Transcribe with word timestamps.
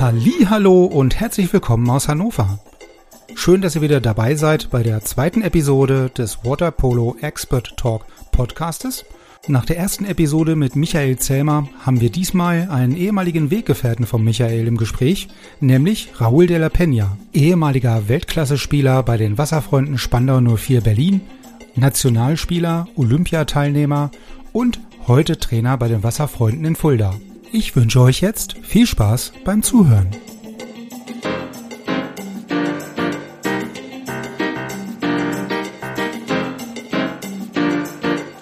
Hallo 0.00 0.84
und 0.84 1.18
herzlich 1.18 1.52
willkommen 1.52 1.90
aus 1.90 2.06
Hannover. 2.06 2.60
Schön, 3.34 3.60
dass 3.60 3.74
ihr 3.74 3.82
wieder 3.82 4.00
dabei 4.00 4.36
seid 4.36 4.70
bei 4.70 4.84
der 4.84 5.02
zweiten 5.02 5.42
Episode 5.42 6.08
des 6.16 6.44
Water 6.44 6.70
Polo 6.70 7.16
Expert 7.20 7.76
Talk 7.76 8.04
Podcastes. 8.30 9.04
Nach 9.48 9.64
der 9.64 9.76
ersten 9.76 10.04
Episode 10.04 10.54
mit 10.54 10.76
Michael 10.76 11.18
Zellmer 11.18 11.68
haben 11.80 12.00
wir 12.00 12.10
diesmal 12.10 12.68
einen 12.70 12.94
ehemaligen 12.94 13.50
Weggefährten 13.50 14.06
von 14.06 14.22
Michael 14.22 14.68
im 14.68 14.76
Gespräch, 14.76 15.26
nämlich 15.58 16.10
Raúl 16.20 16.46
de 16.46 16.58
la 16.58 16.68
Peña, 16.68 17.16
ehemaliger 17.32 18.08
Weltklasse-Spieler 18.08 19.02
bei 19.02 19.16
den 19.16 19.36
Wasserfreunden 19.36 19.98
Spandau 19.98 20.40
04 20.40 20.80
Berlin, 20.80 21.22
Nationalspieler, 21.74 22.86
Olympiateilnehmer 22.94 24.12
und 24.52 24.78
heute 25.08 25.40
Trainer 25.40 25.76
bei 25.76 25.88
den 25.88 26.04
Wasserfreunden 26.04 26.64
in 26.64 26.76
Fulda. 26.76 27.16
Ich 27.50 27.74
wünsche 27.74 28.00
euch 28.00 28.20
jetzt 28.20 28.56
viel 28.62 28.86
Spaß 28.86 29.32
beim 29.44 29.62
Zuhören. 29.62 30.08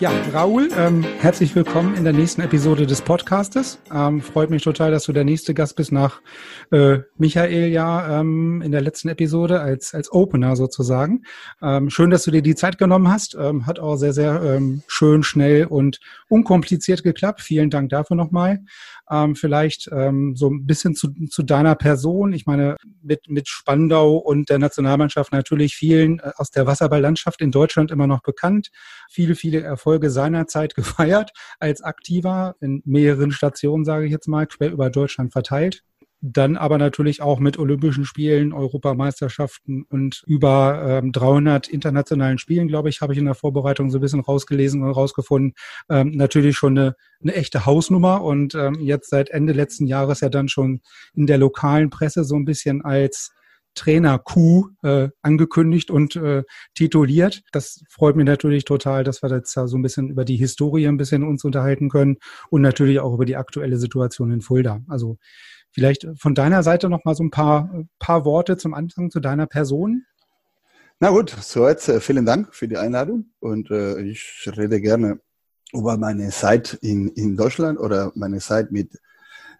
Ja, 0.06 0.12
Raul, 0.32 0.68
ähm, 0.76 1.04
herzlich 1.18 1.56
willkommen 1.56 1.96
in 1.96 2.04
der 2.04 2.12
nächsten 2.12 2.40
Episode 2.40 2.86
des 2.86 3.02
Podcastes. 3.02 3.80
Ähm, 3.92 4.20
freut 4.22 4.50
mich 4.50 4.62
total, 4.62 4.92
dass 4.92 5.02
du 5.02 5.12
der 5.12 5.24
nächste 5.24 5.52
Gast 5.52 5.74
bist 5.74 5.90
nach 5.90 6.20
äh, 6.70 6.98
Michael 7.18 7.72
ja 7.72 8.20
ähm, 8.20 8.62
in 8.62 8.70
der 8.70 8.82
letzten 8.82 9.08
Episode 9.08 9.60
als, 9.60 9.94
als 9.94 10.12
Opener 10.12 10.54
sozusagen. 10.54 11.24
Ähm, 11.60 11.90
schön, 11.90 12.10
dass 12.10 12.22
du 12.22 12.30
dir 12.30 12.40
die 12.40 12.54
Zeit 12.54 12.78
genommen 12.78 13.10
hast. 13.10 13.34
Ähm, 13.34 13.66
hat 13.66 13.80
auch 13.80 13.96
sehr, 13.96 14.12
sehr 14.12 14.40
ähm, 14.44 14.84
schön, 14.86 15.24
schnell 15.24 15.64
und 15.64 15.98
unkompliziert 16.28 17.02
geklappt. 17.02 17.40
Vielen 17.40 17.70
Dank 17.70 17.88
dafür 17.88 18.14
nochmal. 18.14 18.60
Ähm, 19.10 19.36
vielleicht 19.36 19.88
ähm, 19.92 20.34
so 20.34 20.50
ein 20.50 20.66
bisschen 20.66 20.94
zu, 20.94 21.08
zu 21.28 21.42
deiner 21.42 21.74
Person. 21.74 22.32
Ich 22.32 22.46
meine, 22.46 22.76
mit, 23.02 23.28
mit 23.28 23.48
Spandau 23.48 24.16
und 24.16 24.48
der 24.48 24.58
Nationalmannschaft 24.58 25.32
natürlich 25.32 25.76
vielen 25.76 26.18
äh, 26.18 26.32
aus 26.36 26.50
der 26.50 26.66
Wasserballlandschaft 26.66 27.40
in 27.40 27.50
Deutschland 27.50 27.90
immer 27.90 28.06
noch 28.06 28.22
bekannt. 28.22 28.70
Viele, 29.10 29.34
viele 29.34 29.60
Erfolge 29.60 30.10
seinerzeit 30.10 30.74
gefeiert 30.76 31.30
als 31.60 31.82
Aktiver 31.82 32.56
in 32.60 32.82
mehreren 32.84 33.30
Stationen, 33.30 33.84
sage 33.84 34.06
ich 34.06 34.12
jetzt 34.12 34.28
mal, 34.28 34.46
quer 34.46 34.70
über 34.70 34.90
Deutschland 34.90 35.32
verteilt 35.32 35.82
dann 36.20 36.56
aber 36.56 36.78
natürlich 36.78 37.20
auch 37.20 37.38
mit 37.38 37.58
Olympischen 37.58 38.04
Spielen, 38.04 38.52
Europameisterschaften 38.52 39.84
und 39.88 40.22
über 40.26 41.00
ähm, 41.02 41.12
300 41.12 41.68
internationalen 41.68 42.38
Spielen, 42.38 42.68
glaube 42.68 42.88
ich, 42.88 43.00
habe 43.00 43.12
ich 43.12 43.18
in 43.18 43.26
der 43.26 43.34
Vorbereitung 43.34 43.90
so 43.90 43.98
ein 43.98 44.00
bisschen 44.00 44.20
rausgelesen 44.20 44.82
und 44.82 44.90
rausgefunden. 44.90 45.54
Ähm, 45.90 46.12
natürlich 46.12 46.56
schon 46.56 46.78
eine, 46.78 46.94
eine 47.22 47.34
echte 47.34 47.66
Hausnummer 47.66 48.22
und 48.22 48.54
ähm, 48.54 48.76
jetzt 48.80 49.10
seit 49.10 49.30
Ende 49.30 49.52
letzten 49.52 49.86
Jahres 49.86 50.20
ja 50.20 50.28
dann 50.28 50.48
schon 50.48 50.80
in 51.14 51.26
der 51.26 51.38
lokalen 51.38 51.90
Presse 51.90 52.24
so 52.24 52.34
ein 52.36 52.44
bisschen 52.44 52.82
als 52.82 53.32
Trainer-Coup 53.76 54.70
äh, 54.82 55.08
angekündigt 55.22 55.90
und 55.90 56.16
äh, 56.16 56.42
tituliert. 56.74 57.42
Das 57.52 57.84
freut 57.88 58.16
mich 58.16 58.26
natürlich 58.26 58.64
total, 58.64 59.04
dass 59.04 59.22
wir 59.22 59.30
jetzt 59.30 59.56
da 59.56 59.68
so 59.68 59.76
ein 59.76 59.82
bisschen 59.82 60.08
über 60.08 60.24
die 60.24 60.36
Historie 60.36 60.88
ein 60.88 60.96
bisschen 60.96 61.22
uns 61.22 61.44
unterhalten 61.44 61.88
können 61.88 62.16
und 62.50 62.62
natürlich 62.62 62.98
auch 62.98 63.14
über 63.14 63.26
die 63.26 63.36
aktuelle 63.36 63.76
Situation 63.76 64.32
in 64.32 64.40
Fulda. 64.40 64.80
Also 64.88 65.18
Vielleicht 65.76 66.06
von 66.16 66.34
deiner 66.34 66.62
Seite 66.62 66.88
noch 66.88 67.04
mal 67.04 67.14
so 67.14 67.22
ein 67.22 67.30
paar, 67.30 67.84
paar 67.98 68.24
Worte 68.24 68.56
zum 68.56 68.72
Anfang 68.72 69.10
zu 69.10 69.20
deiner 69.20 69.46
Person. 69.46 70.06
Na 71.00 71.10
gut, 71.10 71.36
so 71.38 71.68
jetzt 71.68 71.86
äh, 71.90 72.00
vielen 72.00 72.24
Dank 72.24 72.54
für 72.54 72.66
die 72.66 72.78
Einladung 72.78 73.26
und 73.40 73.70
äh, 73.70 74.00
ich 74.00 74.50
rede 74.56 74.80
gerne 74.80 75.20
über 75.74 75.98
meine 75.98 76.30
Zeit 76.30 76.78
in, 76.80 77.08
in 77.08 77.36
Deutschland 77.36 77.78
oder 77.78 78.10
meine 78.14 78.38
Zeit 78.38 78.72
mit 78.72 78.98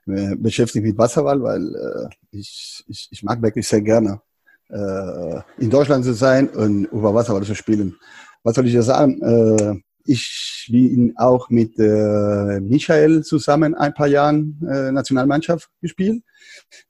äh, 0.06 0.34
beschäftigt 0.36 0.86
mit 0.86 0.96
Wasserball, 0.96 1.42
weil 1.42 1.66
äh, 1.74 2.08
ich, 2.30 2.82
ich, 2.88 3.08
ich 3.10 3.22
mag 3.22 3.42
wirklich 3.42 3.68
sehr 3.68 3.82
gerne 3.82 4.22
äh, 4.70 5.40
in 5.58 5.68
Deutschland 5.68 6.02
zu 6.02 6.14
sein 6.14 6.48
und 6.48 6.86
über 6.86 7.12
Wasserball 7.12 7.44
zu 7.44 7.54
spielen. 7.54 7.94
Was 8.42 8.54
soll 8.54 8.66
ich 8.66 8.72
da 8.72 8.80
sagen? 8.80 9.82
Ich 10.06 10.68
bin 10.70 11.14
auch 11.16 11.50
mit 11.50 11.78
äh, 11.78 12.60
Michael 12.60 13.22
zusammen 13.24 13.74
ein 13.74 13.92
paar 13.92 14.06
Jahren 14.06 14.60
äh, 14.68 14.92
Nationalmannschaft 14.92 15.68
gespielt. 15.80 16.22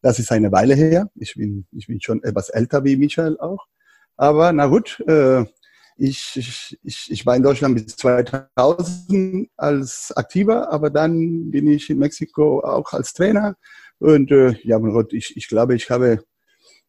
Das 0.02 0.18
ist 0.18 0.30
eine 0.32 0.52
Weile 0.52 0.74
her. 0.74 1.10
Ich 1.14 1.34
bin, 1.34 1.66
ich 1.72 1.86
bin 1.86 2.00
schon 2.00 2.22
etwas 2.22 2.50
älter 2.50 2.84
wie 2.84 2.96
Michael 2.96 3.38
auch. 3.38 3.66
Aber 4.16 4.52
na 4.52 4.66
gut, 4.66 5.00
äh, 5.06 5.44
ich, 5.96 6.78
ich, 6.82 7.10
ich 7.10 7.26
war 7.26 7.36
in 7.36 7.42
Deutschland 7.42 7.74
bis 7.74 7.96
2000 7.96 9.48
als 9.56 10.12
Aktiver, 10.14 10.70
aber 10.70 10.90
dann 10.90 11.50
bin 11.50 11.66
ich 11.68 11.88
in 11.88 11.98
Mexiko 11.98 12.60
auch 12.60 12.92
als 12.92 13.14
Trainer. 13.14 13.56
Und 13.98 14.30
äh, 14.30 14.54
ja, 14.62 14.78
mein 14.78 14.92
Gott, 14.92 15.12
ich, 15.14 15.36
ich 15.36 15.48
glaube, 15.48 15.74
ich 15.74 15.90
habe 15.90 16.22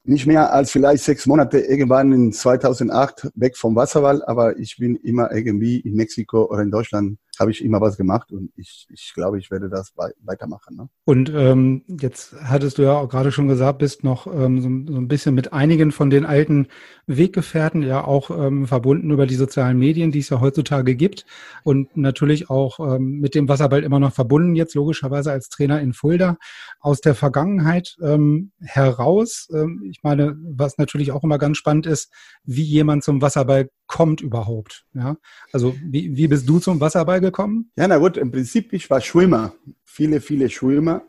nicht 0.08 0.26
mehr 0.26 0.54
als 0.54 0.72
vielleicht 0.72 1.04
sechs 1.04 1.26
Monate 1.26 1.60
irgendwann 1.60 2.12
in 2.14 2.32
2008 2.32 3.30
weg 3.36 3.58
vom 3.58 3.76
Wasserwall, 3.76 4.24
aber 4.26 4.58
ich 4.58 4.78
bin 4.78 4.96
immer 4.96 5.32
irgendwie 5.32 5.80
in 5.80 5.96
Mexiko 5.96 6.46
oder 6.46 6.62
in 6.62 6.72
Deutschland 6.72 7.18
habe 7.40 7.52
ich 7.52 7.64
immer 7.64 7.82
was 7.82 7.98
gemacht 7.98 8.32
und 8.32 8.52
ich, 8.56 8.88
ich 8.90 9.14
glaube, 9.14 9.40
ich 9.40 9.52
werde 9.52 9.70
das 9.70 9.94
weitermachen. 10.24 10.76
Ne? 10.76 10.90
Und 11.06 11.32
ähm, 11.34 11.84
jetzt 11.88 12.36
hattest 12.44 12.78
du 12.78 12.84
ja 12.84 12.94
auch 12.94 13.10
gerade 13.10 13.32
schon 13.32 13.48
gesagt, 13.48 13.80
bist 13.80 14.04
noch 14.04 14.28
ähm, 14.28 14.62
so, 14.62 14.94
so, 14.94 15.00
ein 15.00 15.08
bisschen 15.08 15.36
mit 15.36 15.54
einigen 15.54 15.92
von 15.92 16.10
den 16.10 16.26
alten 16.26 16.68
Weggefährten 17.06 17.84
ja 17.84 18.04
auch 18.04 18.30
ähm, 18.30 18.68
verbunden 18.68 19.12
über 19.12 19.28
die 19.28 19.36
sozialen 19.36 19.78
Medien, 19.78 20.12
die 20.12 20.20
es 20.20 20.30
ja 20.30 20.42
heutzutage 20.42 20.96
gibt 20.96 21.26
und 21.64 21.96
natürlich 21.96 22.50
auch 22.50 22.80
ähm, 22.80 23.20
mit 23.20 23.36
dem 23.36 23.48
Wasserball 23.48 23.84
immer 23.84 24.00
noch 24.00 24.14
verbunden, 24.14 24.56
jetzt 24.56 24.76
logischerweise 24.76 25.32
als 25.32 25.50
Trainer 25.50 25.82
in 25.82 25.94
Fulda. 25.94 26.38
Aus 26.80 27.02
der 27.02 27.16
Vergangenheit 27.16 27.98
ähm, 28.02 28.52
heraus, 28.62 29.48
ähm, 29.54 29.84
ich 29.90 30.04
meine, 30.04 30.36
was 30.42 30.78
natürlich 30.78 31.12
auch 31.12 31.24
immer 31.24 31.38
ganz 31.38 31.58
spannend 31.58 31.86
ist, 31.86 32.12
wie 32.44 32.64
jemand 32.64 33.04
zum 33.04 33.22
Wasserball 33.22 33.70
kommt 33.88 34.22
überhaupt. 34.22 34.86
Ja? 34.94 35.18
Also 35.52 35.76
wie, 35.84 36.16
wie 36.16 36.28
bist 36.28 36.48
du 36.48 36.60
zum 36.60 36.80
Wasserball 36.80 37.22
gekommen? 37.22 37.72
Ja, 37.76 37.88
na 37.88 37.98
gut, 37.98 38.18
im 38.18 38.32
Prinzip, 38.32 38.74
ich 38.74 38.90
war 38.90 39.02
Schwimmer. 39.02 39.54
Viele, 39.86 40.22
viele 40.22 40.50
Schwimmer. 40.50 41.04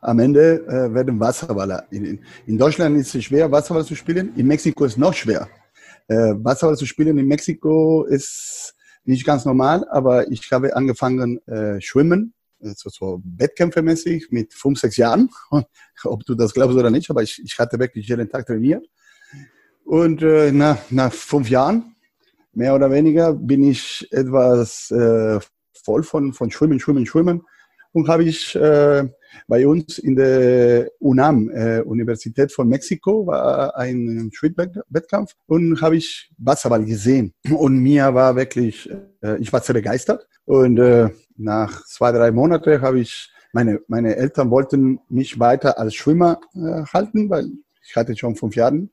Am 0.00 0.18
Ende 0.18 0.66
äh, 0.66 0.92
werden 0.92 1.20
Wasserballer. 1.20 1.86
In, 1.90 2.20
in, 2.46 2.58
Deutschland 2.58 2.96
ist 2.96 3.14
es 3.14 3.24
schwer, 3.24 3.52
Wasserball 3.52 3.84
zu 3.84 3.94
spielen. 3.94 4.34
In 4.34 4.48
Mexiko 4.48 4.84
ist 4.84 4.92
es 4.92 4.98
noch 4.98 5.14
schwer. 5.14 5.48
Äh, 6.08 6.34
Wasserball 6.38 6.76
zu 6.76 6.86
spielen 6.86 7.18
in 7.18 7.26
Mexiko 7.26 8.04
ist 8.04 8.74
nicht 9.04 9.24
ganz 9.24 9.44
normal, 9.44 9.86
aber 9.90 10.30
ich 10.30 10.50
habe 10.50 10.74
angefangen 10.74 11.38
äh, 11.46 11.80
schwimmen, 11.80 12.34
so, 12.60 12.88
so 12.90 13.22
wettkämpfermäßig 13.24 14.28
mit 14.30 14.54
fünf, 14.54 14.78
sechs 14.78 14.96
Jahren. 14.96 15.30
Ob 16.04 16.24
du 16.24 16.34
das 16.34 16.54
glaubst 16.54 16.76
oder 16.76 16.90
nicht, 16.90 17.10
aber 17.10 17.22
ich, 17.22 17.40
ich 17.44 17.58
hatte 17.58 17.78
wirklich 17.78 18.08
jeden 18.08 18.28
Tag 18.28 18.46
trainiert. 18.46 18.86
Und 19.84 20.22
äh, 20.22 20.52
nach, 20.52 20.78
nach 20.90 21.12
fünf 21.12 21.50
Jahren 21.50 21.91
mehr 22.54 22.74
oder 22.74 22.90
weniger 22.90 23.32
bin 23.32 23.64
ich 23.64 24.06
etwas 24.10 24.90
äh, 24.90 25.40
voll 25.84 26.02
von, 26.02 26.32
von 26.32 26.50
Schwimmen, 26.50 26.80
Schwimmen, 26.80 27.06
Schwimmen. 27.06 27.42
Und 27.92 28.08
habe 28.08 28.24
ich 28.24 28.54
äh, 28.54 29.06
bei 29.48 29.66
uns 29.66 29.98
in 29.98 30.16
der 30.16 30.90
UNAM, 30.98 31.50
äh, 31.50 31.80
Universität 31.80 32.50
von 32.50 32.68
Mexiko, 32.68 33.26
war 33.26 33.76
ein 33.76 34.30
Schwimmwettkampf 34.32 35.34
und 35.46 35.80
habe 35.82 35.96
ich 35.96 36.30
Wasserball 36.38 36.84
gesehen. 36.84 37.34
Und 37.54 37.78
mir 37.78 38.14
war 38.14 38.34
wirklich, 38.36 38.90
äh, 39.22 39.36
ich 39.38 39.52
war 39.52 39.60
sehr 39.60 39.74
begeistert. 39.74 40.26
Und 40.44 40.78
äh, 40.78 41.10
nach 41.36 41.84
zwei, 41.84 42.12
drei 42.12 42.30
Monaten 42.30 42.80
habe 42.80 43.00
ich, 43.00 43.30
meine, 43.52 43.80
meine 43.88 44.16
Eltern 44.16 44.50
wollten 44.50 45.00
mich 45.10 45.38
weiter 45.38 45.78
als 45.78 45.94
Schwimmer 45.94 46.40
äh, 46.54 46.84
halten, 46.92 47.28
weil 47.28 47.50
ich 47.86 47.94
hatte 47.94 48.16
schon 48.16 48.36
fünf 48.36 48.56
Jahre. 48.56 48.88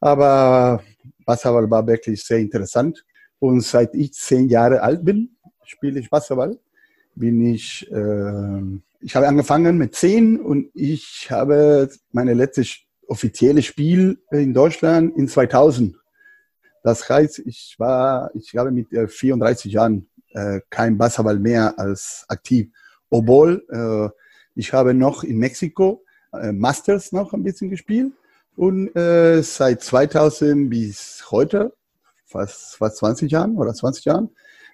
Aber 0.00 0.82
Wasserball 1.24 1.70
war 1.70 1.86
wirklich 1.86 2.22
sehr 2.24 2.38
interessant. 2.38 3.04
Und 3.38 3.60
seit 3.60 3.94
ich 3.94 4.12
zehn 4.14 4.48
Jahre 4.48 4.82
alt 4.82 5.04
bin, 5.04 5.36
spiele 5.64 6.00
ich 6.00 6.10
Wasserball. 6.10 6.58
Bin 7.14 7.44
ich, 7.44 7.90
äh, 7.90 8.62
ich 9.00 9.14
habe 9.14 9.28
angefangen 9.28 9.76
mit 9.76 9.94
zehn 9.94 10.40
und 10.40 10.70
ich 10.74 11.28
habe 11.30 11.88
meine 12.12 12.34
letzte 12.34 12.64
offizielle 13.06 13.62
Spiel 13.62 14.18
in 14.30 14.54
Deutschland 14.54 15.16
in 15.16 15.28
2000. 15.28 15.96
Das 16.82 17.08
heißt, 17.08 17.40
ich 17.40 17.74
war, 17.78 18.30
ich 18.34 18.56
habe 18.56 18.70
mit 18.70 18.88
34 18.90 19.72
Jahren 19.72 20.08
äh, 20.32 20.60
kein 20.70 20.98
Wasserball 20.98 21.38
mehr 21.38 21.78
als 21.78 22.24
aktiv. 22.28 22.70
Obwohl, 23.10 23.64
äh, 23.70 24.08
ich 24.54 24.72
habe 24.72 24.94
noch 24.94 25.24
in 25.24 25.38
Mexiko 25.38 26.04
äh, 26.32 26.52
Masters 26.52 27.12
noch 27.12 27.32
ein 27.32 27.42
bisschen 27.42 27.70
gespielt 27.70 28.12
Und 28.58 28.88
äh, 28.96 29.40
seit 29.44 29.84
2000 29.84 30.68
bis 30.68 31.24
heute, 31.30 31.72
fast, 32.26 32.74
fast 32.74 32.96
20 32.96 33.30
Jahren 33.30 33.56
oder 33.56 33.72
20 33.72 34.04
Jahren, 34.04 34.30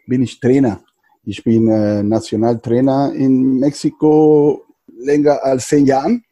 bin 0.06 0.22
ich 0.22 0.40
Trainer. 0.40 0.82
Ich 1.22 1.44
bin 1.44 1.68
äh, 1.68 2.02
Nationaltrainer 2.02 3.12
in 3.14 3.58
Mexiko 3.60 4.64
länger 4.86 5.44
als 5.44 5.68
zehn 5.68 5.84
Jahren. 5.84 6.24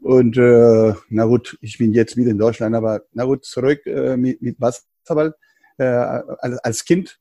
Und 0.00 0.38
äh, 0.38 0.94
na 1.10 1.24
gut, 1.26 1.58
ich 1.60 1.76
bin 1.76 1.92
jetzt 1.92 2.16
wieder 2.16 2.30
in 2.30 2.38
Deutschland, 2.38 2.74
aber 2.74 3.02
na 3.12 3.26
gut, 3.26 3.44
zurück 3.44 3.84
äh, 3.84 4.16
mit, 4.16 4.40
mit 4.40 4.58
Basketball 4.58 5.34
äh, 5.76 5.84
als, 5.84 6.82
Kind. 6.86 7.18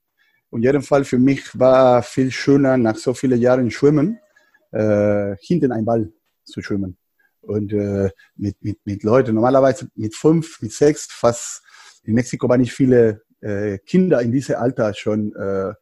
Und 0.51 0.63
jeden 0.63 0.83
Fall 0.83 1.03
für 1.03 1.19
mich 1.19 1.59
war 1.59 2.01
viel 2.01 2.31
schöner, 2.31 2.77
nach 2.77 2.95
so 2.95 3.13
vielen 3.13 3.41
Jahren 3.41 3.69
Schwimmen, 3.71 4.19
äh, 4.71 5.35
hinten 5.41 5.73
ein 5.73 5.83
Ball 5.83 6.13
zu 6.45 6.61
schwimmen. 6.61 6.95
Und 7.41 7.73
äh, 7.73 8.09
mit, 8.35 8.55
mit, 8.61 8.79
mit 8.85 9.03
Leuten, 9.03 9.35
normalerweise 9.35 9.89
mit 9.95 10.15
fünf, 10.15 10.61
mit 10.61 10.73
sechs, 10.73 11.07
fast 11.09 11.63
in 12.03 12.13
Mexiko 12.13 12.47
waren 12.49 12.61
nicht 12.61 12.73
viele 12.73 13.21
äh, 13.41 13.77
Kinder 13.79 14.21
in 14.21 14.31
diesem 14.31 14.55
Alter 14.55 14.93
schon 14.93 15.35
äh, 15.35 15.73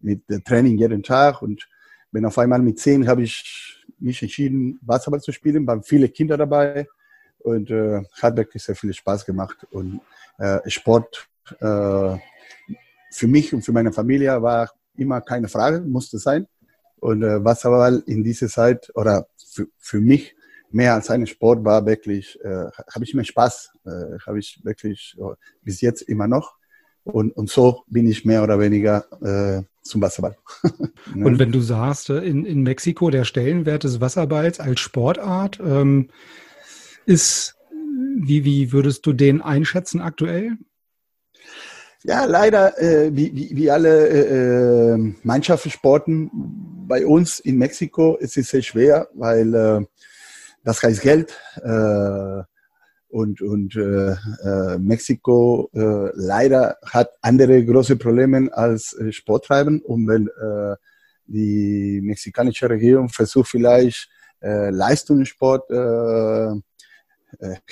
mit 0.00 0.22
Training 0.44 0.78
jeden 0.78 1.02
Tag. 1.02 1.42
Und 1.42 1.68
wenn 2.12 2.24
auf 2.24 2.38
einmal 2.38 2.60
mit 2.60 2.78
zehn 2.78 3.06
habe 3.08 3.22
ich 3.22 3.84
mich 3.98 4.22
entschieden, 4.22 4.78
Basketball 4.82 5.20
zu 5.20 5.32
spielen, 5.32 5.66
waren 5.66 5.82
viele 5.82 6.08
Kinder 6.08 6.36
dabei 6.36 6.86
und 7.38 7.70
äh, 7.70 8.02
hat 8.20 8.36
wirklich 8.36 8.62
sehr 8.62 8.76
viel 8.76 8.92
Spaß 8.92 9.24
gemacht. 9.24 9.66
Und 9.70 10.00
äh, 10.38 10.58
Sport 10.68 11.28
äh, 11.60 12.16
für 13.12 13.26
mich 13.26 13.54
und 13.54 13.62
für 13.62 13.72
meine 13.72 13.92
Familie 13.92 14.42
war 14.42 14.70
immer 14.96 15.20
keine 15.20 15.48
Frage, 15.48 15.80
musste 15.80 16.18
sein. 16.18 16.46
Und 16.98 17.22
äh, 17.22 17.38
Basketball 17.38 18.02
in 18.06 18.24
dieser 18.24 18.48
Zeit 18.48 18.90
oder 18.94 19.28
für, 19.36 19.68
für 19.78 20.00
mich 20.00 20.34
mehr 20.70 20.94
als 20.94 21.10
ein 21.10 21.26
Sport 21.26 21.64
war 21.64 21.86
wirklich, 21.86 22.38
äh, 22.42 22.66
habe 22.92 23.04
ich 23.04 23.12
immer 23.12 23.24
Spaß, 23.24 23.72
äh, 23.84 24.18
habe 24.26 24.38
ich 24.38 24.60
wirklich 24.64 25.16
äh, 25.18 25.34
bis 25.62 25.80
jetzt 25.80 26.02
immer 26.02 26.28
noch. 26.28 26.56
Und, 27.04 27.36
und 27.36 27.48
so 27.48 27.84
bin 27.86 28.08
ich 28.08 28.24
mehr 28.24 28.42
oder 28.42 28.58
weniger 28.58 29.06
äh, 29.22 29.62
zum 29.82 30.02
Wasserball. 30.02 30.36
ne? 31.14 31.24
Und 31.24 31.38
wenn 31.38 31.52
du 31.52 31.60
sagst, 31.60 32.10
äh, 32.10 32.18
in, 32.18 32.44
in 32.44 32.62
Mexiko 32.62 33.10
der 33.10 33.24
Stellenwert 33.24 33.84
des 33.84 34.00
Wasserballs 34.00 34.58
als 34.58 34.80
Sportart 34.80 35.60
ähm, 35.60 36.10
ist, 37.06 37.54
wie, 38.18 38.44
wie 38.44 38.72
würdest 38.72 39.06
du 39.06 39.12
den 39.12 39.40
einschätzen 39.40 40.00
aktuell? 40.00 40.58
Ja, 42.02 42.24
leider, 42.24 42.80
äh, 42.80 43.14
wie, 43.14 43.34
wie, 43.34 43.56
wie 43.56 43.70
alle 43.70 44.08
äh, 44.08 44.94
äh 44.94 45.14
Mannschaftssporten 45.22 46.30
bei 46.88 47.06
uns 47.06 47.38
in 47.38 47.56
Mexiko 47.58 48.16
ist 48.16 48.36
es 48.36 48.50
sehr 48.50 48.62
schwer, 48.62 49.08
weil 49.14 49.86
das 50.66 50.82
heißt 50.82 51.00
Geld. 51.00 51.32
Äh, 51.62 52.42
und, 53.08 53.40
und 53.40 53.76
äh, 53.76 54.10
äh, 54.10 54.78
Mexiko 54.78 55.70
äh, 55.72 56.10
leider 56.14 56.76
hat 56.84 57.12
andere 57.22 57.64
große 57.64 57.96
Probleme 57.96 58.50
als 58.52 58.92
äh, 58.94 59.12
Sporttreiben. 59.12 59.80
Und 59.80 60.08
wenn 60.08 60.26
äh, 60.26 60.76
die 61.26 62.00
mexikanische 62.02 62.68
Regierung 62.68 63.08
versucht 63.08 63.48
vielleicht 63.48 64.10
äh, 64.42 64.70
Leistungssport 64.70 65.70
äh, 65.70 66.50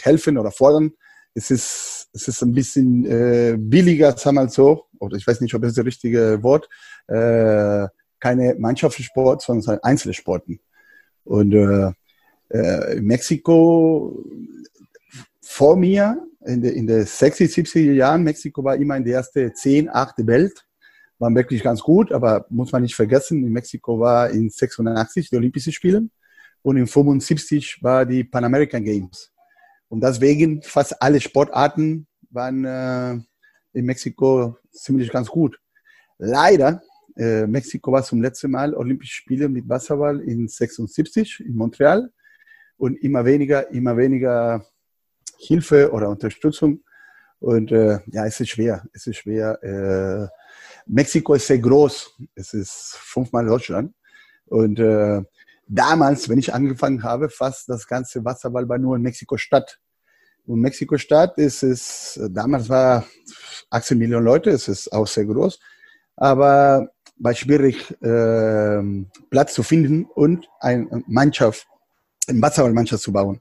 helfen 0.01 0.39
oder 0.39 0.53
fordern, 0.53 0.93
es 1.35 1.51
ist, 1.51 2.09
es 2.13 2.29
ist 2.29 2.43
ein 2.43 2.55
bisschen 2.55 3.05
äh, 3.07 3.57
billiger, 3.59 4.17
sagen 4.17 4.37
wir 4.37 4.49
so, 4.49 4.85
oder 5.01 5.17
ich 5.17 5.27
weiß 5.27 5.41
nicht, 5.41 5.53
ob 5.55 5.63
das 5.63 5.75
das 5.75 5.85
richtige 5.85 6.41
Wort, 6.45 6.69
äh, 7.09 7.89
keine 8.21 8.55
Mannschaftssport, 8.57 9.43
sondern 9.43 9.81
Einzelsporten. 9.83 10.61
Und 11.25 11.53
äh, 11.55 11.91
äh, 12.51 13.01
Mexiko 13.01 14.25
vor 15.41 15.77
mir 15.77 16.23
in 16.47 16.61
den 16.61 16.75
in 16.75 16.87
der 16.87 17.07
60, 17.07 17.51
70er 17.51 17.93
Jahren, 17.93 18.23
Mexiko 18.23 18.63
war 18.63 18.77
immer 18.77 18.97
in 18.97 19.05
der 19.05 19.17
ersten 19.17 19.55
10, 19.55 19.89
8 19.89 20.19
der 20.19 20.27
Welt, 20.27 20.67
war 21.19 21.35
wirklich 21.35 21.63
ganz 21.63 21.81
gut, 21.81 22.13
aber 22.13 22.47
muss 22.51 22.73
man 22.73 22.83
nicht 22.83 22.95
vergessen, 22.95 23.45
in 23.45 23.53
Mexiko 23.53 23.99
war 23.99 24.31
in 24.31 24.51
86 24.51 25.31
die 25.31 25.37
Olympischen 25.37 25.73
Spiele 25.73 26.09
und 26.63 26.77
in 26.77 26.87
75 26.87 27.83
war 27.83 28.05
die 28.05 28.25
Pan 28.25 28.45
American 28.45 28.85
Games. 28.85 29.31
Und 29.89 30.03
deswegen 30.03 30.63
fast 30.63 31.01
alle 31.01 31.21
Sportarten 31.21 32.07
waren 32.31 32.65
äh, 32.65 33.13
in 33.79 33.85
Mexiko 33.85 34.57
ziemlich 34.73 35.11
ganz 35.11 35.29
gut. 35.29 35.59
Leider, 36.19 36.83
äh, 37.17 37.47
Mexiko 37.47 37.93
war 37.93 38.03
zum 38.03 38.21
letzten 38.21 38.51
Mal 38.51 38.75
Olympische 38.75 39.15
Spiele 39.15 39.49
mit 39.49 39.69
Wasserball 39.69 40.21
in 40.21 40.49
76 40.49 41.41
in 41.41 41.55
Montreal 41.55 42.11
und 42.77 42.97
immer 43.03 43.25
weniger, 43.25 43.71
immer 43.71 43.97
weniger 43.97 44.65
Hilfe 45.39 45.93
oder 45.93 46.09
Unterstützung. 46.09 46.83
Und 47.41 47.73
äh, 47.73 48.01
ja, 48.07 48.27
es 48.27 48.41
ist 48.41 48.51
schwer. 48.51 48.85
Es 48.93 49.07
ist 49.07 49.19
schwer. 49.19 49.63
Äh, 49.63 50.29
Mexiko 50.87 51.35
ist 51.35 51.47
sehr 51.47 51.59
groß. 51.59 52.17
Es 52.35 52.55
ist 52.55 52.97
fünfmal 52.99 53.47
Deutschland. 53.47 53.95
Und 54.47 54.79
äh, 54.79 55.23
damals, 55.67 56.29
wenn 56.29 56.39
ich 56.39 56.53
angefangen 56.53 57.03
habe, 57.03 57.29
fast 57.29 57.69
das 57.69 57.87
ganze 57.87 58.25
Wasserball 58.25 58.69
war 58.69 58.79
nur 58.79 58.97
in 58.97 59.03
Mexiko-Stadt. 59.03 59.79
Und 60.47 60.61
Mexiko-Stadt 60.61 61.39
ist 61.39 61.63
es, 61.63 62.21
damals 62.31 62.69
war 62.69 63.05
18 63.71 63.97
Millionen 63.97 64.27
Leute, 64.27 64.51
es 64.51 64.69
ist 64.69 64.93
auch 64.93 65.07
sehr 65.07 65.25
groß, 65.25 65.59
aber 66.17 66.89
war 67.17 67.35
schwierig, 67.35 67.91
äh, 68.03 68.83
Platz 69.31 69.55
zu 69.55 69.63
finden 69.63 70.05
und 70.05 70.49
eine 70.61 71.03
Mannschaft, 71.07 71.67
eine 72.29 72.41
Wasserballmannschaft 72.41 73.03
zu 73.03 73.13
bauen. 73.13 73.41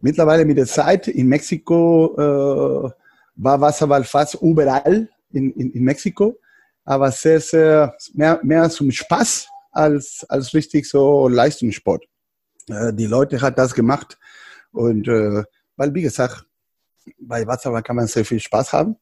Mittlerweile 0.00 0.44
mit 0.44 0.56
der 0.56 0.66
Zeit 0.66 1.08
in 1.08 1.26
Mexiko 1.26 2.14
äh, 2.16 2.90
war 3.36 3.60
Wasserball 3.60 4.04
fast 4.04 4.34
überall 4.40 5.08
in, 5.32 5.52
in, 5.52 5.72
in 5.72 5.82
Mexiko, 5.82 6.38
aber 6.84 7.10
sehr, 7.10 7.40
sehr 7.40 7.96
mehr, 8.14 8.40
mehr 8.42 8.70
zum 8.70 8.90
Spaß 8.90 9.48
als, 9.72 10.24
als 10.28 10.54
richtig 10.54 10.86
so 10.88 11.28
Leistungssport. 11.28 12.04
Äh, 12.68 12.92
die 12.92 13.06
Leute 13.06 13.40
hat 13.40 13.58
das 13.58 13.74
gemacht 13.74 14.18
und 14.72 15.08
äh, 15.08 15.42
weil, 15.76 15.94
wie 15.94 16.02
gesagt, 16.02 16.44
bei 17.18 17.46
Wasserball 17.46 17.82
kann 17.82 17.96
man 17.96 18.06
sehr 18.06 18.24
viel 18.24 18.40
Spaß 18.40 18.72
haben. 18.72 18.96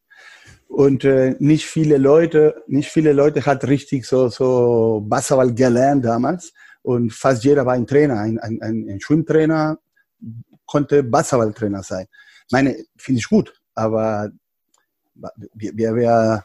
Und 0.68 1.04
äh, 1.04 1.34
nicht 1.38 1.64
viele 1.66 1.96
Leute, 1.96 2.62
nicht 2.66 2.90
viele 2.90 3.12
Leute 3.12 3.46
hat 3.46 3.64
richtig 3.66 4.04
so, 4.04 4.28
so 4.28 5.04
Wasserball 5.08 5.54
gelernt 5.54 6.04
damals. 6.04 6.52
Und 6.86 7.12
fast 7.12 7.42
jeder 7.42 7.66
war 7.66 7.72
ein 7.74 7.84
Trainer, 7.84 8.20
ein, 8.20 8.38
ein, 8.38 8.62
ein 8.62 9.00
Schwimmtrainer, 9.00 9.76
konnte 10.66 11.02
Basketballtrainer 11.02 11.82
sein. 11.82 12.06
Meine, 12.52 12.76
finde 12.96 13.18
ich 13.18 13.28
gut, 13.28 13.52
aber 13.74 14.30
wir, 15.52 15.76
wir, 15.76 15.96
wir, 15.96 16.44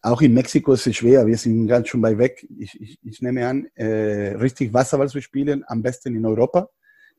auch 0.00 0.22
in 0.22 0.32
Mexiko 0.32 0.72
ist 0.72 0.86
es 0.86 0.96
schwer, 0.96 1.26
wir 1.26 1.36
sind 1.36 1.66
ganz 1.66 1.88
schön 1.88 2.00
weit 2.00 2.16
weg. 2.16 2.46
Ich, 2.58 2.80
ich, 2.80 2.98
ich 3.04 3.20
nehme 3.20 3.46
an, 3.46 3.66
äh, 3.74 4.36
richtig 4.36 4.72
Wasserball 4.72 5.10
zu 5.10 5.20
spielen, 5.20 5.64
am 5.66 5.82
besten 5.82 6.16
in 6.16 6.24
Europa. 6.24 6.70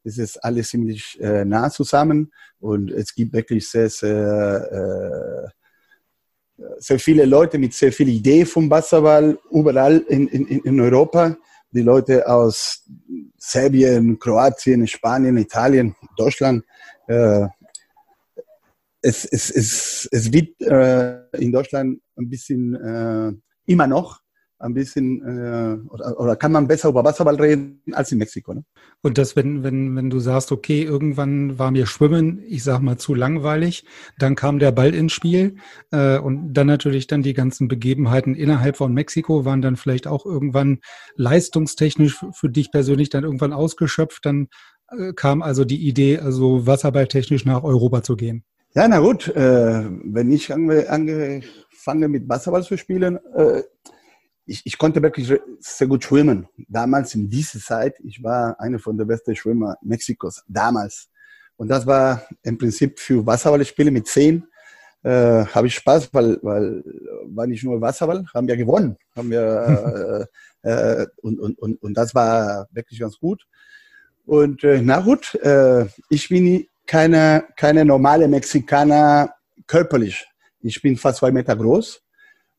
Es 0.04 0.18
ist 0.18 0.44
alles 0.44 0.70
ziemlich 0.70 1.22
äh, 1.22 1.46
nah 1.46 1.70
zusammen 1.70 2.34
und 2.60 2.90
es 2.90 3.13
gibt 3.13 3.34
wirklich 3.34 3.70
sehr, 3.70 3.92
sehr, 3.92 5.52
äh, 6.58 6.63
sehr 6.80 6.98
viele 6.98 7.25
Leute 7.25 7.60
mit 7.60 7.75
sehr 7.75 7.94
viel 7.94 8.10
Idee 8.10 8.44
vom 8.44 8.68
Basketball 8.68 9.38
überall 9.52 10.00
in, 10.08 10.28
in, 10.30 10.48
in 10.48 10.80
Europa 10.82 11.38
die 11.74 11.82
Leute 11.82 12.27
aus 12.27 12.86
Serbien, 13.38 14.18
Kroatien, 14.20 14.88
Spanien, 14.88 15.38
Italien, 15.38 15.96
Deutschland. 16.15 16.63
Äh, 17.08 17.48
es, 19.01 19.25
es, 19.25 19.50
es, 19.50 20.08
es 20.12 20.32
wird 20.32 20.62
äh, 20.62 21.38
in 21.38 21.51
Deutschland 21.51 22.01
ein 22.15 22.30
bisschen 22.30 22.75
äh, 22.75 23.34
immer 23.65 23.88
noch 23.88 24.23
ein 24.63 24.74
bisschen, 24.74 25.22
äh, 25.22 25.77
oder, 25.89 26.20
oder, 26.20 26.36
kann 26.36 26.51
man 26.51 26.67
besser 26.67 26.89
über 26.89 27.03
Wasserball 27.03 27.36
reden 27.36 27.82
als 27.91 28.12
in 28.12 28.17
Mexiko. 28.17 28.53
Ne? 28.53 28.63
Und 29.01 29.17
das, 29.17 29.36
wenn, 29.36 29.63
wenn, 29.63 29.96
wenn 29.96 30.10
du 30.10 30.20
sagst, 30.20 30.51
okay, 30.51 30.84
irgendwann 30.84 31.60
war 31.60 31.72
mir 31.72 31.86
Schwimmen, 31.86 32.41
ich 32.48 32.63
sag 32.63 32.82
mal, 32.82 32.98
zu 32.98 33.13
langweilig, 33.13 33.86
dann 34.17 34.36
kam 34.36 34.60
der 34.60 34.72
Ball 34.72 34.93
ins 34.93 35.13
Spiel 35.13 35.58
äh, 35.91 36.17
und 36.17 36.53
dann 36.53 36.67
natürlich 36.67 37.08
dann 37.08 37.22
die 37.22 37.34
ganzen 37.34 37.67
Begebenheiten 37.67 38.36
innerhalb 38.36 38.77
von 38.77 38.93
Mexiko 38.93 39.46
waren 39.46 39.62
dann 39.62 39.75
vielleicht 39.75 40.08
auch 40.08 40.25
irgendwann 40.25 40.79
leistungstechnisch 41.15 42.25
für 42.34 42.50
dich 42.50 42.72
persönlich 42.72 43.10
dann 43.10 43.24
irgendwann 43.24 43.53
ausgeschöpft. 43.53 44.25
Dann 44.25 44.48
äh, 44.98 45.13
kam 45.13 45.41
also 45.41 45.65
die 45.65 45.88
Idee, 45.88 46.20
also 46.20 46.65
wasserballtechnisch 46.65 47.46
nach 47.46 47.63
Europa 47.63 48.03
zu 48.03 48.15
gehen. 48.15 48.43
Ja, 48.75 48.88
na 48.88 49.00
gut, 49.00 49.27
äh, 49.27 49.84
wenn 50.03 50.32
ich 50.32 50.51
ange, 50.51 50.89
angefangen 50.89 52.12
mit 52.12 52.27
Wasserball 52.27 52.63
zu 52.63 52.75
spielen, 52.75 53.20
äh, 53.36 53.62
ich, 54.46 54.62
ich 54.66 54.78
konnte 54.78 55.02
wirklich 55.02 55.32
sehr 55.60 55.88
gut 55.88 56.04
schwimmen. 56.04 56.48
Damals 56.68 57.16
in 57.16 57.30
dieser 57.30 57.60
Zeit, 57.60 58.00
ich 58.04 58.22
war 58.24 58.60
einer 58.60 58.80
von 58.80 58.98
der 58.98 59.06
besten 59.06 59.36
Schwimmer 59.36 59.78
Mexikos, 59.82 60.44
damals. 60.48 61.10
Und 61.56 61.70
das 61.70 61.86
war 61.86 62.24
im 62.44 62.58
Prinzip 62.58 63.00
für 63.00 63.26
Wasserballspiele 63.26 63.92
mit 63.92 64.08
zehn, 64.08 64.46
äh, 65.04 65.46
habe 65.46 65.68
ich 65.68 65.76
Spaß, 65.76 66.14
weil, 66.14 66.40
weil 66.42 66.84
war 67.26 67.48
nicht 67.48 67.64
nur 67.64 67.80
Wasserball, 67.80 68.26
haben 68.34 68.48
wir 68.48 68.58
gewonnen. 68.58 68.98
Haben 69.16 69.32
wir, 69.32 70.28
äh, 70.64 70.70
äh, 70.70 71.08
und, 71.22 71.40
und, 71.40 71.60
und, 71.60 71.82
und 71.82 71.94
das 71.94 72.16
war 72.16 72.68
wirklich 72.72 73.00
ganz 73.00 73.18
gut. 73.20 73.46
Und 74.26 74.64
äh, 74.64 74.82
na 74.82 75.02
gut, 75.02 75.36
äh, 75.36 75.86
ich 76.10 76.30
bin 76.30 76.66
keine, 76.88 77.46
keine 77.58 77.86
normale 77.86 78.28
Mexikaner 78.28 79.34
körperlich. 79.68 80.26
Ich 80.62 80.82
bin 80.82 80.98
fast 80.98 81.20
zwei 81.20 81.32
Meter 81.32 81.56
groß 81.56 82.02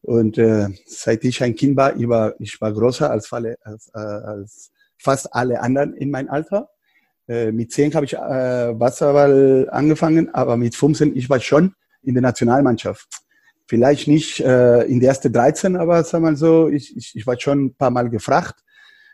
und 0.04 0.36
äh, 0.36 0.68
seit 0.84 1.24
ich 1.24 1.42
ein 1.42 1.54
Kind 1.54 1.76
war, 1.76 1.96
ich 1.96 2.06
war, 2.06 2.34
ich 2.38 2.60
war 2.60 2.72
größer 2.72 3.10
als, 3.10 3.32
alle, 3.32 3.56
als, 3.62 3.90
äh, 3.94 3.98
als 3.98 4.70
fast 4.98 5.34
alle 5.34 5.60
anderen 5.60 5.94
in 5.94 6.10
meinem 6.10 6.28
Alter. 6.28 6.68
Äh, 7.26 7.52
mit 7.52 7.72
zehn 7.72 7.94
habe 7.94 8.04
ich 8.04 8.12
äh, 8.12 8.18
Wasserball 8.78 9.66
angefangen, 9.70 10.28
aber 10.34 10.58
mit 10.58 10.76
15 10.76 11.16
ich 11.16 11.30
war 11.30 11.40
schon 11.40 11.74
in 12.02 12.12
der 12.12 12.22
Nationalmannschaft. 12.22 13.08
Vielleicht 13.66 14.06
nicht 14.06 14.40
äh, 14.40 14.82
in 14.82 15.00
der 15.00 15.08
ersten 15.08 15.32
13, 15.32 15.76
aber 15.76 16.04
sag 16.04 16.20
mal 16.20 16.36
so, 16.36 16.68
ich, 16.68 16.94
ich, 16.94 17.16
ich 17.16 17.26
war 17.26 17.40
schon 17.40 17.64
ein 17.64 17.74
paar 17.74 17.90
Mal 17.90 18.10
gefragt. 18.10 18.56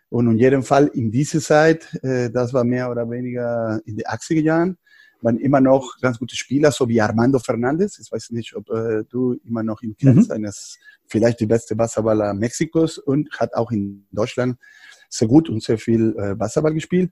Und 0.08 0.28
in 0.28 0.38
jedem 0.38 0.64
Fall 0.64 0.88
in 0.88 1.12
dieser 1.12 1.38
Zeit, 1.38 1.86
äh, 2.02 2.30
das 2.30 2.52
war 2.52 2.64
mehr 2.64 2.90
oder 2.90 3.08
weniger 3.08 3.80
in 3.84 3.96
den 3.96 4.06
80er 4.06 4.42
Jahren, 4.42 4.76
waren 5.22 5.38
immer 5.38 5.60
noch 5.60 5.98
ganz 6.00 6.18
gute 6.18 6.36
Spieler, 6.36 6.70
so 6.70 6.88
wie 6.88 7.00
Armando 7.00 7.38
Fernandes. 7.38 7.98
Ich 7.98 8.10
weiß 8.10 8.30
nicht, 8.30 8.54
ob 8.56 8.70
äh, 8.70 9.04
du 9.08 9.34
immer 9.44 9.62
noch 9.62 9.82
ihn 9.82 9.96
kennst. 9.98 10.30
Mhm. 10.30 10.36
Eines 10.36 10.78
vielleicht 11.06 11.40
die 11.40 11.46
beste 11.46 11.76
Wasserballer 11.76 12.34
Mexikos 12.34 12.98
und 12.98 13.30
hat 13.38 13.54
auch 13.54 13.70
in 13.70 14.06
Deutschland 14.12 14.58
sehr 15.08 15.28
gut 15.28 15.48
und 15.48 15.62
sehr 15.62 15.78
viel 15.78 16.16
äh, 16.16 16.38
Wasserball 16.38 16.74
gespielt. 16.74 17.10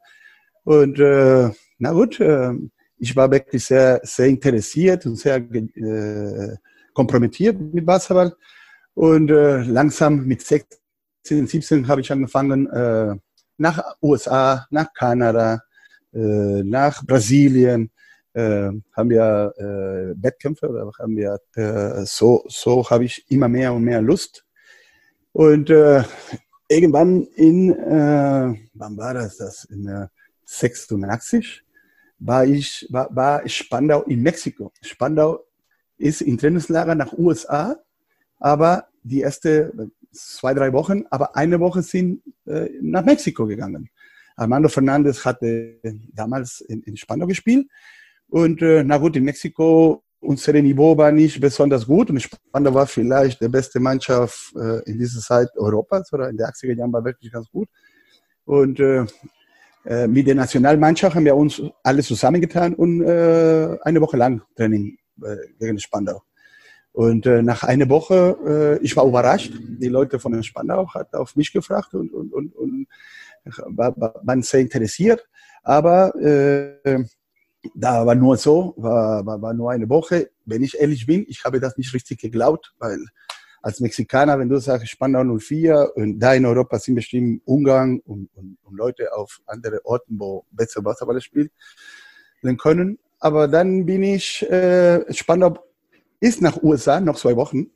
Und 0.65 0.99
äh, 0.99 1.50
na 1.79 1.93
gut, 1.93 2.21
äh, 2.21 2.53
ich 2.99 3.15
war 3.17 3.31
wirklich 3.31 3.65
sehr, 3.65 4.00
sehr 4.03 4.27
interessiert 4.27 5.07
und 5.07 5.17
sehr 5.17 5.37
äh, 5.37 6.57
kompromittiert 6.93 7.61
mit 7.61 7.87
Wasserball. 7.87 8.35
Und 8.95 9.31
äh, 9.31 9.62
langsam 9.62 10.27
mit 10.27 10.43
16, 10.43 11.47
17 11.47 11.88
habe 11.88 12.00
ich 12.00 12.11
angefangen, 12.11 12.67
äh, 12.69 13.15
nach 13.59 13.97
USA, 14.03 14.67
nach 14.71 14.93
Kanada, 14.93 15.62
äh, 16.12 16.62
nach 16.62 17.05
Brasilien, 17.05 17.91
äh, 18.35 18.70
haben 18.92 19.11
wir 19.11 19.52
äh, 19.56 20.23
Wettkämpfe 20.23 20.68
oder 20.68 20.90
haben 20.99 21.16
wir 21.16 21.38
äh, 21.54 22.04
so, 22.04 22.44
so 22.49 22.88
habe 22.88 23.04
ich 23.04 23.30
immer 23.30 23.49
mehr 23.49 23.73
und 23.73 23.85
mehr 23.85 24.02
Lust. 24.02 24.44
Und 25.32 25.70
äh, 25.70 26.02
irgendwann 26.68 27.23
in, 27.35 27.70
äh, 27.70 28.54
wann 28.75 28.97
war 28.97 29.14
das, 29.14 29.37
das 29.38 29.64
in 29.64 29.87
äh, 29.87 30.08
86, 30.44 31.64
war 32.20 32.44
ich, 32.44 32.87
war, 32.90 33.14
war 33.14 33.49
Spandau 33.49 34.02
in 34.04 34.23
Mexiko. 34.23 34.73
Spandau 34.82 35.44
ist 35.97 36.20
im 36.20 36.38
Trainingslager 36.38 36.94
nach 36.94 37.12
USA, 37.12 37.76
aber 38.38 38.88
die 39.02 39.20
erste 39.20 39.73
zwei, 40.12 40.54
drei 40.54 40.73
Wochen, 40.73 41.04
aber 41.11 41.37
eine 41.37 41.61
Woche 41.61 41.82
sind 41.82 42.23
äh, 42.47 42.68
nach 42.80 43.04
Mexiko 43.04 43.47
gegangen. 43.47 43.90
Armando 44.37 44.68
Fernandez 44.68 45.25
hatte 45.25 45.80
damals 46.12 46.61
in, 46.61 46.82
in 46.82 46.97
Spandau 46.97 47.26
gespielt 47.26 47.66
und 48.30 48.62
äh, 48.62 48.85
na 48.85 48.99
gut, 48.99 49.16
in 49.16 49.25
Mexiko 49.25 50.02
unser 50.20 50.52
Niveau 50.54 50.97
war 50.97 51.12
nicht 51.12 51.40
besonders 51.40 51.87
gut 51.87 52.11
und 52.11 52.20
Spandau 52.20 52.75
war 52.75 52.87
vielleicht 52.87 53.40
die 53.40 53.49
beste 53.49 53.80
Mannschaft 53.80 54.52
äh, 54.56 54.82
in 54.90 54.99
dieser 54.99 55.20
Zeit 55.20 55.49
Europas 55.56 56.12
oder 56.12 56.28
in 56.28 56.37
den 56.37 56.47
80er 56.47 56.76
Jahren 56.76 56.92
war 56.92 57.04
wirklich 57.04 57.32
ganz 57.32 57.49
gut. 57.50 57.68
Und 58.44 58.80
äh, 58.80 59.06
äh, 59.85 60.06
mit 60.08 60.26
der 60.26 60.35
Nationalmannschaft 60.35 61.14
haben 61.14 61.25
wir 61.25 61.37
uns 61.37 61.62
alle 61.82 62.02
zusammengetan 62.02 62.75
und 62.75 63.02
äh, 63.02 63.78
eine 63.82 64.00
Woche 64.00 64.16
lang 64.16 64.42
Training 64.56 64.99
äh, 65.23 65.37
gegen 65.58 65.78
Spandau. 65.78 66.23
Und 66.92 67.26
äh, 67.26 67.42
nach 67.42 67.62
einer 67.62 67.88
Woche, 67.88 68.78
äh, 68.80 68.85
ich 68.85 68.97
war 68.97 69.06
überrascht, 69.06 69.52
die 69.56 69.88
Leute 69.88 70.18
von 70.18 70.42
Spandau 70.42 70.92
hat 70.92 71.14
auf 71.14 71.37
mich 71.37 71.52
gefragt 71.52 71.94
und, 71.94 72.12
und, 72.12 72.32
und, 72.32 72.56
und 72.56 72.87
war, 73.66 73.97
war, 73.97 74.20
waren 74.25 74.42
sehr 74.42 74.61
interessiert. 74.61 75.28
Aber 75.62 76.14
äh, 76.16 77.04
da 77.75 78.07
war 78.07 78.15
nur 78.15 78.37
so, 78.37 78.75
war, 78.77 79.25
war, 79.27 79.43
war 79.43 79.55
nur 79.55 79.71
eine 79.71 79.88
Woche. 79.88 80.31
Wenn 80.45 80.62
ich 80.62 80.79
ehrlich 80.79 81.07
bin, 81.07 81.25
ich 81.29 81.45
habe 81.45 81.61
das 81.61 81.77
nicht 81.77 81.93
richtig 81.95 82.21
geglaubt, 82.21 82.75
weil 82.79 82.99
als 83.62 83.81
Mexikaner, 83.81 84.38
wenn 84.38 84.49
du 84.49 84.59
sagst 84.59 84.88
Spandau 84.88 85.25
04 85.38 85.93
und 85.97 86.21
da 86.21 86.35
in 86.35 86.47
Europa 86.47 86.79
sind 86.79 86.95
bestimmt 86.95 87.43
Ungarn 87.45 88.00
und, 88.00 88.31
und, 88.35 88.59
und 88.62 88.77
Leute 88.77 89.12
auf 89.15 89.41
andere 89.47 89.85
Orten, 89.85 90.19
wo 90.19 90.47
besser 90.50 90.85
Wasserball 90.85 91.21
spielen 91.21 91.50
können. 92.59 92.99
Aber 93.19 93.49
dann 93.49 93.85
bin 93.85 94.03
ich, 94.03 94.49
äh, 94.49 95.12
Spandau 95.12 95.59
ist 96.21 96.41
nach 96.41 96.62
USA, 96.62 97.00
noch 97.00 97.17
zwei 97.17 97.37
Wochen. 97.37 97.71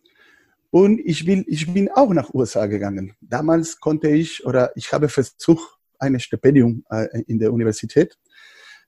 Und 0.71 1.01
ich, 1.01 1.27
will, 1.27 1.45
ich 1.49 1.73
bin 1.73 1.91
auch 1.91 2.11
nach 2.15 2.33
USA 2.33 2.67
gegangen. 2.67 3.15
Damals 3.21 3.79
konnte 3.79 4.09
ich, 4.09 4.47
oder 4.47 4.73
ich 4.77 4.93
habe 4.93 5.09
versucht, 5.09 5.79
ein 5.99 6.19
Stipendium 6.19 6.85
äh, 6.91 7.23
in 7.27 7.39
der 7.39 7.53
Universität. 7.53 8.19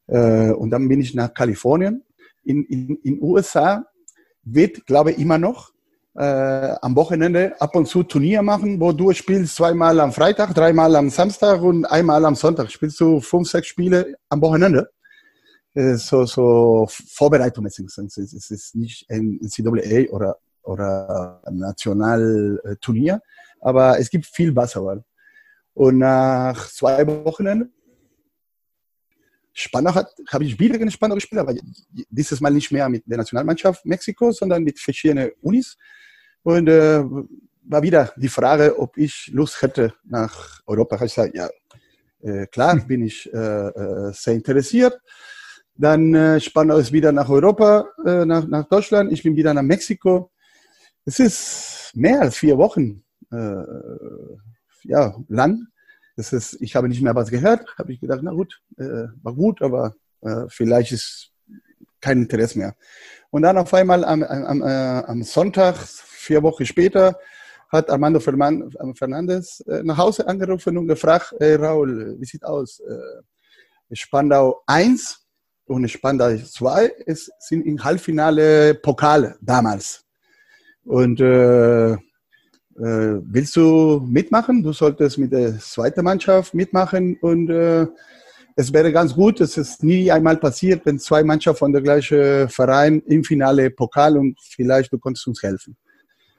Äh, 0.07 0.51
und 0.51 0.71
dann 0.71 0.89
bin 0.89 1.01
ich 1.01 1.15
nach 1.15 1.33
Kalifornien. 1.33 2.03
In, 2.45 2.65
in, 2.65 2.97
in 3.03 3.23
USA 3.23 3.87
wird, 4.43 4.87
glaube 4.87 5.13
ich, 5.13 5.19
immer 5.19 5.39
noch 5.39 5.73
äh, 6.17 6.75
am 6.81 6.95
Wochenende 6.97 7.61
ab 7.61 7.75
und 7.75 7.87
zu 7.87 8.03
Turnier 8.03 8.43
machen, 8.43 8.81
wo 8.81 8.93
du 8.93 9.13
spielst 9.13 9.57
zweimal 9.57 9.99
am 10.01 10.13
Freitag, 10.13 10.55
dreimal 10.55 10.95
am 10.97 11.11
Samstag 11.11 11.61
und 11.63 11.85
einmal 11.87 12.25
am 12.25 12.35
Sonntag. 12.35 12.71
Spielst 12.71 13.01
du 13.01 13.21
fünf, 13.21 13.49
sechs 13.49 13.69
Spiele 13.69 14.15
am 14.29 14.41
Wochenende. 14.41 14.91
Äh, 15.75 15.95
so, 15.95 16.25
so 16.25 16.87
vorbereitungsmäßig. 16.89 18.35
Es 18.35 18.51
ist 18.51 18.75
nicht 18.77 19.11
ein 19.11 19.41
NCAA 19.43 20.11
oder, 20.11 20.37
oder 20.63 21.43
Nationalturnier, 21.51 23.21
aber 23.61 23.99
es 23.99 24.09
gibt 24.09 24.27
viel 24.27 24.53
Basketball. 24.53 25.03
Und 25.73 25.99
nach 25.99 26.69
zwei 26.71 27.05
Wochenenden 27.07 27.73
Spannend 29.57 29.95
hat, 29.95 30.09
habe 30.33 30.45
ich 30.45 30.59
wieder 30.59 30.77
gegen 30.77 30.91
Spannend 30.91 31.15
gespielt, 31.15 31.41
aber 31.41 31.55
dieses 32.11 32.41
Mal 32.41 32.51
nicht 32.51 32.73
mehr 32.73 32.89
mit 32.89 33.05
der 33.07 33.19
Nationalmannschaft 33.19 33.87
Mexiko, 33.87 34.33
sondern 34.33 34.65
mit 34.65 34.81
verschiedenen 34.81 35.31
Unis. 35.41 35.77
Und 36.43 36.69
äh, 36.69 37.05
war 37.63 37.83
wieder 37.83 38.13
die 38.17 38.29
Frage, 38.29 38.79
ob 38.79 38.99
ich 38.99 39.31
Lust 39.33 39.63
hätte 39.63 39.95
nach 40.05 40.61
Europa. 40.67 40.97
Ich 40.97 41.15
gesagt, 41.15 41.37
ja, 41.37 41.49
äh, 42.21 42.47
klar, 42.49 42.77
bin 42.77 43.05
ich 43.07 43.33
äh, 43.33 43.37
äh, 43.39 44.13
sehr 44.13 44.35
interessiert. 44.35 45.01
Dann 45.77 46.15
äh, 46.15 46.41
Spannend 46.41 46.81
ist 46.81 46.93
wieder 46.93 47.13
nach 47.13 47.29
Europa, 47.29 47.87
äh, 48.05 48.25
nach, 48.25 48.47
nach 48.49 48.69
Deutschland. 48.69 49.13
Ich 49.13 49.23
bin 49.23 49.37
wieder 49.37 49.55
nach 49.55 49.63
Mexiko. 49.63 50.33
Es 51.05 51.21
ist 51.21 51.93
mehr 51.95 52.21
als 52.23 52.37
vier 52.37 52.59
Wochen 52.59 53.05
äh, 53.31 53.63
ja, 54.83 55.17
lang. 55.29 55.69
Das 56.17 56.33
ist, 56.33 56.59
ich 56.61 56.77
habe 56.77 56.89
nicht 56.89 57.03
mehr 57.03 57.15
was 57.15 57.31
gehört, 57.31 57.67
habe 57.77 57.93
ich 57.93 58.01
gedacht, 58.01 58.21
na 58.23 58.33
gut, 58.33 58.61
äh, 58.79 59.09
war 59.23 59.35
gut, 59.35 59.63
aber 59.63 59.95
äh, 60.21 60.45
vielleicht 60.49 60.93
ist 60.93 61.31
kein 62.01 62.23
Interesse 62.23 62.59
mehr. 62.59 62.77
Und 63.31 63.43
dann 63.43 63.59
auf 63.59 63.75
einmal 63.75 64.05
am, 64.05 64.23
am, 64.23 64.63
äh, 64.63 65.03
am 65.07 65.23
Sonntag, 65.23 65.77
vier 65.77 66.43
Wochen 66.43 66.65
später, 66.67 67.19
hat 67.69 67.91
Armando 67.91 68.21
Fernandes 68.21 69.61
äh, 69.61 69.83
nach 69.83 69.99
Hause 69.99 70.29
angerufen 70.29 70.79
und 70.79 70.87
gefragt, 70.87 71.35
hey 71.41 71.57
Raul, 71.57 72.17
wie 72.21 72.25
sieht 72.25 72.45
aus? 72.45 72.81
Äh, 72.81 73.95
Spandau 73.97 74.63
1 74.67 75.21
und 75.67 75.89
Spandau 75.89 76.37
2 76.37 76.87
ist, 77.07 77.33
sind 77.39 77.67
im 77.67 77.83
Halbfinale 77.83 78.75
Pokale 78.75 79.37
damals. 79.41 80.05
Und 80.85 81.21
äh, 81.21 81.97
äh, 82.77 83.21
willst 83.25 83.57
du 83.57 84.01
mitmachen? 84.09 84.63
Du 84.63 84.73
solltest 84.73 85.19
mit 85.19 85.33
der 85.33 85.59
zweiten 85.59 86.05
Mannschaft 86.05 86.55
mitmachen 86.55 87.17
und 87.21 87.51
äh, 87.51 87.87
es 88.57 88.73
wäre 88.73 88.93
ganz 88.93 89.15
gut, 89.15 89.41
es 89.41 89.57
ist 89.57 89.83
nie 89.83 90.11
einmal 90.11 90.37
passiert, 90.37 90.85
wenn 90.87 90.99
zwei 90.99 91.25
Mannschaften 91.25 91.59
von 91.59 91.73
der 91.73 91.83
gleichen 91.83 92.49
Verein 92.49 93.01
im 93.07 93.25
Finale 93.25 93.71
Pokal 93.71 94.17
und 94.17 94.39
vielleicht 94.41 94.93
du 94.93 94.99
konntest 94.99 95.27
uns 95.27 95.43
helfen. 95.43 95.77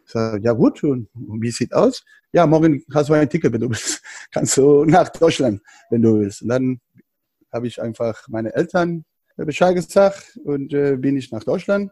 Ich 0.06 0.12
sage, 0.12 0.42
ja 0.44 0.54
gut, 0.54 0.84
und 0.84 1.10
wie 1.14 1.52
sieht 1.52 1.74
aus? 1.74 2.04
Ja, 2.32 2.46
morgen 2.46 2.84
hast 2.94 3.10
du 3.10 3.14
ein 3.14 3.30
Ticket, 3.30 3.52
wenn 3.54 3.62
du 3.62 3.70
willst. 3.70 4.02
Kannst 4.32 4.58
du 4.58 4.86
nach 4.86 5.10
Deutschland, 5.10 5.62
wenn 5.90 6.02
du 6.02 6.20
willst. 6.20 6.42
Und 6.42 6.50
dann 6.50 6.80
habe 7.52 7.68
ich 7.68 7.82
einfach 7.82 8.28
meine 8.28 8.54
Eltern 8.54 9.04
Bescheid 9.38 9.76
gesagt 9.76 10.40
und 10.44 10.74
äh, 10.74 10.96
bin 10.96 11.18
ich 11.18 11.32
nach 11.32 11.44
Deutschland. 11.44 11.92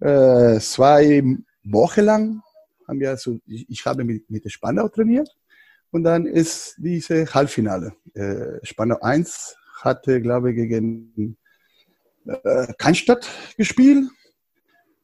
Äh, 0.00 0.58
zwei 0.60 1.22
Wochen 1.64 2.00
lang 2.00 2.42
haben 2.86 3.00
wir 3.00 3.16
so, 3.16 3.38
ich, 3.46 3.68
ich 3.68 3.86
habe 3.86 4.04
mit, 4.04 4.30
mit 4.30 4.50
Spandau 4.50 4.88
trainiert 4.88 5.28
und 5.90 6.04
dann 6.04 6.26
ist 6.26 6.74
diese 6.78 7.32
Halbfinale. 7.32 7.94
Äh, 8.14 8.58
Spandau 8.62 8.98
1 9.00 9.56
hatte, 9.82 10.20
glaube 10.20 10.50
ich, 10.50 10.56
gegen 10.56 11.36
äh, 12.26 12.72
Cannstatt 12.78 13.28
gespielt 13.56 14.08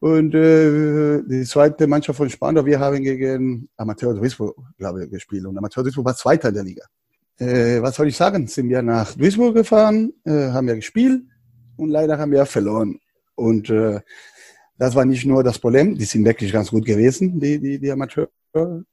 und 0.00 0.34
äh, 0.34 1.22
die 1.22 1.44
zweite 1.44 1.86
Mannschaft 1.86 2.16
von 2.16 2.30
Spandau, 2.30 2.64
wir 2.64 2.80
haben 2.80 3.02
gegen 3.02 3.68
Amateur 3.76 4.14
Duisburg, 4.14 4.56
glaube 4.78 5.04
ich, 5.04 5.10
gespielt 5.10 5.44
und 5.44 5.58
Amateur 5.58 5.84
Duisburg 5.84 6.06
war 6.06 6.16
Zweiter 6.16 6.50
der 6.50 6.64
Liga. 6.64 6.84
Äh, 7.38 7.82
was 7.82 7.96
soll 7.96 8.08
ich 8.08 8.16
sagen? 8.16 8.46
Sind 8.46 8.70
wir 8.70 8.82
nach 8.82 9.14
Duisburg 9.14 9.54
gefahren, 9.54 10.12
äh, 10.24 10.50
haben 10.50 10.66
wir 10.66 10.76
gespielt 10.76 11.22
und 11.76 11.90
leider 11.90 12.18
haben 12.18 12.32
wir 12.32 12.46
verloren. 12.46 12.98
Und 13.34 13.68
äh, 13.70 14.00
das 14.80 14.94
war 14.94 15.04
nicht 15.04 15.26
nur 15.26 15.44
das 15.44 15.58
Problem, 15.58 15.94
die 15.94 16.06
sind 16.06 16.24
wirklich 16.24 16.50
ganz 16.50 16.70
gut 16.70 16.86
gewesen, 16.86 17.38
die, 17.38 17.60
die, 17.60 17.78
die 17.78 17.92
Amateure 17.92 18.30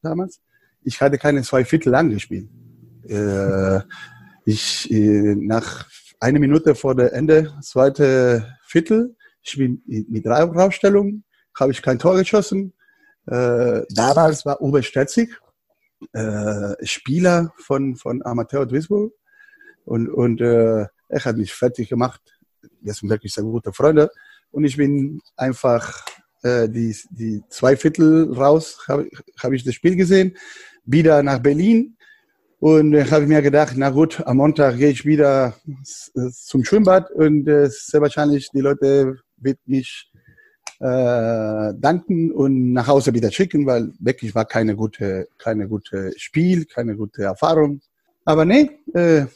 damals. 0.01 0.41
Ich 0.83 0.99
hatte 0.99 1.17
keine 1.17 1.43
zwei 1.43 1.63
Viertel 1.63 1.91
lang 1.91 2.09
gespielt. 2.09 2.49
Äh, 3.07 3.79
ich, 4.43 4.91
äh, 4.91 5.35
nach 5.35 5.87
eine 6.19 6.39
Minute 6.39 6.75
vor 6.75 6.93
der 6.93 7.13
Ende, 7.13 7.53
zweite 7.61 8.53
Viertel. 8.65 9.15
Ich 9.41 9.55
bin 9.55 9.81
mit 9.87 10.25
drei 10.25 10.43
Aufstellungen, 10.43 11.23
habe 11.57 11.71
ich 11.71 11.81
kein 11.81 11.99
Tor 11.99 12.17
geschossen. 12.17 12.73
Äh, 13.25 13.83
damals 13.89 14.45
war 14.45 14.61
Uwe 14.61 14.83
Stetzig, 14.83 15.29
äh, 16.11 16.73
Spieler 16.85 17.53
von, 17.59 17.95
von 17.95 18.25
Amateur 18.25 18.65
Duisburg. 18.65 19.13
Und, 19.85 20.09
und 20.09 20.41
äh, 20.41 20.85
er 21.07 21.23
hat 21.23 21.37
mich 21.37 21.53
fertig 21.53 21.87
gemacht. 21.87 22.21
Wir 22.81 22.93
sind 22.93 23.09
wirklich 23.09 23.33
sehr 23.33 23.45
gute 23.45 23.71
Freunde. 23.71 24.11
Und 24.51 24.65
ich 24.65 24.77
bin 24.77 25.19
einfach 25.35 26.05
äh, 26.43 26.69
die, 26.69 26.95
die 27.11 27.43
zwei 27.49 27.75
Viertel 27.75 28.33
raus, 28.33 28.79
habe 28.87 29.09
hab 29.39 29.51
ich 29.51 29.63
das 29.63 29.75
Spiel 29.75 29.95
gesehen, 29.95 30.35
wieder 30.85 31.23
nach 31.23 31.39
Berlin. 31.39 31.97
Und 32.59 32.93
äh, 32.93 33.05
habe 33.05 33.23
ich 33.23 33.29
mir 33.29 33.41
gedacht, 33.41 33.73
na 33.75 33.89
gut, 33.91 34.21
am 34.25 34.37
Montag 34.37 34.77
gehe 34.77 34.89
ich 34.89 35.05
wieder 35.05 35.55
zum 36.31 36.63
Schwimmbad 36.63 37.11
und 37.11 37.47
äh, 37.47 37.69
sehr 37.69 38.01
wahrscheinlich 38.01 38.49
die 38.51 38.61
Leute 38.61 39.17
wird 39.37 39.59
mich 39.67 40.11
äh, 40.79 41.73
danken 41.75 42.31
und 42.31 42.73
nach 42.73 42.87
Hause 42.87 43.13
wieder 43.13 43.31
schicken, 43.31 43.65
weil 43.65 43.91
wirklich 43.99 44.33
war 44.33 44.45
keine 44.45 44.75
gute, 44.75 45.27
keine 45.37 45.67
gute 45.67 46.13
Spiel, 46.17 46.65
keine 46.65 46.95
gute 46.95 47.23
Erfahrung. 47.23 47.81
Aber 48.25 48.45
nee, 48.45 48.69
äh, 48.93 49.19
äh 49.19 49.27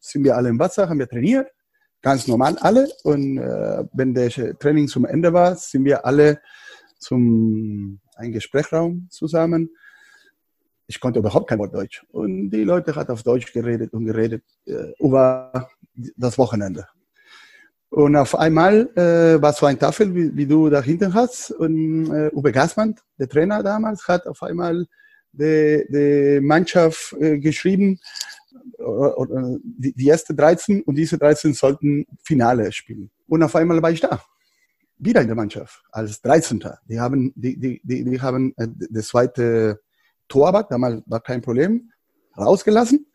sind 0.00 0.24
wir 0.24 0.36
alle 0.36 0.48
im 0.50 0.58
Wasser, 0.58 0.88
haben 0.88 0.98
wir 0.98 1.08
trainiert, 1.08 1.48
ganz 2.06 2.28
normal 2.28 2.56
alle. 2.60 2.88
Und 3.02 3.38
äh, 3.38 3.82
wenn 3.92 4.14
der 4.14 4.30
Training 4.60 4.86
zum 4.86 5.04
Ende 5.04 5.32
war, 5.32 5.56
sind 5.56 5.84
wir 5.84 6.06
alle 6.06 6.40
zum 7.00 7.98
einen 8.14 8.32
Gesprächsraum 8.32 9.08
zusammen. 9.10 9.70
Ich 10.86 11.00
konnte 11.00 11.18
überhaupt 11.18 11.48
kein 11.48 11.58
Wort 11.58 11.74
Deutsch. 11.74 12.06
Und 12.12 12.50
die 12.50 12.62
Leute 12.62 12.94
hat 12.94 13.10
auf 13.10 13.24
Deutsch 13.24 13.52
geredet 13.52 13.92
und 13.92 14.04
geredet 14.04 14.44
äh, 14.66 14.92
über 15.00 15.68
das 16.16 16.38
Wochenende. 16.38 16.86
Und 17.90 18.14
auf 18.14 18.36
einmal 18.36 18.88
äh, 18.94 19.42
war 19.42 19.52
so 19.52 19.66
ein 19.66 19.78
Tafel, 19.78 20.14
wie, 20.14 20.36
wie, 20.36 20.46
du 20.46 20.70
da 20.70 20.80
hinten 20.80 21.12
hast. 21.12 21.50
Und 21.50 22.12
äh, 22.12 22.30
Uwe 22.32 22.52
Gassmann, 22.52 22.94
der 23.18 23.28
Trainer 23.28 23.64
damals, 23.64 24.06
hat 24.06 24.28
auf 24.28 24.44
einmal 24.44 24.86
die, 25.32 25.84
die 25.88 26.40
Mannschaft 26.40 27.14
äh, 27.18 27.38
geschrieben, 27.40 27.98
die, 28.78 29.92
die 29.92 30.06
erste 30.06 30.34
13 30.34 30.82
und 30.82 30.94
diese 30.96 31.18
13 31.18 31.54
sollten 31.54 32.06
Finale 32.22 32.72
spielen. 32.72 33.10
Und 33.28 33.42
auf 33.42 33.54
einmal 33.56 33.82
war 33.82 33.90
ich 33.90 34.00
da. 34.00 34.22
Wieder 34.98 35.20
in 35.20 35.26
der 35.26 35.36
Mannschaft, 35.36 35.82
als 35.92 36.22
13. 36.22 36.64
Die 36.88 36.98
haben, 36.98 37.32
die, 37.36 37.58
die, 37.58 37.80
die, 37.84 38.04
die 38.04 38.20
haben 38.20 38.54
äh, 38.56 38.68
das 38.90 39.08
zweite 39.08 39.80
Torwart, 40.28 40.72
damals 40.72 41.02
war 41.06 41.20
kein 41.20 41.42
Problem, 41.42 41.90
rausgelassen. 42.36 43.06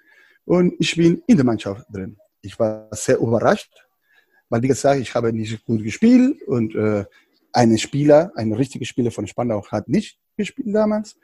Und 0.46 0.74
ich 0.80 0.96
bin 0.96 1.24
in 1.28 1.38
der 1.38 1.46
Mannschaft 1.46 1.86
drin. 1.92 2.18
Ich 2.42 2.58
war 2.60 2.88
sehr 2.92 3.18
überrascht, 3.18 3.74
weil 4.50 4.62
wie 4.62 4.68
gesagt, 4.68 5.00
ich 5.00 5.14
habe 5.16 5.34
nicht 5.34 5.66
gut 5.66 5.84
gespielt 5.84 6.42
und 6.44 6.76
äh, 6.76 7.06
ein 7.54 7.78
Spieler, 7.78 8.32
ein 8.36 8.54
richtiger 8.54 8.86
Spieler 8.86 9.12
von 9.12 9.28
Spandau 9.28 9.66
hat 9.68 9.88
nicht 9.88 10.20
gespielt 10.38 10.74
damals. 10.74 11.16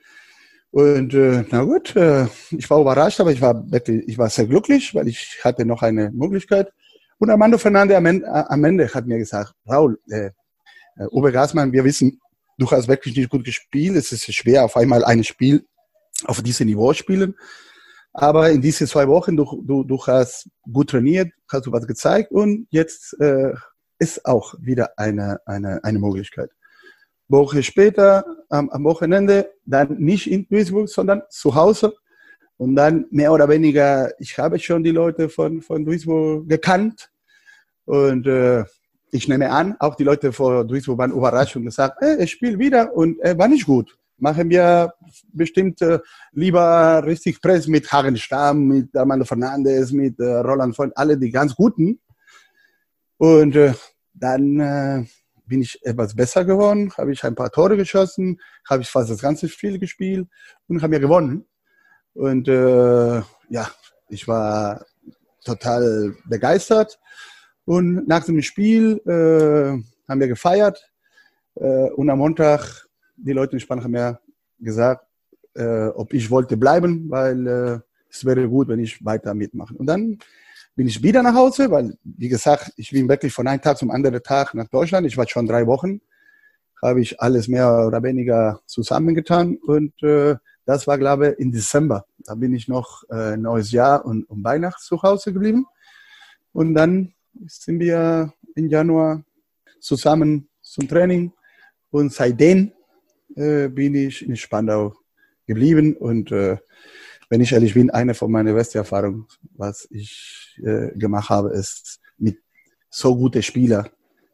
Und 0.71 1.13
äh, 1.13 1.45
na 1.50 1.63
gut, 1.63 1.95
äh, 1.95 2.27
ich 2.51 2.69
war 2.69 2.81
überrascht, 2.81 3.19
aber 3.19 3.31
ich 3.31 3.41
war 3.41 3.65
ich 3.71 4.17
war 4.17 4.29
sehr 4.29 4.47
glücklich, 4.47 4.93
weil 4.93 5.07
ich 5.07 5.39
hatte 5.43 5.65
noch 5.65 5.81
eine 5.81 6.12
Möglichkeit. 6.12 6.71
Und 7.19 7.29
Armando 7.29 7.57
Fernandes 7.57 7.97
am 7.97 8.05
Ende, 8.05 8.50
am 8.50 8.63
Ende 8.63 8.93
hat 8.93 9.07
mir 9.07 9.17
gesagt, 9.17 9.53
Raul, 9.67 10.00
äh, 10.09 10.31
äh, 10.97 11.07
Uwe 11.12 11.31
Gasmann, 11.31 11.71
wir 11.71 11.83
wissen, 11.83 12.19
du 12.57 12.69
hast 12.69 12.88
wirklich 12.88 13.15
nicht 13.15 13.29
gut 13.29 13.43
gespielt. 13.43 13.95
Es 13.95 14.12
ist 14.12 14.31
schwer, 14.33 14.65
auf 14.65 14.77
einmal 14.77 15.03
ein 15.03 15.24
Spiel 15.24 15.65
auf 16.25 16.41
diesem 16.41 16.67
Niveau 16.67 16.93
spielen. 16.93 17.36
Aber 18.13 18.50
in 18.50 18.62
diesen 18.62 18.88
zwei 18.88 19.07
Wochen, 19.07 19.38
du, 19.38 19.63
du, 19.65 19.83
du 19.83 19.97
hast 20.05 20.50
gut 20.71 20.89
trainiert, 20.89 21.31
hast 21.51 21.67
du 21.67 21.71
was 21.71 21.86
gezeigt 21.86 22.31
und 22.31 22.67
jetzt 22.71 23.15
äh, 23.19 23.53
ist 24.00 24.25
auch 24.25 24.55
wieder 24.59 24.97
eine, 24.97 25.39
eine, 25.45 25.84
eine 25.84 25.99
Möglichkeit. 25.99 26.49
Woche 27.27 27.63
später, 27.63 28.25
am, 28.49 28.69
am 28.69 28.83
Wochenende, 28.83 29.51
dann 29.65 29.97
nicht 29.97 30.29
in 30.31 30.47
Duisburg, 30.47 30.89
sondern 30.89 31.23
zu 31.29 31.55
Hause. 31.55 31.93
Und 32.57 32.75
dann 32.75 33.05
mehr 33.11 33.31
oder 33.31 33.47
weniger, 33.49 34.11
ich 34.19 34.37
habe 34.37 34.57
schon 34.59 34.83
die 34.83 34.91
Leute 34.91 35.29
von, 35.29 35.61
von 35.61 35.85
Duisburg 35.85 36.47
gekannt. 36.49 37.11
Und 37.85 38.25
äh, 38.27 38.63
ich 39.11 39.27
nehme 39.27 39.51
an, 39.51 39.75
auch 39.79 39.95
die 39.95 40.03
Leute 40.03 40.33
von 40.33 40.67
Duisburg 40.67 40.97
waren 40.97 41.11
überrascht 41.11 41.55
und 41.55 41.65
gesagt, 41.65 41.97
hey, 41.99 42.17
er 42.19 42.27
spielt 42.27 42.59
wieder 42.59 42.93
und 42.93 43.19
er 43.19 43.37
war 43.37 43.47
nicht 43.47 43.65
gut 43.65 43.97
machen 44.17 44.49
wir 44.49 44.93
bestimmt 45.31 45.81
äh, 45.81 45.99
lieber 46.31 47.03
richtig 47.05 47.41
Press 47.41 47.67
mit 47.67 47.91
Hagen 47.91 48.17
Stamm, 48.17 48.67
mit 48.67 48.95
Armando 48.95 49.25
Fernandes, 49.25 49.91
mit 49.91 50.19
äh, 50.19 50.37
Roland 50.37 50.75
von 50.75 50.91
alle 50.95 51.17
die 51.17 51.31
ganz 51.31 51.55
Guten. 51.55 51.99
Und 53.17 53.55
äh, 53.55 53.73
dann 54.13 54.59
äh, 54.59 55.05
bin 55.47 55.62
ich 55.62 55.79
etwas 55.83 56.15
besser 56.15 56.45
geworden, 56.45 56.91
habe 56.97 57.12
ich 57.12 57.23
ein 57.23 57.36
paar 57.36 57.51
Tore 57.51 57.77
geschossen, 57.77 58.39
habe 58.69 58.81
ich 58.81 58.89
fast 58.89 59.10
das 59.10 59.21
ganze 59.21 59.47
Spiel 59.47 59.79
gespielt 59.79 60.27
und 60.67 60.81
habe 60.81 60.95
ja 60.95 60.99
gewonnen. 60.99 61.45
Und 62.13 62.47
äh, 62.47 63.21
ja, 63.49 63.71
ich 64.10 64.27
war 64.27 64.86
total 65.43 66.15
begeistert. 66.25 66.99
Und 67.65 68.07
nach 68.07 68.25
dem 68.25 68.41
Spiel 68.41 69.01
äh, 69.05 69.83
haben 70.10 70.19
wir 70.19 70.27
gefeiert. 70.27 70.91
Äh, 71.55 71.89
und 71.91 72.10
am 72.10 72.19
Montag 72.19 72.88
die 73.17 73.33
Leute 73.33 73.53
in 73.53 73.60
Spanien 73.60 73.83
haben 73.83 73.91
mir 73.91 74.19
gesagt, 74.60 75.05
äh, 75.55 75.88
ob 75.88 76.13
ich 76.13 76.29
wollte 76.29 76.57
bleiben, 76.57 77.10
weil 77.10 77.47
äh, 77.47 77.79
es 78.10 78.25
wäre 78.25 78.47
gut, 78.47 78.67
wenn 78.67 78.79
ich 78.79 79.03
weiter 79.03 79.33
mitmache. 79.33 79.73
Und 79.75 79.88
dann 79.88 80.19
bin 80.77 80.87
ich 80.87 81.01
wieder 81.01 81.23
nach 81.23 81.33
Hause, 81.33 81.71
weil, 81.71 81.97
wie 82.03 82.29
gesagt, 82.29 82.71
ich 82.77 82.91
bin 82.91 83.09
wirklich 83.09 83.33
von 83.33 83.47
einem 83.47 83.61
Tag 83.61 83.79
zum 83.79 83.89
anderen 83.89 84.21
Tag 84.21 84.53
nach 84.53 84.67
Deutschland. 84.67 85.07
Ich 85.07 85.17
war 85.17 85.27
schon 85.27 85.47
drei 85.47 85.65
Wochen, 85.65 86.01
habe 86.83 87.01
ich 87.01 87.19
alles 87.19 87.47
mehr 87.47 87.87
oder 87.87 88.03
weniger 88.03 88.61
zusammengetan. 88.67 89.57
Und 89.57 89.91
äh, 90.03 90.35
das 90.65 90.85
war, 90.85 90.99
glaube 90.99 91.29
ich, 91.29 91.39
im 91.39 91.51
Dezember. 91.51 92.05
Da 92.19 92.35
bin 92.35 92.53
ich 92.53 92.67
noch 92.67 93.03
äh, 93.09 93.35
neues 93.37 93.71
Jahr 93.71 94.05
und 94.05 94.29
um 94.29 94.43
Weihnachten 94.43 94.83
zu 94.83 95.01
Hause 95.01 95.33
geblieben. 95.33 95.65
Und 96.53 96.75
dann 96.75 97.15
sind 97.47 97.79
wir 97.79 98.31
im 98.53 98.67
Januar 98.67 99.23
zusammen 99.79 100.47
zum 100.61 100.87
Training. 100.87 101.33
Und 101.89 102.13
seitdem 102.13 102.71
äh, 103.35 103.67
bin 103.67 103.95
ich 103.95 104.23
in 104.23 104.35
Spandau 104.35 104.93
geblieben 105.47 105.97
und 105.97 106.31
äh, 106.31 106.57
wenn 107.29 107.41
ich 107.41 107.51
ehrlich 107.51 107.73
bin, 107.73 107.89
eine 107.89 108.13
von 108.13 108.31
meinen 108.31 108.55
besten 108.55 108.77
Erfahrungen, 108.77 109.27
was 109.55 109.87
ich 109.91 110.59
äh, 110.63 110.97
gemacht 110.97 111.29
habe, 111.29 111.49
ist 111.49 111.99
mit 112.17 112.39
so 112.89 113.15
guten 113.15 113.43
Spielern 113.43 113.89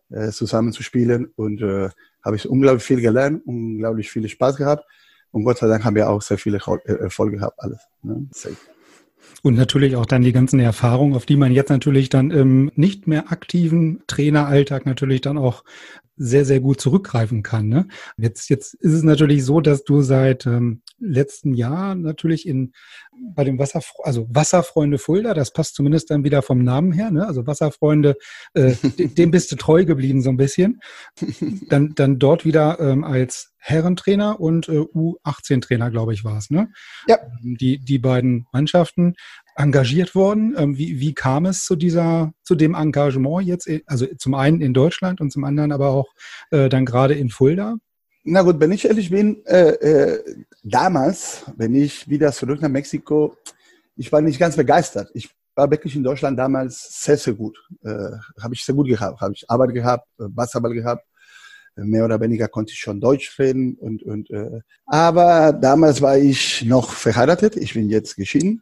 äh, 0.09 0.29
zusammen 0.29 0.71
zu 0.71 0.83
spielen 0.83 1.31
und 1.35 1.61
äh, 1.61 1.89
habe 2.23 2.35
ich 2.35 2.47
unglaublich 2.47 2.83
viel 2.83 3.01
gelernt, 3.01 3.41
unglaublich 3.45 4.11
viel 4.11 4.27
Spaß 4.27 4.57
gehabt 4.57 4.85
und 5.31 5.43
Gott 5.43 5.57
sei 5.57 5.67
Dank 5.67 5.83
haben 5.83 5.95
wir 5.95 6.09
auch 6.09 6.21
sehr 6.21 6.37
viele 6.37 6.59
äh, 6.85 6.91
Erfolge 6.93 7.37
gehabt, 7.37 7.59
alles. 7.59 7.79
Ne? 8.03 8.27
Und 9.41 9.55
natürlich 9.55 9.95
auch 9.95 10.05
dann 10.05 10.21
die 10.21 10.31
ganzen 10.31 10.59
Erfahrungen, 10.59 11.15
auf 11.15 11.25
die 11.25 11.35
man 11.35 11.51
jetzt 11.51 11.69
natürlich 11.69 12.09
dann 12.09 12.31
im 12.31 12.71
nicht 12.75 13.07
mehr 13.07 13.31
aktiven 13.31 14.03
Traineralltag 14.07 14.85
natürlich 14.85 15.21
dann 15.21 15.37
auch 15.37 15.63
sehr, 16.15 16.45
sehr 16.45 16.59
gut 16.59 16.79
zurückgreifen 16.79 17.41
kann. 17.41 17.67
Ne? 17.67 17.87
Jetzt, 18.17 18.49
jetzt 18.49 18.75
ist 18.75 18.93
es 18.93 19.03
natürlich 19.03 19.43
so, 19.43 19.61
dass 19.61 19.83
du 19.83 20.01
seit 20.01 20.45
ähm, 20.45 20.81
letzten 20.99 21.53
Jahr 21.53 21.95
natürlich 21.95 22.47
in 22.47 22.73
bei 23.35 23.43
dem 23.43 23.59
Wasser, 23.59 23.81
also 24.03 24.27
Wasserfreunde 24.29 24.97
Fulda, 24.97 25.33
das 25.33 25.51
passt 25.51 25.75
zumindest 25.75 26.11
dann 26.11 26.23
wieder 26.23 26.41
vom 26.41 26.63
Namen 26.63 26.91
her, 26.91 27.11
ne? 27.11 27.27
Also 27.27 27.45
Wasserfreunde, 27.45 28.15
äh, 28.53 28.73
dem 28.97 29.31
bist 29.31 29.51
du 29.51 29.55
treu 29.55 29.85
geblieben 29.85 30.21
so 30.21 30.29
ein 30.29 30.37
bisschen. 30.37 30.81
Dann, 31.69 31.93
dann 31.95 32.19
dort 32.19 32.45
wieder 32.45 32.79
ähm, 32.79 33.03
als 33.03 33.52
Herrentrainer 33.65 34.41
und 34.41 34.67
äh, 34.67 34.79
U18-Trainer, 34.79 35.89
glaube 35.89 36.13
ich, 36.13 36.25
war 36.25 36.37
es, 36.37 36.49
ne? 36.49 36.69
Ja. 37.07 37.17
Die, 37.41 37.79
die 37.79 37.97
beiden 37.97 38.45
Mannschaften 38.51 39.15
engagiert 39.55 40.15
worden. 40.15 40.53
Ähm, 40.57 40.77
wie, 40.77 40.99
wie 40.99 41.13
kam 41.13 41.45
es 41.45 41.63
zu 41.63 41.77
dieser, 41.77 42.33
zu 42.43 42.55
dem 42.55 42.75
Engagement 42.75 43.47
jetzt? 43.47 43.69
Also 43.85 44.05
zum 44.17 44.33
einen 44.33 44.59
in 44.59 44.73
Deutschland 44.73 45.21
und 45.21 45.31
zum 45.31 45.45
anderen 45.45 45.71
aber 45.71 45.89
auch 45.89 46.09
äh, 46.51 46.67
dann 46.67 46.85
gerade 46.85 47.13
in 47.13 47.29
Fulda? 47.29 47.77
Na 48.25 48.41
gut, 48.41 48.59
wenn 48.59 48.71
ich 48.73 48.85
ehrlich 48.85 49.09
bin, 49.09 49.45
äh, 49.45 49.69
äh, 49.69 50.35
damals, 50.63 51.45
wenn 51.55 51.73
ich 51.73 52.09
wieder 52.09 52.33
zurück 52.33 52.61
nach 52.61 52.69
Mexiko, 52.69 53.37
ich 53.95 54.11
war 54.11 54.19
nicht 54.19 54.39
ganz 54.39 54.57
begeistert. 54.57 55.09
Ich 55.13 55.29
war 55.55 55.71
wirklich 55.71 55.95
in 55.95 56.03
Deutschland 56.03 56.37
damals 56.37 57.01
sehr, 57.03 57.17
sehr 57.17 57.33
gut. 57.33 57.57
Äh, 57.83 58.11
habe 58.41 58.53
ich 58.53 58.65
sehr 58.65 58.75
gut 58.75 58.87
gehabt. 58.87 59.21
Habe 59.21 59.33
ich 59.33 59.49
Arbeit 59.49 59.73
gehabt, 59.73 60.07
äh, 60.19 60.27
Basketball 60.27 60.73
gehabt. 60.73 61.05
Mehr 61.75 62.05
oder 62.05 62.21
weniger 62.21 62.47
konnte 62.47 62.71
ich 62.73 62.79
schon 62.79 63.01
Deutsch 63.01 63.37
reden. 63.39 63.75
Und, 63.75 64.03
und, 64.03 64.29
äh, 64.29 64.61
aber 64.85 65.53
damals 65.53 66.01
war 66.01 66.17
ich 66.17 66.63
noch 66.65 66.91
verheiratet. 66.91 67.55
Ich 67.57 67.73
bin 67.73 67.89
jetzt 67.89 68.15
geschieden. 68.15 68.61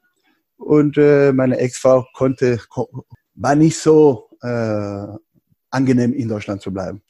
Und 0.58 0.98
äh, 0.98 1.34
meine 1.34 1.58
Ex-Frau 1.58 2.06
konnte, 2.14 2.60
war 3.36 3.56
nicht 3.56 3.78
so 3.78 4.30
äh, 4.42 5.08
angenehm 5.72 6.14
in 6.14 6.28
Deutschland 6.28 6.62
zu 6.62 6.72
bleiben. 6.72 7.02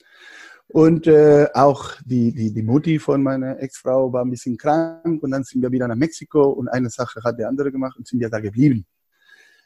Und 0.69 1.05
äh, 1.05 1.47
auch 1.53 1.95
die, 2.05 2.31
die, 2.33 2.53
die 2.53 2.63
Mutti 2.63 2.97
von 2.97 3.21
meiner 3.21 3.59
Ex-Frau 3.59 4.13
war 4.13 4.23
ein 4.23 4.31
bisschen 4.31 4.57
krank 4.57 5.21
und 5.21 5.31
dann 5.31 5.43
sind 5.43 5.61
wir 5.61 5.71
wieder 5.71 5.87
nach 5.87 5.97
Mexiko 5.97 6.49
und 6.51 6.69
eine 6.69 6.89
Sache 6.89 7.21
hat 7.23 7.37
der 7.37 7.49
andere 7.49 7.71
gemacht 7.71 7.97
und 7.97 8.07
sind 8.07 8.21
wir 8.21 8.29
da 8.29 8.39
geblieben. 8.39 8.85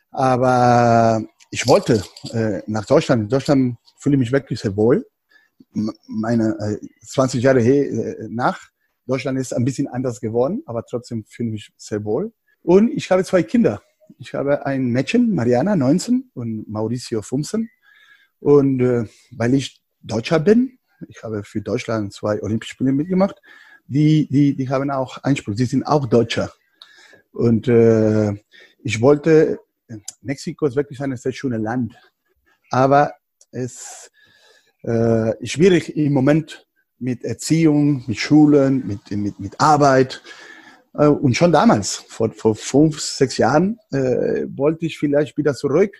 Aber 0.10 1.24
ich 1.52 1.68
wollte 1.68 2.04
äh, 2.32 2.62
nach 2.66 2.86
Deutschland. 2.86 3.24
In 3.24 3.30
Deutschland 3.30 3.78
fühle 4.00 4.16
ich 4.16 4.20
mich 4.20 4.32
wirklich 4.32 4.60
sehr 4.60 4.76
wohl. 4.76 5.06
Meine 6.08 6.58
äh, 6.60 7.06
20 7.06 7.44
Jahre 7.44 7.62
äh, 7.62 8.28
nach 8.30 8.70
Deutschland 9.06 9.38
ist 9.38 9.54
ein 9.54 9.66
bisschen 9.66 9.88
anders 9.88 10.20
geworden, 10.20 10.64
aber 10.66 10.84
trotzdem 10.86 11.26
fühle 11.26 11.50
ich 11.50 11.54
mich 11.54 11.74
sehr 11.78 12.04
wohl. 12.04 12.34
Und 12.62 12.92
ich 12.92 13.12
habe 13.12 13.24
zwei 13.24 13.44
Kinder. 13.44 13.82
Ich 14.18 14.34
habe 14.34 14.66
ein 14.66 14.88
Mädchen, 14.88 15.34
Mariana, 15.34 15.76
19 15.76 16.32
und 16.34 16.68
Mauricio, 16.68 17.22
15. 17.22 17.70
Und 18.40 18.82
äh, 18.82 19.06
weil 19.32 19.54
ich 19.54 19.82
Deutscher 20.02 20.40
bin, 20.40 20.80
ich 21.08 21.24
habe 21.24 21.44
für 21.44 21.62
Deutschland 21.62 22.14
zwei 22.14 22.42
Olympische 22.42 22.74
Spiele 22.74 22.92
mitgemacht, 22.92 23.42
die, 23.88 24.28
die, 24.30 24.56
die 24.56 24.70
haben 24.70 24.90
auch 24.90 25.18
Einspruch, 25.24 25.54
sie 25.56 25.66
sind 25.66 25.84
auch 25.84 26.06
Deutscher. 26.08 26.52
Und 27.32 27.68
äh, 27.68 28.34
ich 28.80 29.02
wollte, 29.02 29.60
Mexiko 30.22 30.66
ist 30.66 30.76
wirklich 30.76 31.02
ein 31.02 31.16
sehr 31.18 31.34
schönes 31.34 31.62
Land, 31.62 31.96
aber 32.72 33.14
es 33.52 34.10
äh, 34.86 35.46
schwierig 35.46 35.96
im 35.98 36.14
Moment 36.14 36.68
mit 37.00 37.24
Erziehung, 37.24 38.04
mit 38.08 38.18
Schulen, 38.18 38.86
mit, 38.86 39.12
mit, 39.12 39.40
mit 39.40 39.60
Arbeit. 39.60 40.22
Äh, 40.94 41.08
und 41.08 41.36
schon 41.36 41.52
damals, 41.52 41.96
vor, 42.08 42.32
vor 42.32 42.56
fünf, 42.56 43.00
sechs 43.00 43.38
Jahren, 43.38 43.80
äh, 43.92 44.46
wollte 44.56 44.86
ich 44.86 44.98
vielleicht 44.98 45.38
wieder 45.38 45.54
zurück. 45.54 45.92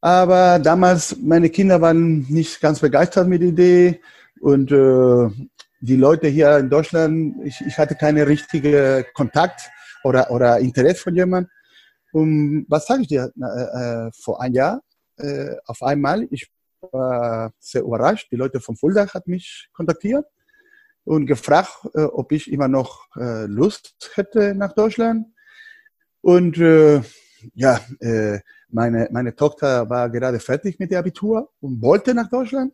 Aber 0.00 0.58
damals, 0.58 1.16
meine 1.20 1.50
Kinder 1.50 1.80
waren 1.80 2.26
nicht 2.28 2.60
ganz 2.60 2.80
begeistert 2.80 3.26
mit 3.26 3.42
der 3.42 3.48
Idee. 3.48 4.00
Und 4.40 4.70
äh, 4.70 5.28
die 5.80 5.96
Leute 5.96 6.28
hier 6.28 6.58
in 6.58 6.70
Deutschland, 6.70 7.34
ich, 7.44 7.60
ich 7.66 7.78
hatte 7.78 7.96
keine 7.96 8.26
richtige 8.26 9.04
Kontakt 9.14 9.70
oder, 10.04 10.30
oder 10.30 10.58
Interesse 10.58 11.02
von 11.02 11.14
jemandem. 11.14 11.50
Und 12.12 12.66
was 12.68 12.86
sage 12.86 13.02
ich 13.02 13.08
dir? 13.08 13.32
Äh, 13.40 14.06
äh, 14.06 14.10
vor 14.12 14.40
ein 14.40 14.54
Jahr, 14.54 14.80
äh, 15.18 15.56
auf 15.66 15.82
einmal, 15.82 16.26
ich 16.30 16.48
war 16.92 17.52
sehr 17.58 17.82
überrascht. 17.82 18.30
Die 18.30 18.36
Leute 18.36 18.60
vom 18.60 18.76
Fulda 18.76 19.06
hat 19.12 19.26
mich 19.26 19.68
kontaktiert 19.72 20.26
und 21.04 21.26
gefragt, 21.26 21.88
äh, 21.94 22.02
ob 22.02 22.32
ich 22.32 22.50
immer 22.50 22.68
noch 22.68 23.06
äh, 23.16 23.46
Lust 23.46 24.10
hätte 24.14 24.54
nach 24.54 24.72
Deutschland. 24.74 25.26
Und 26.20 26.58
äh, 26.58 27.00
ja, 27.54 27.80
meine, 28.68 29.08
meine 29.12 29.34
Tochter 29.34 29.88
war 29.88 30.10
gerade 30.10 30.40
fertig 30.40 30.78
mit 30.78 30.90
dem 30.90 30.98
Abitur 30.98 31.50
und 31.60 31.80
wollte 31.80 32.14
nach 32.14 32.28
Deutschland. 32.28 32.72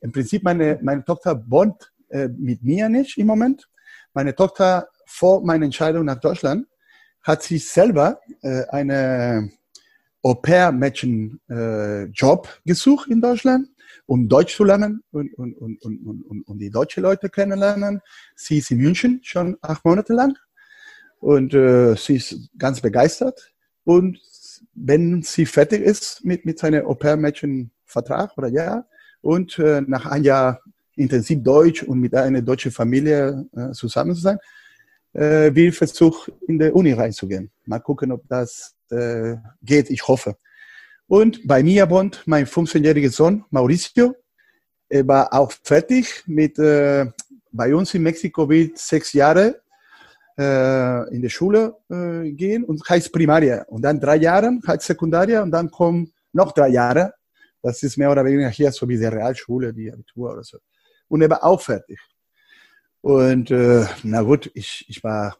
Im 0.00 0.12
Prinzip, 0.12 0.42
meine, 0.42 0.78
meine 0.82 1.04
Tochter 1.04 1.44
wohnt 1.48 1.92
äh, 2.08 2.28
mit 2.28 2.62
mir 2.62 2.88
nicht 2.88 3.18
im 3.18 3.26
Moment. 3.26 3.68
Meine 4.14 4.34
Tochter 4.34 4.88
vor 5.06 5.44
meiner 5.44 5.64
Entscheidung 5.64 6.04
nach 6.04 6.20
Deutschland 6.20 6.66
hat 7.22 7.42
sich 7.42 7.68
selber 7.68 8.20
äh, 8.42 8.64
eine 8.68 9.50
Au-pair-Mädchen-Job 10.22 12.48
äh, 12.48 12.60
gesucht 12.64 13.10
in 13.10 13.20
Deutschland, 13.20 13.68
um 14.06 14.28
Deutsch 14.28 14.56
zu 14.56 14.64
lernen 14.64 15.02
und, 15.10 15.32
und, 15.34 15.54
und, 15.54 15.80
und, 15.82 16.04
und, 16.04 16.42
und 16.42 16.58
die 16.58 16.70
deutsche 16.70 17.00
Leute 17.00 17.28
kennenlernen. 17.28 18.00
Sie 18.34 18.58
ist 18.58 18.70
in 18.70 18.78
München 18.78 19.20
schon 19.22 19.56
acht 19.60 19.84
Monate 19.84 20.12
lang 20.12 20.36
und 21.20 21.54
äh, 21.54 21.94
sie 21.94 22.16
ist 22.16 22.50
ganz 22.58 22.80
begeistert. 22.80 23.52
Und 23.84 24.18
wenn 24.74 25.22
sie 25.22 25.46
fertig 25.46 25.82
ist 25.82 26.24
mit, 26.24 26.44
mit 26.44 26.58
seinem 26.58 26.86
Au-pair-Mädchen-Vertrag 26.86 28.36
oder 28.36 28.48
ja, 28.48 28.86
und 29.20 29.58
äh, 29.58 29.82
nach 29.86 30.06
einem 30.06 30.24
Jahr 30.24 30.60
intensiv 30.94 31.42
Deutsch 31.42 31.82
und 31.82 32.00
mit 32.00 32.14
einer 32.14 32.42
deutschen 32.42 32.72
Familie 32.72 33.46
äh, 33.56 33.72
zusammen 33.72 34.14
zu 34.14 34.20
sein, 34.20 34.38
äh, 35.12 35.54
will 35.54 35.72
versuchen, 35.72 36.34
in 36.46 36.58
der 36.58 36.74
Uni 36.74 36.92
reinzugehen. 36.92 37.50
Mal 37.66 37.80
gucken, 37.80 38.12
ob 38.12 38.26
das 38.28 38.74
äh, 38.90 39.36
geht. 39.62 39.90
Ich 39.90 40.06
hoffe. 40.06 40.36
Und 41.06 41.46
bei 41.46 41.62
mir 41.62 41.88
wohnt 41.88 42.22
mein 42.26 42.46
15-jähriger 42.46 43.10
Sohn 43.10 43.44
Mauricio. 43.50 44.14
Er 44.88 45.06
war 45.06 45.32
auch 45.32 45.52
fertig 45.62 46.22
mit, 46.26 46.58
äh, 46.58 47.06
bei 47.50 47.74
uns 47.74 47.94
in 47.94 48.02
Mexiko 48.02 48.48
wird 48.48 48.78
sechs 48.78 49.12
Jahre 49.12 49.60
äh, 50.38 51.14
in 51.14 51.22
der 51.22 51.30
Schule 51.30 51.76
äh, 51.90 52.30
gehen 52.32 52.64
und 52.64 52.86
heißt 52.88 53.12
Primaria. 53.12 53.64
Und 53.68 53.82
dann 53.82 54.00
drei 54.00 54.16
Jahre 54.16 54.58
heißt 54.66 54.82
Sekundaria 54.82 55.42
und 55.42 55.50
dann 55.50 55.70
kommen 55.70 56.12
noch 56.32 56.52
drei 56.52 56.68
Jahre. 56.68 57.14
Das 57.62 57.82
ist 57.82 57.96
mehr 57.96 58.10
oder 58.10 58.24
weniger 58.24 58.48
hier 58.48 58.70
so 58.70 58.88
wie 58.88 58.96
die 58.96 59.04
Realschule, 59.04 59.72
die 59.72 59.92
Abitur 59.92 60.32
oder 60.32 60.44
so 60.44 60.58
und 61.08 61.22
er 61.22 61.30
war 61.30 61.44
auch 61.44 61.60
fertig. 61.60 61.98
Und 63.00 63.50
äh, 63.50 63.86
na 64.02 64.22
gut, 64.22 64.50
ich, 64.54 64.84
ich 64.88 65.02
war 65.04 65.36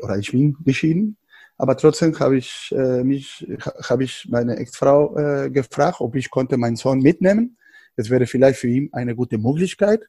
oder 0.00 0.18
ich 0.18 0.32
bin 0.32 0.56
geschieden, 0.64 1.16
aber 1.56 1.76
trotzdem 1.76 2.18
habe 2.18 2.36
ich 2.36 2.72
äh, 2.76 3.04
mich 3.04 3.46
habe 3.88 4.04
ich 4.04 4.26
meine 4.30 4.56
Ex-Frau 4.56 5.16
äh, 5.16 5.50
gefragt, 5.50 6.00
ob 6.00 6.14
ich 6.14 6.30
konnte 6.30 6.56
meinen 6.56 6.76
Sohn 6.76 7.00
mitnehmen. 7.00 7.56
Es 7.96 8.10
wäre 8.10 8.26
vielleicht 8.26 8.58
für 8.58 8.68
ihn 8.68 8.88
eine 8.92 9.14
gute 9.14 9.38
Möglichkeit, 9.38 10.08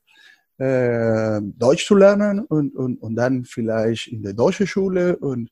äh, 0.57 1.39
Deutsch 1.41 1.85
zu 1.85 1.95
lernen 1.95 2.39
und, 2.39 2.75
und, 2.75 2.97
und 3.01 3.15
dann 3.15 3.45
vielleicht 3.45 4.07
in 4.07 4.23
der 4.23 4.33
deutschen 4.33 4.67
Schule 4.67 5.17
und 5.17 5.49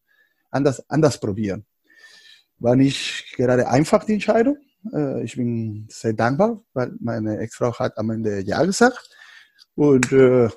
anders, 0.50 0.90
anders 0.90 1.20
probieren. 1.20 1.66
War 2.60 2.76
nicht 2.76 3.34
gerade 3.36 3.68
einfach 3.68 4.04
die 4.06 4.14
Entscheidung, 4.14 4.58
äh, 4.94 5.24
ich 5.24 5.36
bin 5.36 5.88
sehr 5.90 6.14
dankbar, 6.14 6.64
weil 6.74 6.94
meine 7.00 7.38
Ex-Frau 7.40 7.74
hat 7.78 7.98
am 7.98 8.10
Ende 8.10 8.42
Ja 8.42 8.64
gesagt. 8.64 9.10
Und 9.76 10.12
äh, 10.12 10.50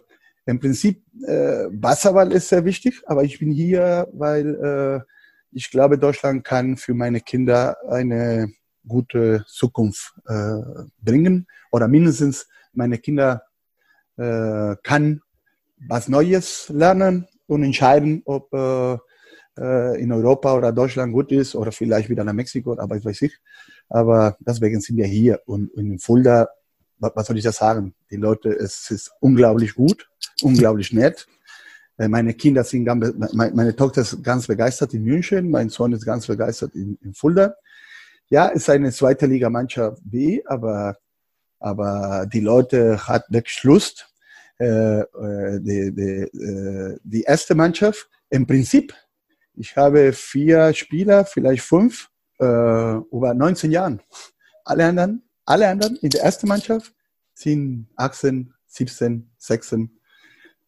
im 0.46 0.60
Prinzip, 0.60 1.02
äh, 1.26 1.66
Wasserwahl 1.70 2.32
ist 2.32 2.48
sehr 2.48 2.64
wichtig, 2.64 3.02
aber 3.06 3.24
ich 3.24 3.38
bin 3.38 3.50
hier, 3.50 4.08
weil 4.12 4.54
äh, 4.54 5.10
ich 5.52 5.70
glaube, 5.70 5.98
Deutschland 5.98 6.44
kann 6.44 6.76
für 6.76 6.94
meine 6.94 7.20
Kinder 7.20 7.76
eine 7.88 8.52
gute 8.86 9.44
Zukunft 9.46 10.14
äh, 10.26 10.60
bringen 11.00 11.46
oder 11.70 11.88
mindestens 11.88 12.48
meine 12.72 12.98
Kinder 12.98 13.42
äh, 14.16 14.76
kann 14.82 15.20
was 15.88 16.08
Neues 16.08 16.68
lernen 16.68 17.26
und 17.46 17.62
entscheiden, 17.62 18.22
ob 18.24 18.52
äh, 18.52 18.98
äh, 19.58 20.00
in 20.00 20.12
Europa 20.12 20.54
oder 20.54 20.72
Deutschland 20.72 21.12
gut 21.12 21.32
ist 21.32 21.54
oder 21.54 21.72
vielleicht 21.72 22.08
wieder 22.08 22.24
nach 22.24 22.32
Mexiko, 22.32 22.76
aber 22.78 22.96
ich 22.96 23.04
weiß 23.04 23.22
nicht. 23.22 23.40
Aber 23.88 24.36
deswegen 24.40 24.80
sind 24.80 24.96
wir 24.96 25.06
hier 25.06 25.40
und, 25.46 25.72
in 25.74 25.98
Fulda, 25.98 26.48
was 26.98 27.26
soll 27.26 27.36
ich 27.36 27.44
da 27.44 27.52
sagen? 27.52 27.94
Die 28.10 28.16
Leute, 28.16 28.50
es 28.50 28.90
ist 28.90 29.12
unglaublich 29.20 29.74
gut, 29.74 30.08
unglaublich 30.44 30.92
nett. 30.92 31.26
Äh, 31.98 32.08
meine 32.08 32.34
Kinder 32.34 32.64
sind 32.64 32.84
ganz, 32.84 33.14
meine 33.32 33.74
Tochter 33.74 34.02
ist 34.02 34.22
ganz 34.22 34.46
begeistert 34.46 34.94
in 34.94 35.04
München, 35.04 35.50
mein 35.50 35.68
Sohn 35.68 35.92
ist 35.92 36.04
ganz 36.04 36.26
begeistert 36.26 36.74
in, 36.74 36.98
in 37.02 37.14
Fulda. 37.14 37.54
Ja, 38.28 38.46
ist 38.46 38.70
eine 38.70 38.90
zweite 38.92 39.26
Liga 39.26 39.50
Mannschaft 39.50 40.00
B, 40.04 40.42
aber, 40.46 40.96
aber 41.58 42.26
die 42.32 42.40
Leute 42.40 43.06
hat 43.06 43.24
wirklich 43.28 43.62
Lust. 43.64 44.08
Äh, 44.58 45.00
äh 45.00 45.60
die, 45.60 45.94
die, 45.94 46.38
äh, 46.38 46.98
die 47.02 47.22
erste 47.22 47.54
Mannschaft, 47.54 48.08
im 48.30 48.46
Prinzip 48.46 48.94
ich 49.56 49.76
habe 49.76 50.12
vier 50.12 50.74
Spieler, 50.74 51.24
vielleicht 51.24 51.62
fünf, 51.62 52.10
äh, 52.40 52.44
über 52.44 53.34
19 53.34 53.70
Jahren. 53.70 54.00
Alle 54.64 54.86
anderen, 54.86 55.22
alle 55.44 55.68
anderen 55.68 55.96
in 55.96 56.10
der 56.10 56.22
ersten 56.22 56.48
Mannschaft 56.48 56.92
sind 57.34 57.88
18, 57.96 58.52
17, 58.66 59.30
16 59.38 60.00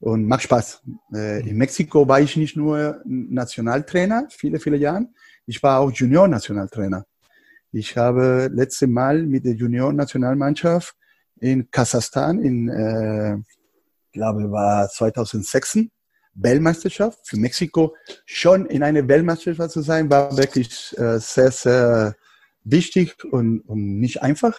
und 0.00 0.26
macht 0.26 0.42
Spaß. 0.42 0.82
Äh, 1.14 1.48
in 1.48 1.56
Mexiko 1.56 2.06
war 2.06 2.20
ich 2.20 2.36
nicht 2.36 2.56
nur 2.56 3.00
Nationaltrainer, 3.04 4.28
viele, 4.30 4.60
viele 4.60 4.76
Jahre. 4.76 5.06
Ich 5.46 5.62
war 5.62 5.80
auch 5.80 5.90
Junior-Nationaltrainer. 5.90 7.06
Ich 7.72 7.96
habe 7.96 8.48
letzte 8.52 8.86
Mal 8.86 9.22
mit 9.22 9.44
der 9.44 9.54
Junior-Nationalmannschaft 9.54 10.94
in 11.38 11.70
Kasachstan 11.70 12.40
in, 12.40 12.68
äh, 12.68 13.36
glaube 14.12 14.50
war 14.50 14.88
2006 14.88 15.78
Weltmeisterschaft. 16.34 17.18
Für 17.24 17.36
Mexiko 17.36 17.94
schon 18.24 18.66
in 18.66 18.82
einer 18.82 19.06
Weltmeisterschaft 19.08 19.70
zu 19.70 19.82
sein, 19.82 20.10
war 20.10 20.36
wirklich 20.36 20.96
äh, 20.98 21.18
sehr, 21.18 21.50
sehr 21.50 22.16
wichtig 22.64 23.24
und, 23.24 23.60
und 23.60 23.98
nicht 23.98 24.22
einfach. 24.22 24.58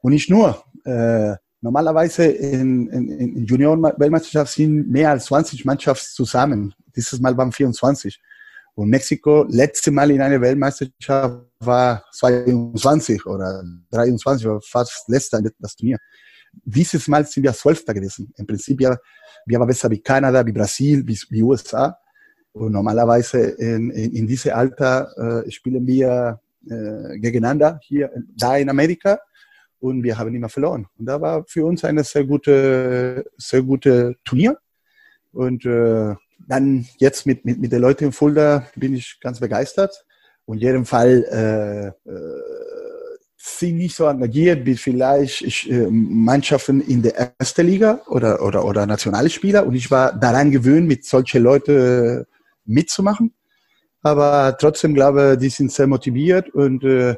Und 0.00 0.12
nicht 0.12 0.30
nur. 0.30 0.64
Äh, 0.84 1.36
normalerweise 1.60 2.24
in, 2.24 2.88
in, 2.88 3.08
in 3.08 3.44
Junioren-Weltmeisterschaft 3.46 4.52
sind 4.52 4.88
mehr 4.90 5.10
als 5.10 5.26
20 5.26 5.64
Mannschaften 5.64 6.08
zusammen. 6.14 6.74
Dieses 6.94 7.20
Mal 7.20 7.36
waren 7.36 7.52
24. 7.52 8.20
Und 8.74 8.90
Mexiko, 8.90 9.44
letzte 9.48 9.90
Mal 9.90 10.10
in 10.10 10.20
einer 10.20 10.40
Weltmeisterschaft 10.40 11.42
war 11.58 12.04
22 12.12 13.26
oder 13.26 13.64
23, 13.90 14.46
war 14.46 14.60
fast 14.62 15.08
letzter 15.08 15.40
das 15.58 15.74
Turnier. 15.74 15.98
Dieses 16.64 17.08
Mal 17.08 17.26
sind 17.26 17.42
wir 17.42 17.52
Zwölfter 17.52 17.92
gewesen. 17.92 18.32
Im 18.36 18.46
Prinzip 18.46 18.80
ja 18.80 18.96
wir 19.48 19.58
waren 19.58 19.68
besser 19.68 19.90
wie 19.90 20.00
Kanada, 20.00 20.44
wie 20.44 20.52
Brasil, 20.52 21.06
wie, 21.06 21.18
wie 21.30 21.42
USA. 21.42 21.98
Und 22.52 22.72
normalerweise 22.72 23.38
in, 23.38 23.90
in, 23.90 24.12
in 24.12 24.26
diesem 24.26 24.52
Alter 24.52 25.44
äh, 25.46 25.50
spielen 25.50 25.86
wir 25.86 26.40
äh, 26.68 27.18
gegeneinander 27.18 27.80
hier, 27.82 28.10
da 28.36 28.56
in 28.56 28.68
Amerika 28.68 29.18
und 29.80 30.02
wir 30.02 30.18
haben 30.18 30.34
immer 30.34 30.48
verloren. 30.48 30.86
Und 30.98 31.06
da 31.06 31.20
war 31.20 31.44
für 31.46 31.64
uns 31.64 31.84
eine 31.84 32.04
sehr 32.04 32.24
gute, 32.24 33.24
sehr 33.36 33.62
gute 33.62 34.16
Turnier. 34.24 34.58
Und 35.32 35.64
äh, 35.64 36.14
dann 36.46 36.86
jetzt 36.98 37.26
mit, 37.26 37.44
mit, 37.44 37.58
mit 37.60 37.72
den 37.72 37.80
Leuten 37.80 38.04
in 38.04 38.12
Fulda 38.12 38.66
bin 38.74 38.94
ich 38.94 39.18
ganz 39.20 39.40
begeistert. 39.40 40.04
in 40.46 40.54
jedem 40.54 40.84
Fall 40.84 41.24
äh, 41.30 42.10
äh, 42.10 42.42
sind 43.36 43.76
nicht 43.76 43.94
so 43.94 44.06
engagiert 44.06 44.66
wie 44.66 44.76
vielleicht 44.76 45.42
ich, 45.42 45.70
äh, 45.70 45.86
Mannschaften 45.90 46.80
in 46.80 47.02
der 47.02 47.34
ersten 47.38 47.66
Liga 47.66 48.00
oder, 48.08 48.42
oder, 48.42 48.64
oder 48.64 48.86
nationale 48.86 49.30
Spieler. 49.30 49.66
Und 49.66 49.74
ich 49.74 49.90
war 49.90 50.12
daran 50.12 50.50
gewöhnt, 50.50 50.88
mit 50.88 51.04
solchen 51.04 51.42
Leuten 51.42 52.24
mitzumachen. 52.64 53.32
Aber 54.02 54.56
trotzdem 54.58 54.94
glaube 54.94 55.32
ich, 55.34 55.38
die 55.38 55.48
sind 55.50 55.72
sehr 55.72 55.86
motiviert 55.86 56.50
und 56.50 56.84
äh, 56.84 57.16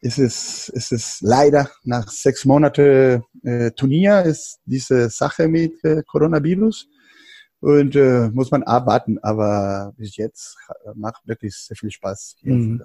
es 0.00 0.18
ist, 0.18 0.72
es 0.74 0.92
ist 0.92 1.20
leider 1.20 1.70
nach 1.84 2.08
sechs 2.08 2.44
Monaten 2.44 3.22
äh, 3.42 3.70
Turnier 3.72 4.22
ist 4.22 4.60
diese 4.64 5.10
Sache 5.10 5.48
mit 5.48 5.82
äh, 5.84 6.02
Coronavirus 6.06 6.88
und 7.60 7.96
äh, 7.96 8.28
muss 8.30 8.50
man 8.50 8.62
abwarten. 8.62 9.18
Aber 9.22 9.92
bis 9.96 10.16
jetzt 10.16 10.56
macht 10.94 11.26
wirklich 11.26 11.54
sehr 11.54 11.76
viel 11.76 11.90
Spaß. 11.90 12.36
Mhm. 12.42 12.82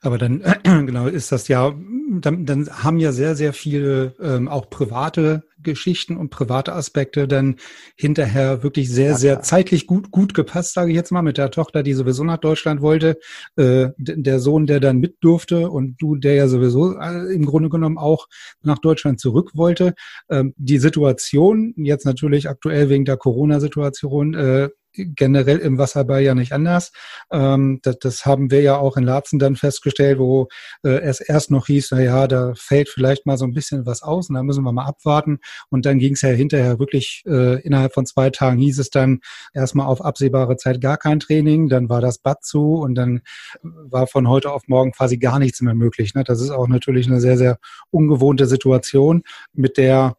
Aber 0.00 0.18
dann, 0.18 0.42
genau, 0.64 1.06
ist 1.06 1.32
das 1.32 1.48
ja, 1.48 1.74
dann, 2.20 2.46
dann 2.46 2.68
haben 2.70 2.98
ja 2.98 3.12
sehr, 3.12 3.36
sehr 3.36 3.52
viele 3.52 4.14
ähm, 4.20 4.48
auch 4.48 4.70
private 4.70 5.44
Geschichten 5.62 6.16
und 6.16 6.30
private 6.30 6.72
Aspekte 6.72 7.28
dann 7.28 7.56
hinterher 7.96 8.62
wirklich 8.62 8.90
sehr, 8.90 9.16
sehr 9.16 9.42
zeitlich 9.42 9.86
gut, 9.86 10.10
gut 10.10 10.34
gepasst, 10.34 10.74
sage 10.74 10.90
ich 10.90 10.96
jetzt 10.96 11.12
mal, 11.12 11.22
mit 11.22 11.38
der 11.38 11.50
Tochter, 11.50 11.82
die 11.82 11.92
sowieso 11.92 12.24
nach 12.24 12.38
Deutschland 12.38 12.80
wollte, 12.80 13.18
äh, 13.56 13.88
der 13.98 14.40
Sohn, 14.40 14.66
der 14.66 14.80
dann 14.80 14.98
mit 14.98 15.16
durfte 15.20 15.70
und 15.70 15.96
du, 16.00 16.16
der 16.16 16.34
ja 16.34 16.48
sowieso 16.48 16.98
äh, 16.98 17.32
im 17.32 17.44
Grunde 17.44 17.68
genommen 17.68 17.98
auch 17.98 18.26
nach 18.62 18.78
Deutschland 18.78 19.20
zurück 19.20 19.50
wollte. 19.54 19.94
Ähm, 20.28 20.54
die 20.56 20.78
Situation, 20.78 21.74
jetzt 21.76 22.06
natürlich 22.06 22.48
aktuell 22.48 22.88
wegen 22.88 23.04
der 23.04 23.16
Corona-Situation, 23.16 24.34
äh, 24.34 24.68
generell 24.92 25.58
im 25.58 25.78
Wasserball 25.78 26.22
ja 26.22 26.34
nicht 26.34 26.52
anders. 26.52 26.92
Ähm, 27.30 27.80
das, 27.82 27.98
das, 27.98 28.26
haben 28.26 28.50
wir 28.50 28.60
ja 28.60 28.76
auch 28.76 28.96
in 28.96 29.04
Laatzen 29.04 29.38
dann 29.38 29.56
festgestellt, 29.56 30.18
wo 30.18 30.48
äh, 30.82 31.00
es 31.00 31.20
erst 31.20 31.50
noch 31.50 31.66
hieß, 31.66 31.88
na 31.92 32.00
ja, 32.02 32.26
da 32.26 32.52
fällt 32.56 32.88
vielleicht 32.88 33.26
mal 33.26 33.38
so 33.38 33.44
ein 33.44 33.52
bisschen 33.52 33.86
was 33.86 34.02
aus 34.02 34.28
und 34.28 34.34
da 34.34 34.42
müssen 34.42 34.64
wir 34.64 34.72
mal 34.72 34.86
abwarten. 34.86 35.38
Und 35.70 35.86
dann 35.86 35.98
ging 35.98 36.14
es 36.14 36.22
ja 36.22 36.30
hinterher 36.30 36.78
wirklich, 36.78 37.22
äh, 37.26 37.60
innerhalb 37.62 37.94
von 37.94 38.06
zwei 38.06 38.30
Tagen 38.30 38.58
hieß 38.58 38.78
es 38.78 38.90
dann 38.90 39.20
erstmal 39.54 39.86
auf 39.86 40.04
absehbare 40.04 40.56
Zeit 40.56 40.80
gar 40.80 40.96
kein 40.96 41.20
Training, 41.20 41.68
dann 41.68 41.88
war 41.88 42.00
das 42.00 42.18
Bad 42.18 42.44
zu 42.44 42.74
und 42.74 42.94
dann 42.94 43.22
war 43.62 44.06
von 44.06 44.28
heute 44.28 44.52
auf 44.52 44.68
morgen 44.68 44.92
quasi 44.92 45.18
gar 45.18 45.38
nichts 45.38 45.60
mehr 45.60 45.74
möglich. 45.74 46.14
Ne? 46.14 46.24
Das 46.24 46.40
ist 46.40 46.50
auch 46.50 46.68
natürlich 46.68 47.06
eine 47.06 47.20
sehr, 47.20 47.38
sehr 47.38 47.58
ungewohnte 47.90 48.46
Situation. 48.46 49.22
Mit 49.52 49.76
der 49.76 50.16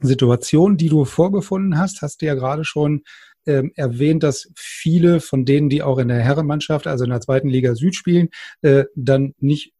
Situation, 0.00 0.76
die 0.76 0.88
du 0.88 1.04
vorgefunden 1.04 1.78
hast, 1.78 2.02
hast 2.02 2.22
du 2.22 2.26
ja 2.26 2.34
gerade 2.34 2.64
schon 2.64 3.02
ähm, 3.46 3.72
erwähnt, 3.76 4.22
dass 4.22 4.50
viele 4.56 5.20
von 5.20 5.44
denen, 5.44 5.68
die 5.68 5.82
auch 5.82 5.98
in 5.98 6.08
der 6.08 6.20
Herrenmannschaft, 6.20 6.86
also 6.86 7.04
in 7.04 7.10
der 7.10 7.20
zweiten 7.20 7.48
Liga 7.48 7.74
Süd 7.74 7.94
spielen, 7.94 8.28
äh, 8.62 8.84
dann 8.94 9.34
nicht 9.38 9.72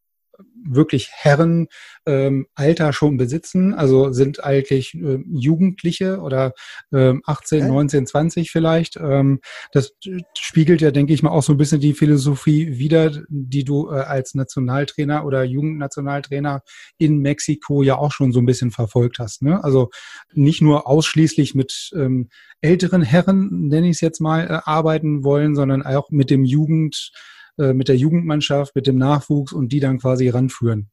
wirklich 0.66 1.10
Herren 1.12 1.68
ähm, 2.06 2.46
Alter 2.54 2.92
schon 2.92 3.16
besitzen, 3.16 3.74
also 3.74 4.12
sind 4.12 4.42
eigentlich 4.42 4.94
äh, 4.94 5.18
Jugendliche 5.30 6.20
oder 6.20 6.52
ähm, 6.92 7.22
18, 7.26 7.68
19, 7.68 8.06
20 8.06 8.50
vielleicht. 8.50 8.96
Ähm, 8.96 9.40
das 9.72 9.92
spiegelt 10.36 10.80
ja, 10.80 10.90
denke 10.90 11.12
ich 11.12 11.22
mal, 11.22 11.30
auch 11.30 11.42
so 11.42 11.52
ein 11.52 11.58
bisschen 11.58 11.80
die 11.80 11.94
Philosophie 11.94 12.78
wider, 12.78 13.12
die 13.28 13.64
du 13.64 13.90
äh, 13.90 14.00
als 14.00 14.34
Nationaltrainer 14.34 15.24
oder 15.24 15.44
Jugendnationaltrainer 15.44 16.62
in 16.98 17.18
Mexiko 17.18 17.82
ja 17.82 17.96
auch 17.96 18.12
schon 18.12 18.32
so 18.32 18.40
ein 18.40 18.46
bisschen 18.46 18.70
verfolgt 18.70 19.18
hast. 19.18 19.42
Ne? 19.42 19.62
Also 19.62 19.90
nicht 20.32 20.62
nur 20.62 20.86
ausschließlich 20.86 21.54
mit 21.54 21.90
ähm, 21.94 22.28
älteren 22.60 23.02
Herren, 23.02 23.68
nenne 23.68 23.88
ich 23.88 23.96
es 23.96 24.00
jetzt 24.00 24.20
mal, 24.20 24.46
äh, 24.46 24.60
arbeiten 24.64 25.24
wollen, 25.24 25.54
sondern 25.54 25.82
auch 25.82 26.10
mit 26.10 26.30
dem 26.30 26.44
Jugend 26.44 27.12
äh, 27.14 27.34
mit 27.56 27.88
der 27.88 27.96
Jugendmannschaft, 27.96 28.74
mit 28.74 28.86
dem 28.86 28.98
Nachwuchs 28.98 29.52
und 29.52 29.70
die 29.70 29.80
dann 29.80 29.98
quasi 29.98 30.28
ranführen? 30.28 30.90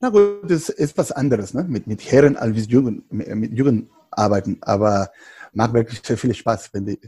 Na 0.00 0.10
gut, 0.10 0.50
das 0.50 0.68
ist 0.68 0.98
was 0.98 1.12
anderes, 1.12 1.54
ne? 1.54 1.64
mit, 1.68 1.86
mit 1.86 2.10
Herren 2.10 2.36
als 2.36 2.56
mit 2.56 2.70
Jugend, 2.70 3.12
mit 3.12 3.52
Jugend 3.52 3.88
arbeiten, 4.10 4.58
aber 4.60 5.10
macht 5.52 5.74
wirklich 5.74 6.00
sehr 6.04 6.18
viel 6.18 6.34
Spaß, 6.34 6.70
wenn 6.72 6.86
die, 6.86 6.98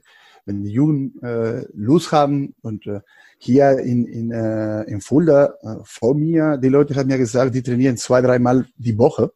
wenn 0.44 0.62
die 0.62 0.70
Jugend 0.70 1.22
äh, 1.22 1.66
Lust 1.72 2.12
haben 2.12 2.54
und 2.62 2.86
äh, 2.86 3.00
hier 3.38 3.78
in, 3.78 4.06
in, 4.06 4.30
äh, 4.30 4.82
in 4.82 5.00
Fulda 5.00 5.54
äh, 5.62 5.76
vor 5.84 6.14
mir, 6.14 6.56
die 6.56 6.68
Leute 6.68 6.94
haben 6.94 7.08
mir 7.08 7.18
gesagt, 7.18 7.54
die 7.54 7.62
trainieren 7.62 7.96
zwei, 7.96 8.20
dreimal 8.20 8.66
die 8.76 8.96
Woche, 8.98 9.32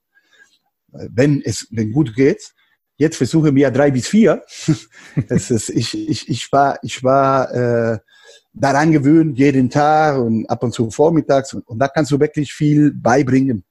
äh, 0.92 1.08
wenn 1.10 1.42
es 1.42 1.66
wenn 1.70 1.92
gut 1.92 2.14
geht. 2.14 2.54
Jetzt 2.96 3.16
versuchen 3.16 3.54
wir 3.54 3.70
drei 3.70 3.90
bis 3.90 4.08
vier. 4.08 4.44
das 5.28 5.50
ist, 5.50 5.68
ich, 5.68 5.96
ich, 5.96 6.28
ich 6.28 6.52
war, 6.52 6.78
ich 6.82 7.02
war 7.04 7.52
äh, 7.52 7.98
daran 8.60 8.92
gewöhnt, 8.92 9.38
jeden 9.38 9.70
Tag 9.70 10.18
und 10.18 10.46
ab 10.46 10.62
und 10.62 10.72
zu 10.72 10.90
vormittags. 10.90 11.54
Und, 11.54 11.66
und 11.66 11.78
da 11.78 11.88
kannst 11.88 12.10
du 12.10 12.20
wirklich 12.20 12.52
viel 12.52 12.92
beibringen. 12.92 13.64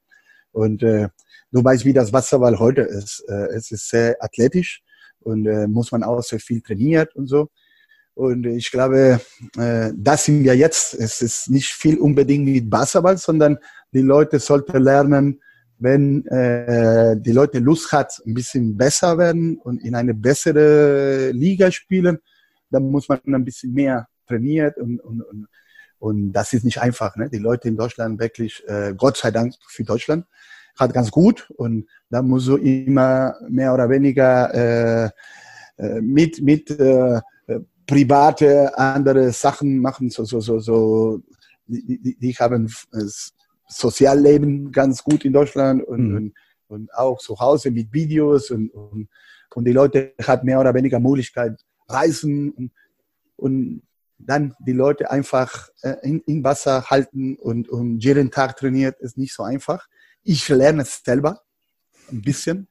Und 0.52 0.82
äh, 0.82 1.08
du 1.52 1.62
weißt, 1.62 1.84
wie 1.84 1.92
das 1.92 2.12
Wasserball 2.12 2.58
heute 2.58 2.82
ist. 2.82 3.24
Äh, 3.28 3.48
es 3.54 3.70
ist 3.70 3.88
sehr 3.88 4.16
athletisch 4.20 4.82
und 5.20 5.46
äh, 5.46 5.66
muss 5.66 5.92
man 5.92 6.02
auch 6.02 6.22
sehr 6.22 6.40
viel 6.40 6.60
trainiert 6.60 7.14
und 7.14 7.26
so. 7.26 7.48
Und 8.14 8.46
ich 8.46 8.72
glaube, 8.72 9.20
äh, 9.56 9.92
das 9.96 10.24
sind 10.24 10.42
wir 10.42 10.56
jetzt. 10.56 10.94
Es 10.94 11.22
ist 11.22 11.50
nicht 11.50 11.68
viel 11.68 11.98
unbedingt 11.98 12.46
mit 12.46 12.68
Basketball, 12.68 13.16
sondern 13.16 13.58
die 13.92 14.00
Leute 14.00 14.40
sollten 14.40 14.82
lernen, 14.82 15.40
wenn 15.78 16.26
äh, 16.26 17.16
die 17.20 17.30
Leute 17.30 17.60
Lust 17.60 17.92
hat, 17.92 18.20
ein 18.26 18.34
bisschen 18.34 18.76
besser 18.76 19.16
werden 19.18 19.58
und 19.58 19.84
in 19.84 19.94
eine 19.94 20.14
bessere 20.14 21.30
Liga 21.30 21.70
spielen, 21.70 22.18
dann 22.70 22.90
muss 22.90 23.08
man 23.08 23.20
ein 23.24 23.44
bisschen 23.44 23.72
mehr 23.72 24.08
trainiert 24.28 24.76
und, 24.76 25.00
und, 25.00 25.22
und, 25.22 25.48
und 25.98 26.32
das 26.32 26.52
ist 26.52 26.64
nicht 26.64 26.80
einfach. 26.80 27.16
Ne? 27.16 27.28
Die 27.28 27.38
Leute 27.38 27.68
in 27.68 27.76
Deutschland 27.76 28.20
wirklich, 28.20 28.62
äh, 28.68 28.94
Gott 28.96 29.16
sei 29.16 29.30
Dank 29.30 29.54
für 29.66 29.84
Deutschland, 29.84 30.26
hat 30.76 30.94
ganz 30.94 31.10
gut 31.10 31.50
und 31.56 31.88
da 32.08 32.22
muss 32.22 32.44
so 32.44 32.56
immer 32.56 33.34
mehr 33.48 33.74
oder 33.74 33.90
weniger 33.90 34.54
äh, 34.54 35.10
äh 35.76 36.00
mit, 36.00 36.40
mit 36.40 36.70
äh, 36.70 37.20
private 37.88 38.76
andere 38.78 39.32
Sachen 39.32 39.78
machen, 39.78 40.10
so, 40.10 40.24
so, 40.24 40.40
so, 40.40 40.60
so, 40.60 41.22
die, 41.66 41.98
die, 41.98 42.18
die 42.18 42.34
haben 42.34 42.70
das 42.92 43.32
Sozialleben 43.66 44.70
ganz 44.70 45.02
gut 45.02 45.24
in 45.24 45.32
Deutschland 45.32 45.82
und, 45.82 46.08
mhm. 46.08 46.16
und, 46.16 46.34
und 46.68 46.94
auch 46.94 47.18
zu 47.18 47.40
Hause 47.40 47.70
mit 47.70 47.92
Videos 47.92 48.50
und, 48.50 48.68
und, 48.70 49.08
und 49.54 49.64
die 49.64 49.72
Leute 49.72 50.12
hat 50.22 50.44
mehr 50.44 50.60
oder 50.60 50.74
weniger 50.74 51.00
Möglichkeit 51.00 51.58
reisen 51.88 52.50
und, 52.50 52.72
und 53.36 53.82
dann 54.18 54.54
die 54.58 54.72
Leute 54.72 55.10
einfach 55.10 55.68
äh, 55.82 55.96
in, 56.02 56.20
in 56.26 56.44
Wasser 56.44 56.90
halten 56.90 57.36
und, 57.36 57.68
und 57.68 58.00
jeden 58.00 58.30
Tag 58.30 58.56
trainiert, 58.56 59.00
ist 59.00 59.16
nicht 59.16 59.32
so 59.32 59.42
einfach. 59.42 59.86
Ich 60.22 60.48
lerne 60.48 60.82
es 60.82 61.02
selber 61.04 61.42
ein 62.10 62.22
bisschen 62.22 62.68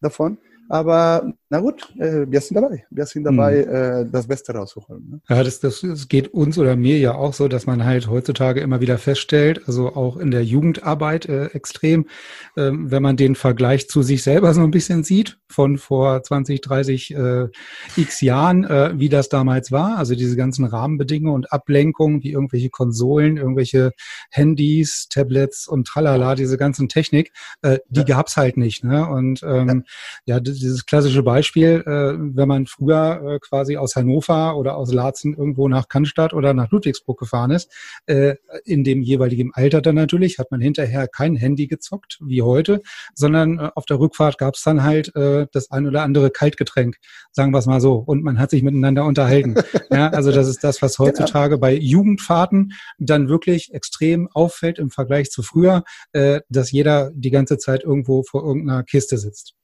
davon. 0.00 0.38
Aber 0.70 1.32
na 1.48 1.58
gut, 1.58 1.92
äh, 1.98 2.30
wir 2.30 2.40
sind 2.40 2.54
dabei. 2.54 2.86
Wir 2.90 3.04
sind 3.04 3.24
dabei, 3.24 3.66
mhm. 3.66 4.06
äh, 4.06 4.10
das 4.12 4.28
Beste 4.28 4.52
rauszuholen. 4.52 5.10
Ne? 5.10 5.20
Ja, 5.28 5.42
das, 5.42 5.58
das, 5.58 5.80
das 5.80 6.06
geht 6.06 6.32
uns 6.32 6.58
oder 6.58 6.76
mir 6.76 6.96
ja 7.00 7.16
auch 7.16 7.34
so, 7.34 7.48
dass 7.48 7.66
man 7.66 7.84
halt 7.84 8.08
heutzutage 8.08 8.60
immer 8.60 8.80
wieder 8.80 8.96
feststellt, 8.96 9.62
also 9.66 9.96
auch 9.96 10.16
in 10.16 10.30
der 10.30 10.44
Jugendarbeit 10.44 11.26
äh, 11.26 11.46
extrem, 11.46 12.06
äh, 12.54 12.70
wenn 12.72 13.02
man 13.02 13.16
den 13.16 13.34
Vergleich 13.34 13.88
zu 13.88 14.02
sich 14.02 14.22
selber 14.22 14.54
so 14.54 14.60
ein 14.60 14.70
bisschen 14.70 15.02
sieht, 15.02 15.40
von 15.48 15.76
vor 15.76 16.22
20, 16.22 16.60
30 16.60 17.16
äh, 17.16 17.48
x 17.96 18.20
Jahren, 18.20 18.62
äh, 18.62 18.92
wie 18.94 19.08
das 19.08 19.28
damals 19.28 19.72
war. 19.72 19.98
Also 19.98 20.14
diese 20.14 20.36
ganzen 20.36 20.64
Rahmenbedingungen 20.64 21.34
und 21.34 21.52
Ablenkungen, 21.52 22.22
wie 22.22 22.30
irgendwelche 22.30 22.70
Konsolen, 22.70 23.38
irgendwelche 23.38 23.90
Handys, 24.30 25.08
Tablets 25.10 25.66
und 25.66 25.88
tralala, 25.88 26.36
diese 26.36 26.56
ganzen 26.56 26.88
Technik, 26.88 27.32
äh, 27.62 27.78
die 27.88 28.00
ja. 28.00 28.06
gab's 28.06 28.36
halt 28.36 28.56
nicht. 28.56 28.84
Ne? 28.84 29.08
Und 29.08 29.42
ähm, 29.42 29.82
ja, 30.26 30.36
ja 30.36 30.40
dieses 30.60 30.86
klassische 30.86 31.22
Beispiel, 31.22 31.82
äh, 31.86 32.14
wenn 32.18 32.48
man 32.48 32.66
früher 32.66 33.22
äh, 33.24 33.38
quasi 33.40 33.76
aus 33.76 33.96
Hannover 33.96 34.56
oder 34.56 34.76
aus 34.76 34.92
Laatzen 34.92 35.34
irgendwo 35.34 35.68
nach 35.68 35.88
Cannstatt 35.88 36.32
oder 36.34 36.54
nach 36.54 36.70
Ludwigsburg 36.70 37.18
gefahren 37.18 37.50
ist, 37.50 37.72
äh, 38.06 38.36
in 38.64 38.84
dem 38.84 39.02
jeweiligen 39.02 39.52
Alter 39.54 39.80
dann 39.80 39.94
natürlich, 39.94 40.38
hat 40.38 40.50
man 40.50 40.60
hinterher 40.60 41.08
kein 41.08 41.36
Handy 41.36 41.66
gezockt 41.66 42.18
wie 42.20 42.42
heute, 42.42 42.82
sondern 43.14 43.58
äh, 43.58 43.70
auf 43.74 43.86
der 43.86 43.98
Rückfahrt 43.98 44.38
gab 44.38 44.54
es 44.54 44.62
dann 44.62 44.82
halt 44.82 45.14
äh, 45.16 45.46
das 45.52 45.70
ein 45.70 45.86
oder 45.86 46.02
andere 46.02 46.30
Kaltgetränk, 46.30 46.96
sagen 47.32 47.52
wir 47.52 47.58
es 47.58 47.66
mal 47.66 47.80
so, 47.80 47.94
und 47.94 48.22
man 48.22 48.38
hat 48.38 48.50
sich 48.50 48.62
miteinander 48.62 49.04
unterhalten. 49.04 49.54
ja, 49.90 50.08
also 50.08 50.32
das 50.32 50.48
ist 50.48 50.62
das, 50.62 50.82
was 50.82 50.96
genau. 50.96 51.08
heutzutage 51.08 51.54
genau. 51.54 51.60
bei 51.60 51.74
Jugendfahrten 51.74 52.72
dann 52.98 53.28
wirklich 53.28 53.72
extrem 53.72 54.28
auffällt 54.32 54.78
im 54.78 54.90
Vergleich 54.90 55.30
zu 55.30 55.42
früher, 55.42 55.84
äh, 56.12 56.40
dass 56.48 56.70
jeder 56.70 57.10
die 57.14 57.30
ganze 57.30 57.58
Zeit 57.58 57.84
irgendwo 57.84 58.22
vor 58.22 58.44
irgendeiner 58.44 58.82
Kiste 58.82 59.18
sitzt. 59.18 59.54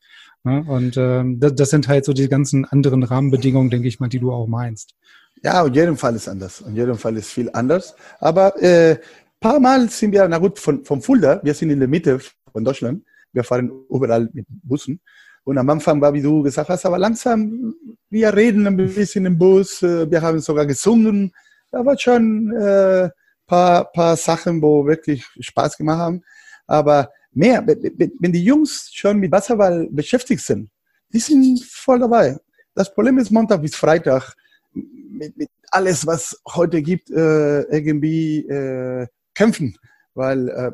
Ne? 0.45 0.65
Und 0.67 0.97
ähm, 0.97 1.41
das, 1.41 1.55
das, 1.55 1.71
sind 1.71 1.89
halt 1.89 2.05
so 2.05 2.13
die 2.13 2.29
ganzen 2.29 2.65
anderen 2.65 3.03
Rahmenbedingungen, 3.03 3.71
denke 3.71 3.89
ich 3.89 4.01
mal, 4.01 4.09
die 4.09 4.21
du 4.21 4.33
auch 4.33 4.47
meinst. 4.47 4.95
Ja, 5.43 5.63
und 5.63 5.75
jedem 5.75 5.97
Fall 5.97 6.15
ist 6.15 6.29
anders. 6.29 6.61
Und 6.61 6.77
jedem 6.77 6.97
Fall 6.97 7.17
ist 7.17 7.31
viel 7.31 7.51
anders. 7.53 7.95
Aber 8.21 8.61
äh, 8.63 8.99
paar 9.41 9.61
Mal 9.61 9.89
sind 9.89 10.13
wir, 10.13 10.27
na 10.29 10.39
gut, 10.39 10.59
von, 10.59 10.85
von 10.85 11.03
Fulda, 11.03 11.41
wir 11.43 11.55
sind 11.55 11.71
in 11.71 11.79
der 11.79 11.89
Mitte 11.89 12.19
von 12.53 12.65
Deutschland. 12.65 13.05
Wir 13.33 13.45
fahren 13.45 13.71
überall 13.91 14.29
mit 14.33 14.47
Bussen. 14.49 15.01
Und 15.45 15.59
am 15.59 15.69
Anfang 15.71 16.01
war, 16.01 16.13
wie 16.13 16.23
du 16.23 16.43
gesagt 16.43 16.69
hast, 16.69 16.87
aber 16.87 16.99
langsam, 16.99 17.75
wir 18.11 18.35
reden 18.35 18.67
ein 18.67 18.77
bisschen 18.77 19.27
im 19.27 19.39
Bus, 19.39 19.83
äh, 19.83 20.11
wir 20.11 20.23
haben 20.23 20.41
sogar 20.41 20.67
gesungen. 20.67 21.33
Da 21.71 21.85
war 21.85 21.99
schon, 21.99 22.51
äh, 22.53 23.11
paar, 23.47 23.93
paar 23.93 24.17
Sachen, 24.17 24.61
wo 24.61 24.87
wirklich 24.87 25.25
Spaß 25.39 25.77
gemacht 25.77 25.99
haben. 25.99 26.23
Aber 26.67 27.11
mehr, 27.37 27.65
wenn 27.67 28.33
die 28.33 28.45
Jungs 28.45 28.91
schon 28.93 29.19
mit 29.19 29.31
Wasserball 29.31 29.89
beschäftigt 29.91 30.43
sind, 30.43 30.71
die 31.13 31.19
sind 31.19 31.63
voll 31.65 31.99
dabei. 31.99 32.39
Das 32.75 32.93
Problem 32.93 33.19
ist 33.19 33.31
Montag 33.31 33.63
bis 33.63 33.77
Freitag 33.77 34.35
mit, 34.73 35.37
mit 35.37 35.51
alles, 35.71 36.07
was 36.07 36.41
heute 36.55 36.83
gibt, 36.83 37.11
äh, 37.11 37.63
irgendwie 37.63 38.39
äh, 38.47 39.07
kämpfen, 39.35 39.77
weil, 40.15 40.49
äh, 40.49 40.73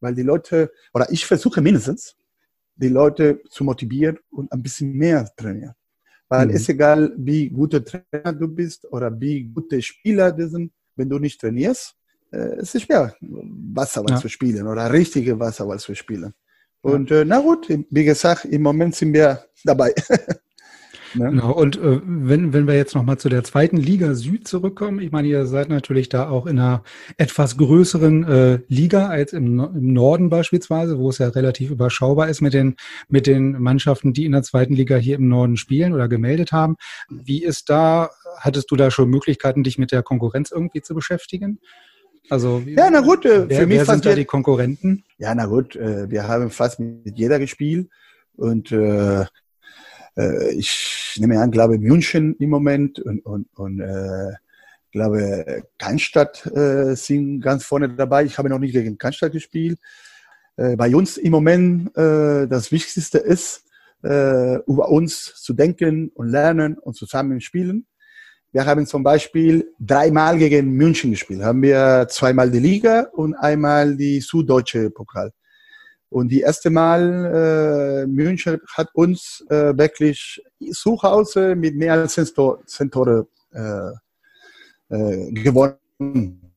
weil 0.00 0.14
die 0.14 0.22
Leute, 0.22 0.72
oder 0.94 1.10
ich 1.10 1.24
versuche 1.24 1.60
mindestens, 1.60 2.16
die 2.74 2.88
Leute 2.88 3.40
zu 3.48 3.64
motivieren 3.64 4.18
und 4.30 4.50
ein 4.52 4.62
bisschen 4.62 4.92
mehr 4.92 5.28
trainieren. 5.36 5.74
Weil 6.28 6.46
mhm. 6.46 6.54
es 6.54 6.68
egal, 6.68 7.12
wie 7.16 7.50
guter 7.50 7.84
Trainer 7.84 8.32
du 8.32 8.48
bist 8.48 8.90
oder 8.90 9.08
wie 9.20 9.44
gute 9.44 9.82
Spieler 9.82 10.32
du 10.32 10.48
sind, 10.48 10.72
wenn 10.96 11.08
du 11.08 11.18
nicht 11.18 11.40
trainierst, 11.40 11.94
es 12.36 12.74
ist 12.74 12.82
schwer, 12.82 13.14
Wasserball 13.20 14.16
ja. 14.16 14.20
zu 14.20 14.28
spielen 14.28 14.66
oder 14.66 14.92
richtige 14.92 15.38
Wasserball 15.38 15.78
zu 15.78 15.94
spielen. 15.94 16.34
Und 16.82 17.10
äh, 17.10 17.24
na 17.24 17.40
gut, 17.40 17.68
wie 17.68 18.04
gesagt, 18.04 18.46
im 18.46 18.62
Moment 18.62 18.94
sind 18.94 19.12
wir 19.12 19.44
dabei. 19.64 19.94
Ne? 21.14 21.30
Genau. 21.30 21.52
Und 21.52 21.76
äh, 21.76 22.00
wenn, 22.04 22.52
wenn 22.52 22.66
wir 22.66 22.76
jetzt 22.76 22.94
nochmal 22.94 23.18
zu 23.18 23.28
der 23.28 23.42
zweiten 23.42 23.76
Liga 23.76 24.14
Süd 24.14 24.46
zurückkommen, 24.46 25.00
ich 25.00 25.10
meine, 25.10 25.28
ihr 25.28 25.46
seid 25.46 25.68
natürlich 25.68 26.08
da 26.08 26.28
auch 26.28 26.46
in 26.46 26.58
einer 26.58 26.82
etwas 27.16 27.56
größeren 27.56 28.24
äh, 28.24 28.58
Liga 28.68 29.08
als 29.08 29.32
im, 29.32 29.58
im 29.58 29.92
Norden 29.92 30.30
beispielsweise, 30.30 30.98
wo 30.98 31.10
es 31.10 31.18
ja 31.18 31.28
relativ 31.28 31.70
überschaubar 31.70 32.28
ist 32.28 32.40
mit 32.40 32.54
den, 32.54 32.76
mit 33.08 33.26
den 33.26 33.60
Mannschaften, 33.60 34.12
die 34.12 34.24
in 34.24 34.32
der 34.32 34.42
zweiten 34.42 34.74
Liga 34.74 34.96
hier 34.96 35.16
im 35.16 35.28
Norden 35.28 35.56
spielen 35.56 35.92
oder 35.92 36.08
gemeldet 36.08 36.52
haben. 36.52 36.76
Wie 37.08 37.42
ist 37.42 37.70
da, 37.70 38.10
hattest 38.38 38.70
du 38.70 38.76
da 38.76 38.90
schon 38.90 39.10
Möglichkeiten, 39.10 39.64
dich 39.64 39.78
mit 39.78 39.92
der 39.92 40.02
Konkurrenz 40.02 40.52
irgendwie 40.52 40.82
zu 40.82 40.94
beschäftigen? 40.94 41.58
Also, 42.28 42.62
ja, 42.66 42.90
na 42.90 43.00
gut, 43.00 43.24
äh, 43.24 43.48
wer, 43.48 43.60
für 43.60 43.66
mich 43.66 43.78
wer 43.78 43.86
sind 43.86 44.06
da 44.06 44.14
die 44.14 44.24
Konkurrenten? 44.24 45.04
Ja, 45.18 45.34
na 45.34 45.46
gut, 45.46 45.74
äh, 45.76 46.10
wir 46.10 46.28
haben 46.28 46.50
fast 46.50 46.78
mit 46.78 47.18
jeder 47.18 47.38
gespielt 47.38 47.88
und 48.36 48.70
äh, 48.70 49.22
äh, 50.16 50.50
ich 50.52 51.16
nehme 51.18 51.40
an, 51.40 51.50
glaube 51.50 51.78
München 51.78 52.36
im 52.38 52.50
Moment 52.50 53.00
und, 53.00 53.24
und, 53.24 53.48
und 53.54 53.80
äh, 53.80 54.32
glaube 54.92 55.64
Cannstatt 55.78 56.46
äh, 56.46 56.94
sind 56.94 57.40
ganz 57.40 57.64
vorne 57.64 57.88
dabei. 57.88 58.24
Ich 58.24 58.38
habe 58.38 58.48
noch 58.48 58.58
nicht 58.58 58.72
gegen 58.72 58.98
Cannstatt 58.98 59.32
gespielt. 59.32 59.78
Bei 60.56 60.94
uns 60.94 61.16
im 61.16 61.30
Moment 61.30 61.96
äh, 61.96 62.46
das 62.46 62.70
Wichtigste 62.70 63.16
ist, 63.16 63.64
äh, 64.02 64.56
über 64.66 64.88
uns 64.88 65.34
zu 65.36 65.52
denken 65.52 66.10
und 66.14 66.28
lernen 66.28 66.78
und 66.78 66.96
zusammen 66.96 67.40
spielen. 67.40 67.86
Wir 68.52 68.66
haben 68.66 68.84
zum 68.84 69.02
Beispiel 69.04 69.72
dreimal 69.78 70.36
gegen 70.36 70.72
München 70.72 71.12
gespielt. 71.12 71.42
Haben 71.42 71.62
wir 71.62 72.06
zweimal 72.10 72.50
die 72.50 72.58
Liga 72.58 73.08
und 73.12 73.34
einmal 73.34 73.96
die 73.96 74.20
Süddeutsche 74.20 74.90
Pokal. 74.90 75.32
Und 76.08 76.28
die 76.28 76.40
erste 76.40 76.70
Mal, 76.70 78.02
äh, 78.02 78.06
München 78.06 78.60
hat 78.74 78.88
uns 78.94 79.44
äh, 79.48 79.78
wirklich 79.78 80.42
zu 80.72 81.00
Hause 81.00 81.54
mit 81.54 81.76
mehr 81.76 81.92
als 81.92 82.14
zehn 82.14 82.90
Tore 82.90 83.28
äh, 83.52 84.94
äh, 84.96 85.30
gewonnen. 85.30 86.52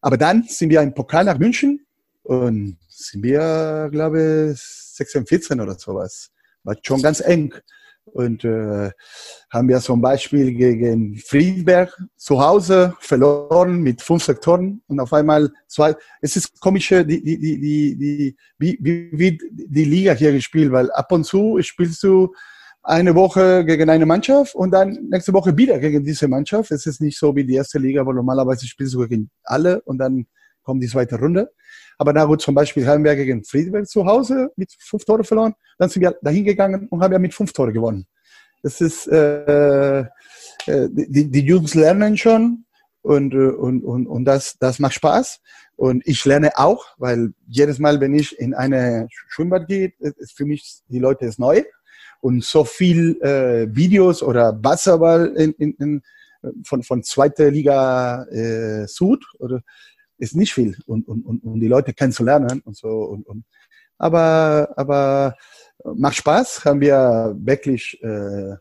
Aber 0.00 0.16
dann 0.16 0.44
sind 0.44 0.70
wir 0.70 0.80
im 0.80 0.94
Pokal 0.94 1.24
nach 1.24 1.38
München 1.38 1.84
und 2.22 2.78
sind 2.88 3.24
wir, 3.24 3.88
glaube 3.90 4.52
ich, 4.52 4.60
16, 4.60 5.26
14 5.26 5.60
oder 5.60 5.76
sowas. 5.76 6.30
War 6.62 6.76
schon 6.80 7.02
ganz 7.02 7.20
eng. 7.20 7.52
Und 8.04 8.44
äh, 8.44 8.90
haben 9.50 9.68
wir 9.68 9.80
zum 9.80 10.00
Beispiel 10.00 10.52
gegen 10.52 11.16
Friedberg 11.16 11.96
zu 12.16 12.40
Hause 12.40 12.94
verloren 13.00 13.80
mit 13.80 14.02
fünf 14.02 14.24
Sektoren 14.24 14.82
und 14.88 15.00
auf 15.00 15.12
einmal 15.12 15.50
zwei. 15.68 15.94
Es 16.20 16.36
ist 16.36 16.60
komisch, 16.60 16.88
die, 16.88 17.04
die, 17.06 17.38
die, 17.38 17.98
die, 17.98 18.36
wie, 18.58 18.78
wie, 18.80 19.10
wie 19.12 19.38
die 19.50 19.84
Liga 19.84 20.12
hier 20.12 20.32
gespielt, 20.32 20.72
weil 20.72 20.90
ab 20.92 21.12
und 21.12 21.24
zu 21.24 21.58
spielst 21.62 22.02
du 22.02 22.34
eine 22.82 23.14
Woche 23.14 23.64
gegen 23.64 23.88
eine 23.88 24.06
Mannschaft 24.06 24.54
und 24.54 24.72
dann 24.72 24.98
nächste 25.08 25.32
Woche 25.32 25.56
wieder 25.56 25.78
gegen 25.78 26.04
diese 26.04 26.26
Mannschaft. 26.26 26.72
Es 26.72 26.86
ist 26.86 27.00
nicht 27.00 27.18
so 27.18 27.34
wie 27.36 27.44
die 27.44 27.54
erste 27.54 27.78
Liga, 27.78 28.04
wo 28.04 28.12
normalerweise 28.12 28.66
spielst 28.66 28.94
du 28.94 29.06
gegen 29.06 29.30
alle 29.44 29.80
und 29.82 29.98
dann 29.98 30.26
kommt 30.62 30.82
die 30.82 30.88
zweite 30.88 31.18
Runde. 31.18 31.52
Aber 31.98 32.12
na 32.12 32.24
gut, 32.24 32.40
zum 32.40 32.54
Beispiel 32.54 32.86
haben 32.86 33.04
wir 33.04 33.14
gegen 33.16 33.44
Friedberg 33.44 33.86
zu 33.86 34.04
Hause 34.04 34.50
mit 34.56 34.72
fünf 34.78 35.04
Tore 35.04 35.24
verloren. 35.24 35.54
Dann 35.78 35.88
sind 35.88 36.02
wir 36.02 36.16
dahin 36.22 36.44
gegangen 36.44 36.88
und 36.88 37.02
haben 37.02 37.12
ja 37.12 37.18
mit 37.18 37.34
fünf 37.34 37.52
Tore 37.52 37.72
gewonnen. 37.72 38.06
Das 38.62 38.80
ist, 38.80 39.08
äh, 39.08 40.00
äh, 40.00 40.06
die, 40.66 41.30
die 41.30 41.40
Jungs 41.40 41.74
lernen 41.74 42.16
schon 42.16 42.64
und, 43.02 43.34
und, 43.34 43.82
und, 43.82 44.06
und 44.06 44.24
das, 44.24 44.56
das 44.58 44.78
macht 44.78 44.94
Spaß. 44.94 45.40
Und 45.76 46.06
ich 46.06 46.24
lerne 46.24 46.56
auch, 46.58 46.84
weil 46.98 47.32
jedes 47.48 47.78
Mal, 47.78 48.00
wenn 48.00 48.14
ich 48.14 48.38
in 48.38 48.54
eine 48.54 49.08
Schwimmbad 49.28 49.66
gehe, 49.66 49.92
ist 49.98 50.36
für 50.36 50.44
mich 50.44 50.82
die 50.88 51.00
Leute 51.00 51.26
ist 51.26 51.38
neu. 51.38 51.62
Und 52.20 52.44
so 52.44 52.64
viel 52.64 53.20
äh, 53.20 53.66
Videos 53.74 54.22
oder 54.22 54.56
Wasserball 54.62 55.34
in, 55.34 55.52
in, 55.54 55.72
in, 55.80 56.02
von, 56.64 56.84
von 56.84 57.02
zweiter 57.02 57.50
Liga 57.50 58.24
äh, 58.26 58.86
Süd 58.86 59.24
oder 59.40 59.62
ist 60.22 60.36
nicht 60.36 60.54
viel 60.54 60.76
und, 60.86 61.08
und, 61.08 61.26
und, 61.26 61.42
und 61.42 61.60
die 61.60 61.66
Leute 61.66 61.92
kennenzulernen 61.92 62.62
und 62.64 62.76
so. 62.76 62.88
Und, 62.88 63.26
und. 63.26 63.44
Aber, 63.98 64.68
aber 64.76 65.34
macht 65.84 66.16
Spaß, 66.16 66.64
haben 66.64 66.80
wir 66.80 67.34
wirklich 67.38 68.00
äh, 68.02 68.54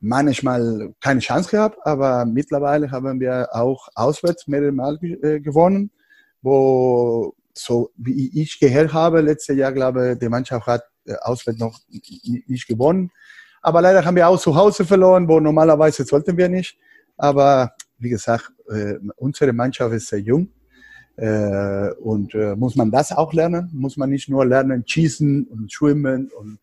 manchmal 0.00 0.94
keine 1.00 1.20
Chance 1.20 1.50
gehabt, 1.50 1.78
aber 1.84 2.24
mittlerweile 2.24 2.90
haben 2.90 3.20
wir 3.20 3.48
auch 3.52 3.88
auswärts 3.94 4.48
mehrere 4.48 4.72
Mal 4.72 4.98
äh, 5.02 5.40
gewonnen, 5.40 5.90
wo 6.40 7.34
so 7.54 7.90
wie 7.96 8.40
ich 8.40 8.58
gehört 8.58 8.94
habe, 8.94 9.20
letztes 9.20 9.56
Jahr 9.56 9.72
glaube 9.72 10.12
ich, 10.12 10.18
die 10.18 10.30
Mannschaft 10.30 10.66
hat 10.66 10.84
äh, 11.04 11.14
auswärts 11.20 11.60
noch 11.60 11.78
nicht 12.46 12.66
gewonnen. 12.66 13.10
Aber 13.60 13.82
leider 13.82 14.02
haben 14.02 14.16
wir 14.16 14.28
auch 14.28 14.40
zu 14.40 14.56
Hause 14.56 14.86
verloren, 14.86 15.28
wo 15.28 15.38
normalerweise 15.40 16.04
sollten 16.04 16.38
wir 16.38 16.48
nicht. 16.48 16.78
Aber 17.18 17.72
wie 17.98 18.08
gesagt, 18.08 18.50
äh, 18.70 18.94
unsere 19.16 19.52
Mannschaft 19.52 19.94
ist 19.94 20.08
sehr 20.08 20.20
jung 20.20 20.48
und 21.16 22.34
äh, 22.34 22.56
muss 22.56 22.74
man 22.74 22.90
das 22.90 23.12
auch 23.12 23.32
lernen? 23.32 23.70
Muss 23.72 23.96
man 23.96 24.10
nicht 24.10 24.28
nur 24.28 24.46
lernen, 24.46 24.84
schießen 24.86 25.44
und 25.44 25.72
schwimmen 25.72 26.30
und 26.36 26.58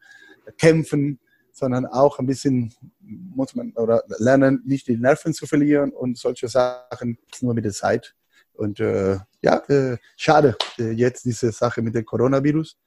kämpfen, 0.58 1.20
sondern 1.52 1.86
auch 1.86 2.20
ein 2.20 2.26
bisschen 2.26 2.74
muss 3.00 3.56
man 3.56 3.72
oder 3.74 4.04
lernen, 4.18 4.62
nicht 4.66 4.88
die 4.88 4.98
Nerven 4.98 5.34
zu 5.34 5.46
verlieren 5.46 5.92
und 5.92 6.18
solche 6.18 6.48
Sachen 6.48 7.18
nur 7.42 7.54
mit 7.54 7.66
der 7.66 7.74
Zeit. 7.74 8.16
Und 8.54 8.80
äh, 8.80 9.18
ja, 9.42 9.58
äh, 9.68 9.98
schade 10.18 10.58
äh, 10.78 10.92
jetzt 10.92 11.26
diese 11.26 11.52
Sache 11.52 11.82
mit 11.82 11.96
dem 11.96 12.06
Coronavirus, 12.06 12.78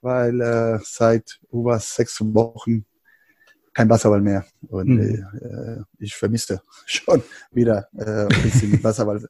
weil 0.00 0.40
äh, 0.40 0.78
seit 0.82 1.40
über 1.52 1.78
sechs 1.78 2.18
Wochen 2.20 2.86
kein 3.74 3.88
Wasserball 3.88 4.20
mehr. 4.20 4.44
Und 4.68 4.88
mhm. 4.88 5.24
äh, 5.40 5.82
ich 5.98 6.14
vermisste 6.14 6.60
schon 6.86 7.22
wieder 7.52 7.88
äh, 7.96 8.26
ein 8.32 8.42
bisschen 8.42 8.70
mit 8.70 8.84
Wasserball 8.84 9.20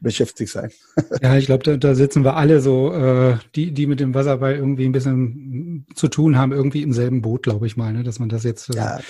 beschäftigt 0.00 0.50
sein. 0.50 0.70
ja, 1.22 1.36
ich 1.36 1.46
glaube, 1.46 1.64
da, 1.64 1.76
da, 1.76 1.94
sitzen 1.94 2.24
wir 2.24 2.36
alle 2.36 2.60
so, 2.60 2.92
äh, 2.92 3.36
die, 3.54 3.72
die 3.72 3.86
mit 3.86 4.00
dem 4.00 4.14
Wasserball 4.14 4.54
irgendwie 4.54 4.86
ein 4.86 4.92
bisschen 4.92 5.86
zu 5.94 6.08
tun 6.08 6.36
haben, 6.36 6.52
irgendwie 6.52 6.82
im 6.82 6.92
selben 6.92 7.22
Boot, 7.22 7.42
glaube 7.44 7.66
ich 7.66 7.76
mal, 7.76 7.92
ne? 7.92 8.02
dass 8.02 8.18
man 8.18 8.28
das 8.28 8.44
jetzt 8.44 8.70
äh, 8.70 8.76
ja, 8.76 9.00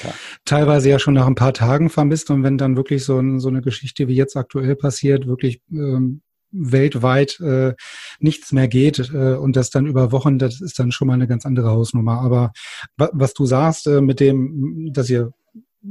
teilweise 0.44 0.88
ja 0.88 0.98
schon 0.98 1.14
nach 1.14 1.26
ein 1.26 1.34
paar 1.34 1.54
Tagen 1.54 1.90
vermisst 1.90 2.30
und 2.30 2.42
wenn 2.42 2.58
dann 2.58 2.76
wirklich 2.76 3.04
so, 3.04 3.18
ein, 3.18 3.40
so 3.40 3.48
eine 3.48 3.60
Geschichte 3.60 4.08
wie 4.08 4.14
jetzt 4.14 4.36
aktuell 4.36 4.76
passiert, 4.76 5.26
wirklich 5.26 5.62
ähm, 5.70 6.22
weltweit 6.50 7.40
äh, 7.40 7.74
nichts 8.20 8.52
mehr 8.52 8.68
geht 8.68 9.10
äh, 9.12 9.34
und 9.34 9.56
das 9.56 9.70
dann 9.70 9.86
über 9.86 10.12
Wochen, 10.12 10.38
das 10.38 10.60
ist 10.60 10.78
dann 10.78 10.92
schon 10.92 11.08
mal 11.08 11.14
eine 11.14 11.28
ganz 11.28 11.44
andere 11.44 11.70
Hausnummer. 11.70 12.20
Aber 12.20 12.52
was 12.96 13.34
du 13.34 13.46
sagst 13.46 13.86
äh, 13.86 14.00
mit 14.00 14.20
dem, 14.20 14.90
dass 14.92 15.10
ihr 15.10 15.32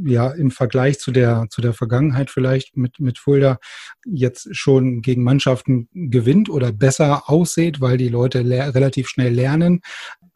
ja 0.06 0.30
im 0.32 0.52
Vergleich 0.52 1.00
zu 1.00 1.12
der 1.12 1.48
zu 1.50 1.62
der 1.62 1.74
Vergangenheit 1.74 2.30
vielleicht 2.30 2.78
mit 2.78 3.00
mit 3.00 3.20
Fulda 3.20 3.60
jetzt 4.06 4.56
schon 4.56 5.02
gegen 5.02 5.24
Mannschaften 5.24 5.90
gewinnt 5.94 6.50
oder 6.50 6.72
besser 6.72 7.30
aussieht, 7.30 7.82
weil 7.82 7.98
die 7.98 8.10
Leute 8.10 8.40
relativ 8.40 9.10
schnell 9.10 9.34
lernen, 9.34 9.82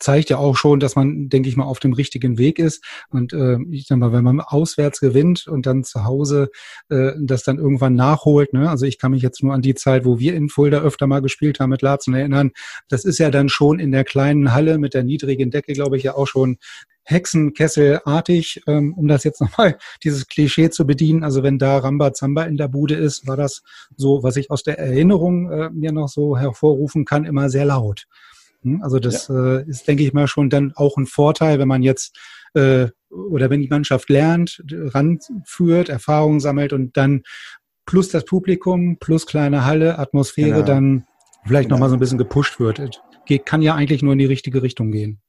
zeigt 0.02 0.30
ja 0.30 0.38
auch 0.38 0.58
schon, 0.58 0.80
dass 0.80 0.96
man, 0.96 1.30
denke 1.30 1.48
ich 1.48 1.56
mal, 1.56 1.66
auf 1.66 1.80
dem 1.80 1.94
richtigen 1.94 2.38
Weg 2.38 2.60
ist. 2.60 2.84
Und 3.10 3.34
äh, 3.34 3.58
ich 3.70 3.86
sag 3.88 3.98
mal, 4.00 4.12
wenn 4.12 4.24
man 4.24 4.42
auswärts 4.42 5.00
gewinnt 5.00 5.48
und 5.48 5.66
dann 5.66 5.84
zu 5.84 6.04
Hause 6.04 6.50
äh, 6.90 7.12
das 7.20 7.44
dann 7.44 7.58
irgendwann 7.58 7.96
nachholt, 7.96 8.54
ne? 8.54 8.70
also 8.70 8.86
ich 8.86 8.98
kann 8.98 9.12
mich 9.12 9.22
jetzt 9.22 9.44
nur 9.44 9.54
an 9.54 9.62
die 9.62 9.76
Zeit, 9.76 10.06
wo 10.06 10.20
wir 10.20 10.36
in 10.36 10.50
Fulda 10.50 10.80
öfter 10.80 11.08
mal 11.08 11.22
gespielt 11.22 11.60
haben 11.60 11.70
mit 11.70 11.82
Larzen 11.82 12.14
erinnern, 12.14 12.52
das 12.90 13.06
ist 13.06 13.20
ja 13.20 13.30
dann 13.30 13.50
schon 13.50 13.80
in 13.80 13.92
der 13.92 14.04
kleinen 14.04 14.54
Halle 14.54 14.78
mit 14.78 14.94
der 14.94 15.04
niedrigen 15.04 15.52
Decke, 15.52 15.74
glaube 15.74 15.98
ich, 15.98 16.04
ja 16.04 16.16
auch 16.16 16.28
schon 16.28 16.58
Hexenkesselartig, 17.04 18.64
ähm, 18.68 18.94
um 18.94 19.08
das 19.08 19.24
jetzt 19.24 19.42
nochmal 19.42 19.78
dieses 20.04 20.28
Klischee 20.28 20.70
zu 20.70 20.86
bedienen. 20.86 21.24
Also 21.24 21.44
wenn 21.44 21.58
da 21.58 21.78
Rambazamba 21.78 22.44
in 22.44 22.58
der 22.58 22.68
Bude 22.68 22.96
ist, 22.96 23.28
war 23.28 23.38
das 23.38 23.64
so, 23.96 24.24
was 24.24 24.36
ich 24.36 24.52
aus 24.52 24.64
der 24.64 24.80
Erinnerung 24.80 25.50
äh, 25.52 25.70
mir 25.70 25.92
noch 25.92 26.10
so 26.10 26.38
hervorrufen 26.38 27.06
kann, 27.06 27.26
immer 27.26 27.50
sehr 27.50 27.66
laut. 27.66 28.06
Hm? 28.64 28.82
Also 28.82 29.00
das 29.00 29.28
ja. 29.28 29.58
äh, 29.58 29.70
ist, 29.70 29.88
denke 29.88 30.04
ich 30.04 30.14
mal, 30.14 30.28
schon 30.28 30.50
dann 30.50 30.74
auch 30.76 30.98
ein 30.98 31.06
Vorteil, 31.08 31.60
wenn 31.60 31.68
man 31.68 31.84
jetzt 31.84 32.18
äh, 32.54 32.88
oder 33.10 33.50
wenn 33.50 33.62
die 33.62 33.68
Mannschaft 33.68 34.10
lernt, 34.10 34.64
ranführt, 34.72 35.90
Erfahrungen 35.90 36.40
sammelt 36.40 36.72
und 36.74 36.96
dann 36.96 37.24
plus 37.86 38.10
das 38.10 38.24
Publikum, 38.26 38.98
plus 39.00 39.26
kleine 39.26 39.66
Halle, 39.66 40.00
Atmosphäre 40.00 40.52
Genau. 40.52 40.66
dann 40.66 41.06
vielleicht 41.46 41.66
Genau. 41.68 41.76
nochmal 41.76 41.90
so 41.90 41.96
ein 41.96 42.00
bisschen 42.00 42.18
gepusht 42.18 42.60
wird. 42.60 42.80
Es 42.80 42.90
Geht, 43.26 43.46
kann 43.46 43.62
ja 43.62 43.76
eigentlich 43.76 44.02
nur 44.02 44.14
in 44.14 44.20
die 44.20 44.26
richtige 44.26 44.64
Richtung 44.64 44.92
gehen. 44.92 45.20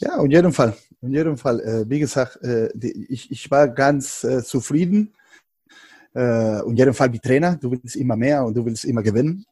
Ja, 0.00 0.22
in 0.22 0.30
jedem 0.30 0.52
Fall. 0.52 0.76
In 1.02 1.12
jedem 1.12 1.36
Fall. 1.36 1.60
Äh, 1.60 1.90
wie 1.90 1.98
gesagt, 1.98 2.36
äh, 2.42 2.68
die, 2.74 3.06
ich, 3.08 3.30
ich 3.30 3.50
war 3.50 3.68
ganz 3.68 4.22
äh, 4.22 4.42
zufrieden. 4.44 5.14
Äh, 6.14 6.60
in 6.68 6.76
jedem 6.76 6.94
Fall 6.94 7.12
wie 7.12 7.18
Trainer. 7.18 7.56
Du 7.56 7.70
willst 7.72 7.96
immer 7.96 8.16
mehr 8.16 8.44
und 8.44 8.56
du 8.56 8.64
willst 8.64 8.84
immer 8.84 9.02
gewinnen. 9.02 9.44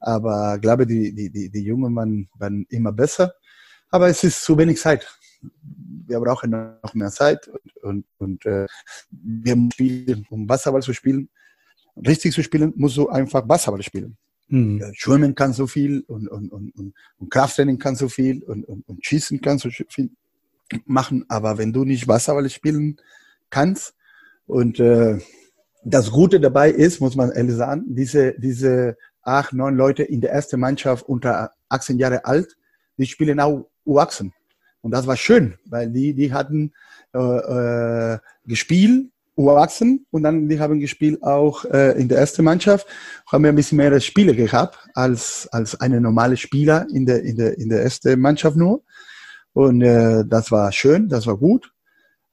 Aber 0.00 0.58
glaube, 0.58 0.86
die, 0.86 1.14
die, 1.14 1.30
die, 1.30 1.48
die 1.48 1.62
Jungen 1.62 1.94
waren, 1.94 2.28
waren 2.38 2.66
immer 2.70 2.92
besser. 2.92 3.32
Aber 3.90 4.08
es 4.08 4.22
ist 4.24 4.42
zu 4.44 4.58
wenig 4.58 4.78
Zeit. 4.78 5.06
Wir 6.06 6.18
brauchen 6.18 6.50
noch 6.50 6.94
mehr 6.94 7.10
Zeit 7.10 7.46
und, 7.48 7.72
und, 7.82 8.04
und 8.18 8.46
äh, 8.46 8.66
wir 9.10 9.68
spielen, 9.72 10.26
um 10.30 10.46
Basketball 10.46 10.82
zu 10.82 10.92
spielen. 10.92 11.28
Richtig 11.96 12.32
zu 12.34 12.42
spielen, 12.42 12.72
musst 12.76 12.96
du 12.96 13.08
einfach 13.08 13.42
Basketball 13.42 13.82
spielen. 13.82 14.16
Hm. 14.48 14.78
Ja, 14.78 14.90
Schwimmen 14.94 15.34
kann 15.34 15.52
so 15.52 15.66
viel 15.66 16.04
und, 16.06 16.28
und, 16.28 16.50
und, 16.50 16.74
und, 16.76 16.94
und 17.18 17.30
Krafttraining 17.30 17.78
kann 17.78 17.96
so 17.96 18.08
viel 18.08 18.42
und, 18.44 18.64
und, 18.64 18.88
und 18.88 19.04
Schießen 19.04 19.40
kann 19.40 19.58
so 19.58 19.68
viel 19.70 20.10
machen, 20.86 21.24
aber 21.28 21.58
wenn 21.58 21.72
du 21.72 21.84
nicht 21.84 22.08
Wasserball 22.08 22.48
spielen 22.48 22.98
kannst 23.50 23.94
und 24.46 24.80
äh, 24.80 25.18
das 25.84 26.10
Gute 26.10 26.40
dabei 26.40 26.70
ist, 26.70 27.00
muss 27.00 27.16
man 27.16 27.30
ehrlich 27.30 27.56
sagen, 27.56 27.84
diese, 27.88 28.34
diese 28.38 28.96
acht, 29.22 29.52
neun 29.52 29.76
Leute 29.76 30.02
in 30.02 30.20
der 30.20 30.32
ersten 30.32 30.60
Mannschaft 30.60 31.08
unter 31.08 31.52
18 31.68 31.98
Jahre 31.98 32.24
alt, 32.24 32.56
die 32.96 33.06
spielen 33.06 33.40
auch 33.40 33.68
U18. 33.86 34.32
Und 34.80 34.90
das 34.92 35.06
war 35.06 35.16
schön, 35.16 35.58
weil 35.66 35.90
die, 35.90 36.14
die 36.14 36.32
hatten 36.32 36.72
äh, 37.14 37.18
äh, 37.18 38.18
gespielt, 38.46 39.10
U18, 39.38 40.00
und 40.10 40.24
dann 40.24 40.48
die 40.48 40.58
haben 40.58 40.80
gespielt 40.80 41.22
auch 41.22 41.64
äh, 41.64 41.98
in 41.98 42.08
der 42.08 42.18
ersten 42.18 42.44
Mannschaft, 42.44 42.86
haben 43.30 43.44
wir 43.44 43.50
ein 43.50 43.56
bisschen 43.56 43.78
mehr 43.78 43.98
Spiele 44.00 44.34
gehabt 44.34 44.78
als, 44.94 45.48
als 45.52 45.80
eine 45.80 46.00
normale 46.00 46.36
Spieler 46.36 46.86
in 46.92 47.06
der, 47.06 47.22
in 47.22 47.36
der, 47.36 47.56
in 47.56 47.68
der 47.68 47.82
ersten 47.82 48.20
Mannschaft 48.20 48.56
nur. 48.56 48.82
Und 49.52 49.82
äh, 49.82 50.24
das 50.26 50.50
war 50.50 50.72
schön, 50.72 51.08
das 51.08 51.26
war 51.26 51.36
gut. 51.36 51.72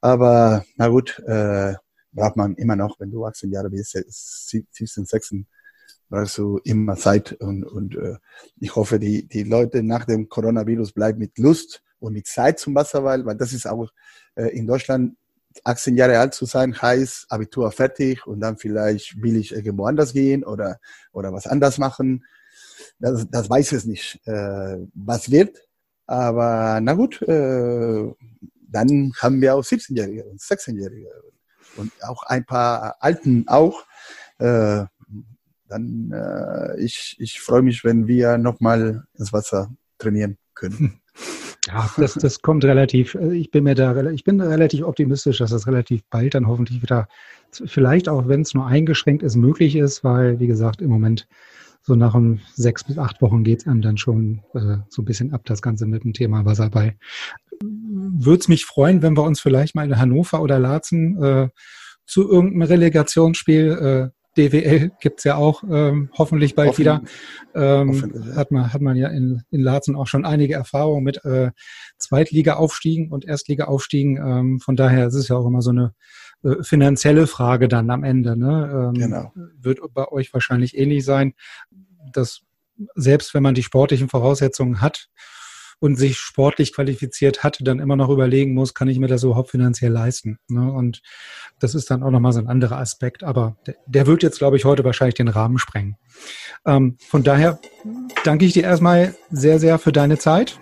Aber 0.02 0.66
na 0.78 0.88
gut, 0.88 1.20
äh, 1.26 1.76
braucht 2.12 2.38
man 2.38 2.56
immer 2.56 2.76
noch, 2.76 3.00
wenn 3.00 3.12
du 3.12 3.26
18 3.26 3.52
Jahre 3.52 3.70
bist, 3.70 3.92
17, 3.92 5.06
16, 5.06 5.48
brauchst 6.10 6.38
du 6.38 6.60
immer 6.64 6.96
Zeit. 6.96 7.34
Und, 7.34 7.64
und 7.64 7.96
äh, 7.96 8.16
ich 8.60 8.76
hoffe, 8.76 9.00
die, 9.00 9.28
die 9.28 9.44
Leute 9.44 9.84
nach 9.84 10.06
dem 10.06 10.28
Coronavirus 10.30 10.94
bleiben 10.94 11.20
mit 11.20 11.38
Lust 11.38 11.84
und 12.00 12.14
mit 12.14 12.28
Zeit 12.28 12.60
zum 12.60 12.74
Wasserball, 12.76 13.26
weil 13.26 13.36
das 13.36 13.54
ist 13.54 13.68
auch 13.68 13.90
äh, 14.36 14.48
in 14.58 14.66
Deutschland 14.66 15.16
18 15.64 15.96
Jahre 15.96 16.20
alt 16.20 16.34
zu 16.34 16.46
sein, 16.46 16.80
heißt 16.80 17.28
Abitur 17.30 17.72
fertig 17.72 18.28
und 18.28 18.40
dann 18.40 18.58
vielleicht 18.58 19.22
will 19.22 19.38
ich 19.38 19.54
irgendwo 19.54 19.86
anders 19.86 20.14
gehen 20.14 20.44
oder, 20.44 20.80
oder 21.12 21.34
was 21.34 21.48
anders 21.48 21.78
machen. 21.78 22.26
Das, 23.00 23.28
das 23.30 23.50
weiß 23.50 23.72
es 23.74 23.86
nicht, 23.86 24.20
äh, 24.26 24.78
was 24.94 25.32
wird. 25.32 25.58
Aber 26.08 26.80
na 26.82 26.94
gut, 26.94 27.22
äh, 27.24 28.14
dann 28.68 29.14
haben 29.20 29.42
wir 29.42 29.56
auch 29.56 29.64
17-Jährige 29.64 30.26
und 30.26 30.40
16-Jährige 30.40 31.10
und 31.78 31.92
auch 32.04 32.24
ein 32.24 32.46
paar 32.46 32.98
Alten 33.00 33.46
auch. 33.48 33.86
Äh, 34.38 34.86
dann 35.68 36.12
äh, 36.12 36.80
ich, 36.80 37.16
ich 37.20 37.42
freue 37.42 37.62
mich, 37.64 37.84
wenn 37.84 38.08
wir 38.08 38.38
nochmal 38.38 39.06
ins 39.16 39.34
Wasser 39.34 39.74
trainieren 39.98 40.38
können. 40.54 41.02
Ja, 41.68 41.90
das, 41.98 42.14
das 42.14 42.42
kommt 42.42 42.64
relativ, 42.64 43.16
äh, 43.16 43.36
ich 43.36 43.52
bin 43.52 43.64
mir 43.64 43.76
da, 43.76 43.96
ich 44.12 44.24
bin 44.24 44.40
relativ 44.40 44.84
optimistisch, 44.84 45.40
dass 45.40 45.52
das 45.52 45.68
relativ 45.68 46.04
bald 46.10 46.36
dann 46.36 46.48
hoffentlich 46.48 46.82
wieder, 46.82 47.08
vielleicht 47.52 48.08
auch 48.08 48.28
wenn 48.28 48.42
es 48.42 48.54
nur 48.54 48.68
eingeschränkt 48.68 49.24
ist, 49.24 49.36
möglich 49.36 49.76
ist, 49.76 50.04
weil, 50.04 50.40
wie 50.40 50.48
gesagt, 50.48 50.82
im 50.82 50.90
Moment 50.90 51.28
so 51.82 51.96
nach 51.96 52.16
um 52.16 52.40
sechs 52.56 52.84
bis 52.84 52.98
acht 52.98 53.22
Wochen 53.22 53.44
geht 53.44 53.62
es 53.62 53.68
einem 53.68 53.82
dann 53.82 53.98
schon 53.98 54.42
äh, 54.54 54.78
so 54.90 55.02
ein 55.02 55.06
bisschen 55.06 55.34
ab, 55.34 55.42
das 55.46 55.62
Ganze 55.62 55.86
mit 55.86 56.04
dem 56.04 56.14
Thema 56.14 56.44
Wasserball. 56.44 56.96
Würde 57.62 58.40
es 58.40 58.48
mich 58.48 58.66
freuen, 58.66 59.02
wenn 59.04 59.16
wir 59.16 59.24
uns 59.24 59.40
vielleicht 59.40 59.76
mal 59.76 59.86
in 59.86 59.98
Hannover 59.98 60.42
oder 60.42 60.60
Laatzen 60.60 61.22
äh, 61.22 61.50
zu 62.06 62.30
irgendeinem 62.30 62.64
Relegationsspiel, 62.64 64.12
äh, 64.12 64.25
DWL 64.38 64.92
gibt's 65.00 65.24
ja 65.24 65.36
auch 65.36 65.64
ähm, 65.64 66.10
hoffentlich 66.18 66.56
bald 66.56 66.70
Hoffen- 66.70 66.80
wieder. 66.80 67.02
Ähm, 67.54 67.90
hoffentlich, 67.90 68.36
hat, 68.36 68.52
man, 68.52 68.74
hat 68.74 68.82
man 68.82 68.98
ja 68.98 69.08
in, 69.10 69.44
in 69.52 69.62
Laatzen 69.62 69.96
auch 69.96 70.08
schon 70.08 70.26
einige 70.26 70.54
Erfahrungen 70.54 71.04
mit 71.04 71.24
äh, 71.26 71.52
Zweitliga-Aufstiegen 71.98 73.12
und 73.12 73.26
Erstliga-Aufstiegen. 73.26 74.18
Ähm, 74.18 74.60
von 74.60 74.76
daher 74.76 75.08
ist 75.08 75.16
es 75.16 75.28
ja 75.30 75.36
auch 75.38 75.48
immer 75.48 75.62
so 75.62 75.72
eine 75.72 75.94
äh, 76.44 76.62
finanzielle 76.62 77.28
Frage 77.28 77.68
dann 77.68 77.90
am 77.90 78.04
Ende. 78.04 78.38
Ne? 78.38 78.92
Ähm, 78.94 78.94
Genau. 78.94 79.32
Wird 79.60 79.80
bei 79.94 80.08
euch 80.08 80.34
wahrscheinlich 80.34 80.78
ähnlich 80.78 81.06
sein, 81.06 81.34
dass 82.12 82.42
selbst 82.96 83.34
wenn 83.34 83.44
man 83.44 83.56
die 83.56 83.64
sportlichen 83.64 84.10
Voraussetzungen 84.10 84.82
hat 84.82 85.08
und 85.86 85.98
sich 85.98 86.18
sportlich 86.18 86.74
qualifiziert 86.74 87.44
hat, 87.44 87.60
dann 87.62 87.80
immer 87.80 87.96
noch 87.96 88.10
überlegen 88.10 88.56
muss, 88.56 88.74
kann 88.74 88.88
ich 88.88 88.98
mir 88.98 89.08
das 89.08 89.22
überhaupt 89.24 89.52
finanziell 89.52 89.92
leisten? 89.92 90.40
Ne? 90.48 90.72
Und 90.72 91.04
das 91.60 91.76
ist 91.76 91.92
dann 91.92 92.02
auch 92.02 92.10
nochmal 92.10 92.34
so 92.34 92.40
ein 92.40 92.48
anderer 92.48 92.80
Aspekt. 92.80 93.24
Aber 93.24 93.56
der, 93.68 93.76
der 93.86 94.08
wird 94.08 94.24
jetzt, 94.24 94.40
glaube 94.40 94.58
ich, 94.58 94.66
heute 94.66 94.84
wahrscheinlich 94.84 95.14
den 95.14 95.28
Rahmen 95.28 95.60
sprengen. 95.60 95.96
Ähm, 96.66 96.98
von 97.08 97.24
daher 97.24 97.60
danke 98.24 98.46
ich 98.46 98.54
dir 98.54 98.64
erstmal 98.64 99.14
sehr, 99.30 99.60
sehr 99.60 99.78
für 99.78 99.92
deine 99.92 100.18
Zeit. 100.18 100.58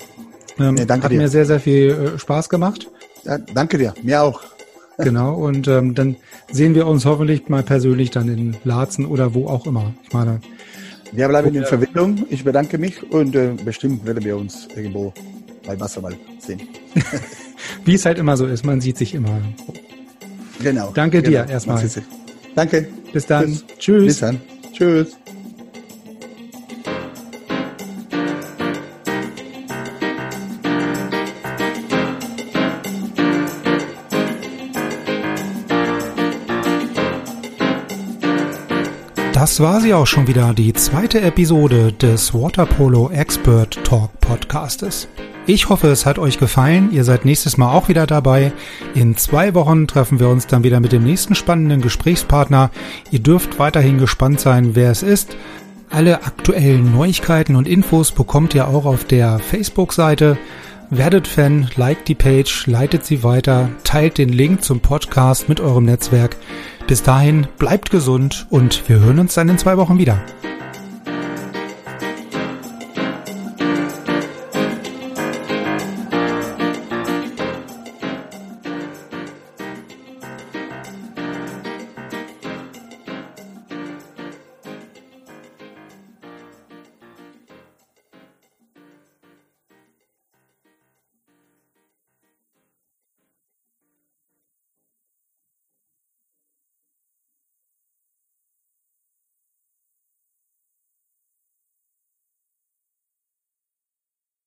Ähm, 0.59 0.75
Nee, 0.75 0.85
danke 0.85 1.05
hat 1.05 1.11
dir. 1.13 1.17
mir 1.19 1.29
sehr, 1.29 1.45
sehr 1.45 1.61
viel 1.61 1.91
äh, 2.15 2.19
Spaß 2.19 2.49
gemacht. 2.49 2.91
Ja, 3.23 3.37
danke 3.37 3.77
dir, 3.77 3.93
mir 4.03 4.21
auch. 4.23 4.43
Genau. 4.99 5.33
Und 5.33 5.67
ähm, 5.67 5.95
dann 5.95 6.17
sehen 6.51 6.75
wir 6.75 6.85
uns 6.85 7.05
hoffentlich 7.05 7.49
mal 7.49 7.63
persönlich 7.63 8.11
dann 8.11 8.29
in 8.29 8.57
Laatzen 8.63 9.07
oder 9.07 9.33
wo 9.33 9.47
auch 9.47 9.65
immer. 9.65 9.91
Ich 10.03 10.13
meine, 10.13 10.39
Wir 11.13 11.27
bleiben 11.27 11.53
in 11.53 11.65
Verbindung. 11.65 12.25
Ich 12.29 12.43
bedanke 12.43 12.77
mich 12.77 13.11
und 13.11 13.35
äh, 13.35 13.51
bestimmt 13.63 14.05
werden 14.05 14.23
wir 14.23 14.35
uns 14.35 14.67
irgendwo 14.75 15.13
bei 15.65 15.79
Wasserball 15.79 16.15
sehen. 16.39 16.61
wie 17.85 17.93
es 17.93 18.05
halt 18.05 18.17
immer 18.17 18.35
so 18.35 18.45
ist, 18.45 18.65
man 18.65 18.81
sieht 18.81 18.97
sich 18.97 19.13
immer. 19.13 19.39
Genau. 20.61 20.91
Danke 20.93 21.21
dir 21.21 21.41
genau. 21.41 21.51
erstmal. 21.51 21.77
Sieht 21.79 21.91
sich. 21.91 22.03
Danke. 22.55 22.87
Bis 23.11 23.25
dann. 23.25 23.45
Bis- 23.45 23.65
Tschüss. 23.77 24.05
Bis 24.05 24.19
dann. 24.19 24.41
Tschüss. 24.73 25.17
Das 39.53 39.59
war 39.59 39.81
sie 39.81 39.93
auch 39.93 40.07
schon 40.07 40.27
wieder, 40.27 40.55
die 40.55 40.73
zweite 40.73 41.21
Episode 41.21 41.91
des 41.91 42.33
Waterpolo 42.33 43.11
Expert 43.11 43.77
Talk 43.83 44.09
Podcastes. 44.19 45.07
Ich 45.45 45.69
hoffe, 45.69 45.89
es 45.89 46.07
hat 46.07 46.17
euch 46.17 46.39
gefallen. 46.39 46.91
Ihr 46.91 47.03
seid 47.03 47.23
nächstes 47.23 47.55
Mal 47.55 47.71
auch 47.71 47.87
wieder 47.87 48.07
dabei. 48.07 48.51
In 48.95 49.15
zwei 49.15 49.53
Wochen 49.53 49.85
treffen 49.85 50.19
wir 50.19 50.29
uns 50.29 50.47
dann 50.47 50.63
wieder 50.63 50.79
mit 50.79 50.91
dem 50.91 51.03
nächsten 51.03 51.35
spannenden 51.35 51.81
Gesprächspartner. 51.81 52.71
Ihr 53.11 53.19
dürft 53.19 53.59
weiterhin 53.59 53.99
gespannt 53.99 54.39
sein, 54.39 54.73
wer 54.73 54.89
es 54.89 55.03
ist. 55.03 55.37
Alle 55.91 56.23
aktuellen 56.23 56.91
Neuigkeiten 56.91 57.55
und 57.55 57.67
Infos 57.67 58.11
bekommt 58.11 58.55
ihr 58.55 58.67
auch 58.67 58.85
auf 58.85 59.03
der 59.03 59.37
Facebook-Seite. 59.37 60.35
Werdet 60.95 61.27
Fan, 61.27 61.71
liked 61.75 62.07
die 62.07 62.13
Page, 62.13 62.67
leitet 62.67 63.03
sie 63.03 63.23
weiter, 63.23 63.71
teilt 63.83 64.19
den 64.19 64.29
Link 64.29 64.63
zum 64.63 64.79
Podcast 64.79 65.49
mit 65.49 65.59
eurem 65.59 65.85
Netzwerk. 65.85 66.35
Bis 66.85 67.01
dahin 67.01 67.47
bleibt 67.57 67.89
gesund 67.89 68.45
und 68.51 68.87
wir 68.87 68.99
hören 68.99 69.17
uns 69.17 69.33
dann 69.33 69.49
in 69.49 69.57
zwei 69.57 69.77
Wochen 69.77 69.97
wieder. 69.97 70.23